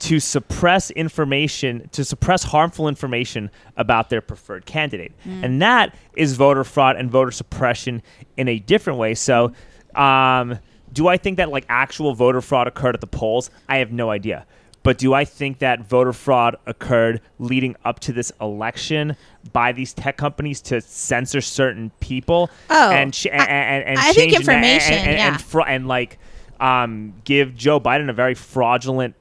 to 0.00 0.18
suppress 0.18 0.90
information, 0.90 1.88
to 1.92 2.04
suppress 2.04 2.42
harmful 2.42 2.88
information 2.88 3.50
about 3.76 4.08
their 4.10 4.20
preferred 4.20 4.64
candidate. 4.66 5.12
Mm. 5.26 5.44
And 5.44 5.62
that 5.62 5.94
is 6.16 6.36
voter 6.36 6.64
fraud 6.64 6.96
and 6.96 7.10
voter 7.10 7.30
suppression 7.30 8.02
in 8.36 8.48
a 8.48 8.58
different 8.58 8.98
way. 8.98 9.14
So, 9.14 9.52
um, 9.94 10.58
do 10.92 11.06
I 11.06 11.16
think 11.18 11.36
that 11.36 11.50
like 11.50 11.66
actual 11.68 12.14
voter 12.14 12.40
fraud 12.40 12.66
occurred 12.66 12.94
at 12.94 13.00
the 13.00 13.06
polls? 13.06 13.50
I 13.68 13.76
have 13.78 13.92
no 13.92 14.10
idea. 14.10 14.46
But 14.82 14.96
do 14.96 15.12
I 15.12 15.26
think 15.26 15.58
that 15.58 15.82
voter 15.84 16.14
fraud 16.14 16.56
occurred 16.64 17.20
leading 17.38 17.76
up 17.84 18.00
to 18.00 18.12
this 18.14 18.32
election 18.40 19.14
by 19.52 19.72
these 19.72 19.92
tech 19.92 20.16
companies 20.16 20.62
to 20.62 20.80
censor 20.80 21.42
certain 21.42 21.90
people 22.00 22.48
Oh, 22.70 22.90
and 22.90 23.14
I- 23.26 23.28
and, 23.28 23.84
and, 23.84 23.98
I 23.98 24.12
think 24.14 24.32
information, 24.32 24.94
and, 24.94 25.08
and, 25.10 25.18
yeah. 25.18 25.28
and, 25.34 25.40
fra- 25.40 25.66
and 25.68 25.86
like 25.86 26.18
um, 26.58 27.12
give 27.24 27.54
Joe 27.54 27.78
Biden 27.78 28.08
a 28.08 28.14
very 28.14 28.34
fraudulent 28.34 29.14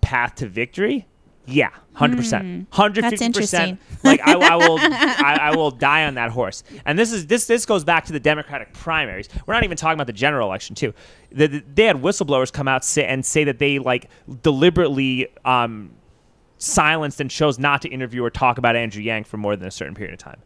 path 0.00 0.36
to 0.36 0.48
victory. 0.48 1.06
Yeah, 1.44 1.70
hundred 1.94 2.18
percent, 2.18 2.68
hundred 2.70 3.02
Hmm. 3.04 3.10
That's 3.10 3.14
percent. 3.20 3.36
interesting. 3.36 3.78
Like 4.04 4.20
I, 4.24 4.34
I 4.34 4.54
will, 4.56 4.78
I, 4.80 5.38
I 5.52 5.56
will 5.56 5.72
die 5.72 6.04
on 6.06 6.14
that 6.14 6.30
horse. 6.30 6.62
And 6.86 6.96
this 6.96 7.10
is 7.12 7.26
this 7.26 7.46
this 7.46 7.66
goes 7.66 7.82
back 7.82 8.04
to 8.06 8.12
the 8.12 8.20
Democratic 8.20 8.72
primaries. 8.72 9.28
We're 9.44 9.54
not 9.54 9.64
even 9.64 9.76
talking 9.76 9.94
about 9.94 10.06
the 10.06 10.12
general 10.12 10.46
election 10.46 10.76
too. 10.76 10.94
The, 11.32 11.48
the- 11.48 11.64
they 11.74 11.84
had 11.86 11.96
whistleblowers 11.96 12.52
come 12.52 12.68
out 12.68 12.84
say, 12.84 13.04
and 13.06 13.26
say 13.26 13.42
that 13.42 13.58
they 13.58 13.80
like 13.80 14.08
deliberately 14.42 15.28
um, 15.44 15.90
silenced 16.58 17.20
and 17.20 17.28
chose 17.30 17.58
not 17.58 17.82
to 17.82 17.88
interview 17.88 18.22
or 18.22 18.30
talk 18.30 18.58
about 18.58 18.76
Andrew 18.76 19.02
Yang 19.02 19.24
for 19.24 19.36
more 19.36 19.56
than 19.56 19.66
a 19.66 19.70
certain 19.72 19.94
period 19.96 20.12
of 20.12 20.20
time. 20.20 20.40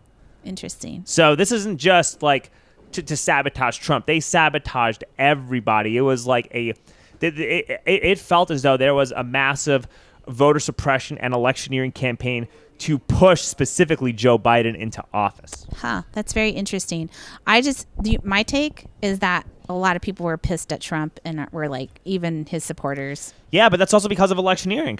Interesting. 0.44 1.02
So 1.04 1.34
this 1.36 1.52
isn't 1.52 1.76
just 1.78 2.22
like 2.22 2.50
to, 2.92 3.02
to 3.02 3.16
sabotage 3.16 3.78
Trump. 3.78 4.06
They 4.06 4.20
sabotaged 4.20 5.04
everybody. 5.18 5.96
It 5.96 6.02
was 6.02 6.26
like 6.26 6.48
a, 6.54 6.72
it, 7.20 7.38
it, 7.38 7.80
it 7.86 8.18
felt 8.18 8.50
as 8.50 8.62
though 8.62 8.76
there 8.76 8.94
was 8.94 9.12
a 9.12 9.24
massive 9.24 9.86
voter 10.28 10.60
suppression 10.60 11.18
and 11.18 11.34
electioneering 11.34 11.92
campaign 11.92 12.48
to 12.78 12.98
push 12.98 13.42
specifically 13.42 14.12
Joe 14.12 14.38
Biden 14.38 14.76
into 14.76 15.02
office. 15.12 15.66
Huh. 15.76 16.02
That's 16.12 16.32
very 16.32 16.50
interesting. 16.50 17.08
I 17.46 17.62
just 17.62 17.86
the, 18.02 18.18
my 18.22 18.42
take 18.42 18.86
is 19.02 19.20
that 19.20 19.46
a 19.68 19.74
lot 19.74 19.96
of 19.96 20.02
people 20.02 20.26
were 20.26 20.36
pissed 20.36 20.72
at 20.72 20.80
Trump 20.80 21.18
and 21.24 21.48
were 21.52 21.68
like 21.68 22.00
even 22.04 22.46
his 22.46 22.64
supporters. 22.64 23.32
Yeah, 23.50 23.68
but 23.68 23.78
that's 23.78 23.94
also 23.94 24.08
because 24.08 24.30
of 24.30 24.38
electioneering. 24.38 24.98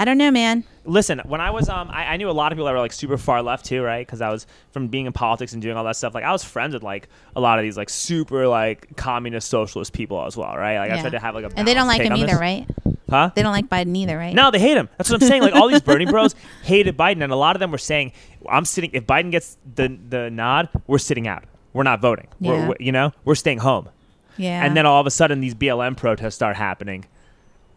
I 0.00 0.04
don't 0.04 0.16
know, 0.16 0.30
man. 0.30 0.62
Listen, 0.84 1.18
when 1.26 1.40
I 1.40 1.50
was 1.50 1.68
um, 1.68 1.90
I, 1.90 2.04
I 2.14 2.16
knew 2.16 2.30
a 2.30 2.32
lot 2.32 2.52
of 2.52 2.56
people 2.56 2.66
that 2.66 2.72
were 2.72 2.78
like 2.78 2.92
super 2.92 3.18
far 3.18 3.42
left 3.42 3.64
too, 3.66 3.82
right? 3.82 4.06
Because 4.06 4.20
I 4.20 4.30
was 4.30 4.46
from 4.70 4.86
being 4.88 5.06
in 5.06 5.12
politics 5.12 5.52
and 5.52 5.60
doing 5.60 5.76
all 5.76 5.84
that 5.84 5.96
stuff. 5.96 6.14
Like 6.14 6.24
I 6.24 6.30
was 6.32 6.44
friends 6.44 6.72
with 6.72 6.82
like 6.84 7.08
a 7.34 7.40
lot 7.40 7.58
of 7.58 7.64
these 7.64 7.76
like 7.76 7.90
super 7.90 8.46
like 8.46 8.96
communist 8.96 9.48
socialist 9.48 9.92
people 9.92 10.24
as 10.24 10.36
well, 10.36 10.56
right? 10.56 10.78
Like 10.78 10.92
I 10.92 10.94
Yeah. 10.94 11.00
tried 11.02 11.10
to 11.10 11.18
have 11.18 11.34
like 11.34 11.44
a 11.44 11.50
And 11.56 11.66
they 11.66 11.74
don't 11.74 11.88
balanced 11.88 11.88
like 11.88 11.98
take 11.98 12.06
him 12.06 12.12
on 12.12 12.18
either, 12.20 12.26
this. 12.32 12.40
right? 12.40 12.66
Huh? 13.10 13.30
They 13.34 13.42
don't 13.42 13.52
like 13.52 13.68
Biden 13.68 13.96
either, 13.96 14.16
right? 14.16 14.34
No, 14.34 14.50
they 14.50 14.58
hate 14.60 14.76
him. 14.76 14.88
That's 14.98 15.10
what 15.10 15.20
I'm 15.22 15.28
saying. 15.28 15.42
Like 15.42 15.54
all 15.54 15.66
these 15.68 15.80
Bernie 15.80 16.06
Bros 16.06 16.34
hated 16.62 16.96
Biden, 16.96 17.22
and 17.24 17.32
a 17.32 17.36
lot 17.36 17.56
of 17.56 17.60
them 17.60 17.70
were 17.72 17.78
saying, 17.78 18.12
"I'm 18.48 18.64
sitting. 18.66 18.90
If 18.92 19.06
Biden 19.06 19.30
gets 19.30 19.56
the 19.74 19.98
the 20.08 20.30
nod, 20.30 20.68
we're 20.86 20.98
sitting 20.98 21.26
out. 21.26 21.44
We're 21.72 21.82
not 21.84 22.00
voting. 22.00 22.28
We're, 22.40 22.54
Yeah. 22.56 22.68
we 22.68 22.74
you 22.80 22.92
know, 22.92 23.12
we're 23.24 23.34
staying 23.34 23.58
home." 23.58 23.88
Yeah. 24.36 24.64
And 24.64 24.76
then 24.76 24.86
all 24.86 25.00
of 25.00 25.06
a 25.06 25.10
sudden, 25.10 25.40
these 25.40 25.54
BLM 25.54 25.96
protests 25.96 26.34
start 26.36 26.54
happening 26.56 27.06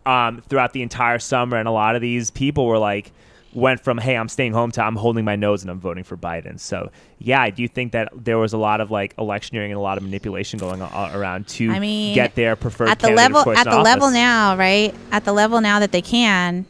um, 0.05 0.41
throughout 0.47 0.73
the 0.73 0.81
entire 0.81 1.19
summer, 1.19 1.57
and 1.57 1.67
a 1.67 1.71
lot 1.71 1.95
of 1.95 2.01
these 2.01 2.31
people 2.31 2.65
were 2.65 2.77
like, 2.77 3.11
went 3.53 3.81
from 3.81 3.97
"Hey, 3.97 4.15
I'm 4.15 4.29
staying 4.29 4.53
home" 4.53 4.71
to 4.71 4.83
"I'm 4.83 4.95
holding 4.95 5.25
my 5.25 5.35
nose 5.35 5.61
and 5.61 5.71
I'm 5.71 5.79
voting 5.79 6.03
for 6.03 6.17
Biden." 6.17 6.59
So 6.59 6.91
yeah, 7.19 7.41
I 7.41 7.49
do 7.49 7.67
think 7.67 7.91
that 7.91 8.09
there 8.15 8.37
was 8.37 8.53
a 8.53 8.57
lot 8.57 8.81
of 8.81 8.91
like 8.91 9.13
electioneering 9.17 9.71
and 9.71 9.77
a 9.77 9.81
lot 9.81 9.97
of 9.97 10.03
manipulation 10.03 10.59
going 10.59 10.81
on 10.81 11.15
around 11.15 11.47
to 11.49 11.71
I 11.71 11.79
mean, 11.79 12.15
get 12.15 12.35
their 12.35 12.55
preferred 12.55 12.89
at 12.89 12.99
the 12.99 13.11
level 13.11 13.49
at 13.51 13.65
the 13.65 13.79
level 13.79 14.09
now, 14.11 14.55
right? 14.57 14.93
At 15.11 15.25
the 15.25 15.33
level 15.33 15.61
now 15.61 15.79
that 15.79 15.91
they 15.91 16.01
can, 16.01 16.65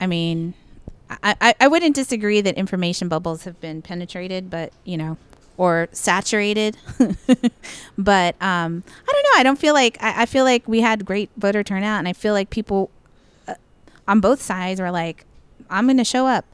I 0.00 0.06
mean, 0.06 0.54
I, 1.10 1.36
I, 1.40 1.54
I 1.60 1.68
wouldn't 1.68 1.94
disagree 1.94 2.40
that 2.40 2.54
information 2.56 3.08
bubbles 3.08 3.44
have 3.44 3.60
been 3.60 3.82
penetrated, 3.82 4.50
but 4.50 4.72
you 4.84 4.96
know, 4.96 5.16
or 5.56 5.88
saturated. 5.92 6.76
but 7.98 8.34
um, 8.42 8.82
I 9.08 9.12
don't 9.12 9.22
know. 9.24 9.36
I 9.36 9.42
don't 9.42 9.58
feel 9.58 9.74
like 9.74 9.96
I, 10.02 10.22
I 10.22 10.26
feel 10.26 10.44
like 10.44 10.66
we 10.66 10.80
had 10.80 11.04
great 11.04 11.30
voter 11.36 11.62
turnout, 11.62 11.98
and 11.98 12.08
I 12.08 12.12
feel 12.12 12.34
like 12.34 12.50
people 12.50 12.90
uh, 13.48 13.54
on 14.06 14.20
both 14.20 14.40
sides 14.40 14.80
were 14.80 14.90
like, 14.90 15.24
"I'm 15.70 15.86
going 15.86 15.96
to 15.98 16.04
show 16.04 16.26
up." 16.26 16.44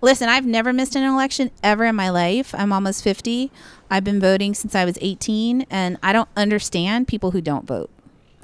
Listen, 0.00 0.28
I've 0.28 0.46
never 0.46 0.72
missed 0.72 0.96
an 0.96 1.04
election 1.04 1.50
ever 1.62 1.84
in 1.84 1.94
my 1.94 2.10
life. 2.10 2.54
I'm 2.56 2.72
almost 2.72 3.04
50. 3.04 3.52
I've 3.88 4.02
been 4.02 4.18
voting 4.18 4.52
since 4.54 4.74
I 4.74 4.84
was 4.84 4.98
18, 5.00 5.66
and 5.70 5.96
I 6.02 6.12
don't 6.12 6.28
understand 6.36 7.06
people 7.06 7.30
who 7.30 7.40
don't 7.40 7.66
vote. 7.66 7.90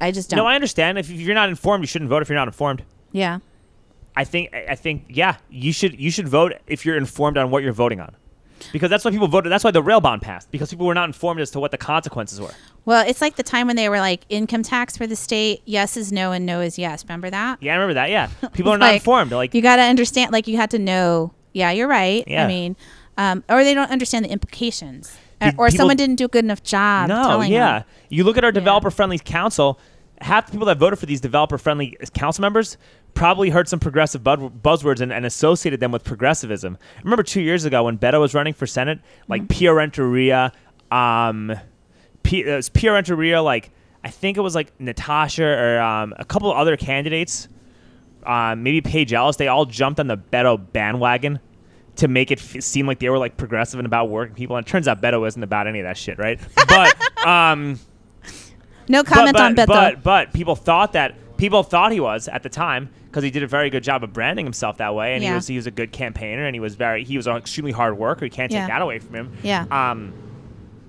I 0.01 0.13
just 0.13 0.31
don't. 0.31 0.37
No, 0.37 0.47
I 0.47 0.55
understand. 0.55 0.99
If 0.99 1.11
you're 1.11 1.35
not 1.35 1.49
informed, 1.49 1.83
you 1.83 1.89
shouldn't 1.89 2.11
vote 2.11 2.23
if 2.23 2.29
you're 2.29 2.37
not 2.39 2.49
informed. 2.49 2.83
yeah. 3.13 3.39
I 4.17 4.25
think 4.25 4.53
I 4.53 4.75
think 4.75 5.05
yeah, 5.09 5.37
you 5.49 5.73
should 5.73 6.01
you 6.01 6.11
should 6.11 6.27
vote 6.27 6.53
if 6.67 6.85
you're 6.85 6.97
informed 6.97 7.39
on 7.39 7.53
what 7.53 7.63
you're 7.63 7.73
voting 7.73 8.01
on. 8.01 8.17
Because 8.73 8.91
that's 8.91 9.05
why 9.05 9.11
people 9.11 9.29
voted. 9.29 9.51
That's 9.53 9.65
why 9.65 9.71
the 9.71 9.83
rail 9.83 10.01
bond 10.01 10.23
passed. 10.23 10.51
Because 10.51 10.71
people 10.71 10.87
were 10.87 10.95
not 10.95 11.09
informed 11.09 11.41
as 11.41 11.51
to 11.53 11.61
what 11.61 11.71
the 11.71 11.79
consequences 11.79 12.41
were. 12.41 12.53
Well, 12.85 13.07
it's 13.07 13.21
like 13.21 13.37
the 13.37 13.43
time 13.43 13.67
when 13.67 13.77
they 13.77 13.89
were 13.89 13.99
like 13.99 14.25
income 14.29 14.63
tax 14.63 14.97
for 14.97 15.07
the 15.07 15.17
state. 15.17 15.63
Yes 15.65 15.97
is 15.97 16.11
no 16.13 16.33
and 16.33 16.47
no 16.47 16.61
is 16.61 16.79
yes. 16.79 17.05
Remember 17.05 17.29
that? 17.31 17.63
Yeah, 17.63 17.73
I 17.73 17.77
remember 17.77 17.95
that. 17.95 18.11
Yeah, 18.11 18.29
people 18.53 18.73
are 18.73 18.79
not 18.79 18.87
Like, 18.87 18.95
informed. 19.03 19.31
They're 19.31 19.37
like, 19.39 19.55
you 19.55 19.63
got 19.63 19.77
to 19.77 19.83
understand. 19.83 20.33
Like 20.33 20.47
you 20.49 20.57
had 20.57 20.71
to 20.71 20.79
know. 20.79 21.33
Yeah, 21.53 21.71
you're 21.71 21.89
right. 21.89 22.25
Yeah. 22.27 22.45
I 22.45 22.49
mean, 22.49 22.77
um, 23.17 23.43
or 23.49 23.65
they 23.65 23.75
don't 23.75 23.91
understand 23.91 24.25
the 24.25 24.31
implications, 24.31 25.17
Did 25.41 25.55
or 25.59 25.67
people- 25.69 25.79
someone 25.79 25.97
didn't 25.97 26.17
do 26.17 26.27
a 26.27 26.29
good 26.29 26.45
enough 26.45 26.63
job. 26.63 27.09
no, 27.09 27.41
yeah. 27.43 27.81
them. 27.81 27.89
You 28.11 28.25
look 28.25 28.37
at 28.39 28.45
our 28.45 28.53
developer-friendly 28.53 29.19
council. 29.21 29.79
Half 30.21 30.47
the 30.47 30.53
people 30.53 30.67
that 30.67 30.79
voted 30.79 30.99
for 30.99 31.07
these 31.07 31.21
developer-friendly 31.21 31.97
council 32.15 32.43
members 32.43 32.77
probably 33.15 33.51
heard 33.51 33.69
some 33.69 33.79
progressive 33.81 34.23
buzzwords 34.23 35.01
and, 35.01 35.13
and 35.13 35.25
associated 35.25 35.81
them 35.81 35.93
with 35.93 36.05
progressivism. 36.05 36.77
I 36.97 37.01
remember 37.03 37.23
two 37.23 37.41
years 37.41 37.65
ago 37.65 37.85
when 37.85 37.99
Beto 37.99 38.21
was 38.21 38.35
running 38.35 38.53
for 38.55 38.67
Senate, 38.67 38.99
like 39.29 39.43
Mm-hmm. 39.43 39.47
Pierre 39.49 39.75
Renteria, 39.75 40.53
um, 40.91 41.53
P- 42.23 42.43
it 42.43 42.55
was 42.57 42.69
Pierre 42.69 42.95
Renteria, 42.95 43.41
like 43.43 43.71
I 44.05 44.11
think 44.11 44.37
it 44.37 44.41
was 44.41 44.55
like 44.55 44.73
Natasha 44.81 45.45
or 45.45 45.81
um, 45.81 46.15
a 46.19 46.25
couple 46.25 46.51
of 46.51 46.57
other 46.57 46.77
candidates, 46.77 47.49
um, 48.27 48.63
maybe 48.63 48.81
Paige 48.81 49.13
Ellis. 49.13 49.37
They 49.37 49.49
all 49.49 49.67
jumped 49.67 49.99
on 50.01 50.07
the 50.07 50.17
Beto 50.17 50.61
bandwagon 50.73 51.41
to 51.97 52.07
make 52.09 52.31
it 52.31 52.39
f- 52.39 52.63
seem 52.63 52.87
like 52.87 52.99
they 53.01 53.09
were 53.09 53.19
like 53.19 53.37
progressive 53.37 53.81
and 53.81 53.87
about 53.87 54.09
working 54.09 54.35
people. 54.35 54.57
And 54.57 54.67
it 54.67 54.71
turns 54.71 54.87
out 54.89 55.01
Beto 55.03 55.27
isn't 55.27 55.43
about 55.43 55.67
any 55.67 55.81
of 55.81 55.85
that 55.85 55.97
shit, 55.97 56.19
right? 56.19 56.39
But 56.69 56.97
um, 57.27 57.79
No 58.89 59.03
comment 59.03 59.35
but, 59.37 59.43
on 59.43 59.55
Beto. 59.55 59.67
but 59.67 60.03
but 60.03 60.33
people 60.33 60.57
thought 60.57 60.93
that 60.95 61.15
people 61.37 61.63
thought 61.63 61.93
he 61.93 62.01
was 62.01 62.29
at 62.29 62.43
the 62.43 62.49
time 62.49 62.91
because 63.07 63.23
he 63.25 63.31
did 63.31 63.43
a 63.43 63.47
very 63.47 63.71
good 63.71 63.83
job 63.83 64.05
of 64.05 64.13
branding 64.13 64.45
himself 64.45 64.79
that 64.79 64.95
way, 64.95 65.15
and 65.15 65.23
he 65.25 65.33
was 65.33 65.47
he 65.47 65.57
was 65.57 65.67
a 65.67 65.71
good 65.71 65.93
campaigner, 65.93 66.47
and 66.47 66.55
he 66.55 66.61
was 66.61 66.75
very 66.75 67.05
he 67.05 67.17
was 67.17 67.27
an 67.27 67.37
extremely 67.37 67.73
hard 67.73 67.97
worker. 67.97 68.25
You 68.25 68.31
can't 68.31 68.51
take 68.51 68.59
Yeah. 68.59 68.67
that 68.69 68.83
away 68.83 68.99
from 68.99 69.15
him. 69.15 69.33
Yeah. 69.43 69.65
Um, 69.71 70.13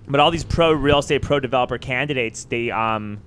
but 0.08 0.20
all 0.20 0.32
these 0.32 0.44
pro 0.44 0.72
real 0.72 1.00
estate, 1.00 1.22
pro 1.22 1.40
developer 1.40 1.78
candidates, 1.78 2.46
they 2.46 2.72
um, 2.72 3.22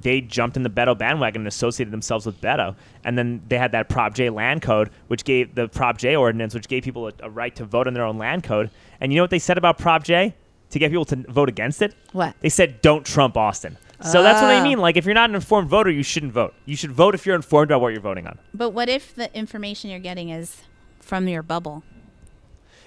they 0.00 0.20
jumped 0.20 0.56
in 0.56 0.62
the 0.62 0.70
Beto 0.70 0.96
bandwagon 0.96 1.42
and 1.42 1.48
associated 1.48 1.92
themselves 1.92 2.26
with 2.26 2.40
Beto, 2.40 2.76
and 3.04 3.16
then 3.16 3.40
they 3.48 3.56
had 3.56 3.72
that 3.72 3.88
Prop 3.88 4.14
J 4.14 4.28
land 4.28 4.60
code, 4.60 4.90
which 5.06 5.24
gave 5.24 5.54
the 5.54 5.68
Prop 5.68 5.96
J 5.96 6.16
ordinance, 6.16 6.52
which 6.52 6.68
gave 6.68 6.82
people 6.82 7.08
a, 7.08 7.12
a 7.20 7.30
right 7.30 7.54
to 7.56 7.64
vote 7.64 7.86
on 7.86 7.94
their 7.94 8.04
own 8.04 8.18
land 8.18 8.42
code. 8.44 8.70
And 9.00 9.12
you 9.12 9.16
know 9.16 9.22
what 9.22 9.30
they 9.30 9.38
said 9.38 9.56
about 9.56 9.78
Prop 9.78 10.04
J 10.04 10.34
to 10.70 10.78
get 10.78 10.90
people 10.90 11.04
to 11.06 11.16
vote 11.16 11.48
against 11.48 11.82
it? 11.82 11.94
What? 12.12 12.34
They 12.40 12.48
said, 12.48 12.80
"Don't 12.82 13.04
Trump 13.06 13.36
Austin." 13.36 13.76
So 14.02 14.22
that's 14.22 14.42
what 14.42 14.50
I 14.50 14.60
Oh. 14.60 14.62
mean. 14.64 14.78
Like, 14.78 14.96
if 14.96 15.04
you're 15.06 15.14
not 15.14 15.30
an 15.30 15.36
informed 15.36 15.68
voter, 15.70 15.90
you 15.90 16.02
shouldn't 16.02 16.32
vote. 16.32 16.52
You 16.66 16.76
should 16.76 16.90
vote 16.92 17.14
if 17.14 17.24
you're 17.24 17.36
informed 17.36 17.70
about 17.70 17.80
what 17.80 17.92
you're 17.92 18.02
voting 18.02 18.26
on. 18.26 18.38
But 18.52 18.70
what 18.70 18.88
if 18.88 19.14
the 19.14 19.34
information 19.36 19.88
you're 19.90 19.98
getting 20.00 20.28
is 20.30 20.62
from 21.00 21.26
your 21.28 21.42
bubble? 21.42 21.84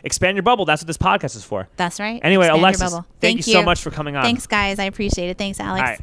Expand 0.04 0.36
your 0.36 0.44
bubble. 0.44 0.66
That's 0.66 0.82
what 0.84 0.88
this 0.88 0.98
podcast 0.98 1.36
is 1.36 1.44
for. 1.44 1.68
That's 1.76 2.00
right. 2.00 2.20
Anyway, 2.24 2.46
Expand 2.46 2.58
your 2.60 2.68
Alexis, 2.68 2.92
bubble. 2.92 3.08
thank, 3.20 3.38
you 3.38 3.44
so 3.54 3.64
much 3.64 3.82
for 3.82 3.90
coming 3.90 4.16
on. 4.16 4.24
Thanks, 4.24 4.46
guys. 4.46 4.78
I 4.80 4.84
appreciate 4.84 5.30
it. 5.30 5.38
Thanks, 5.40 5.60
Alex. 5.60 5.82
All 5.82 5.88
right. 5.88 6.00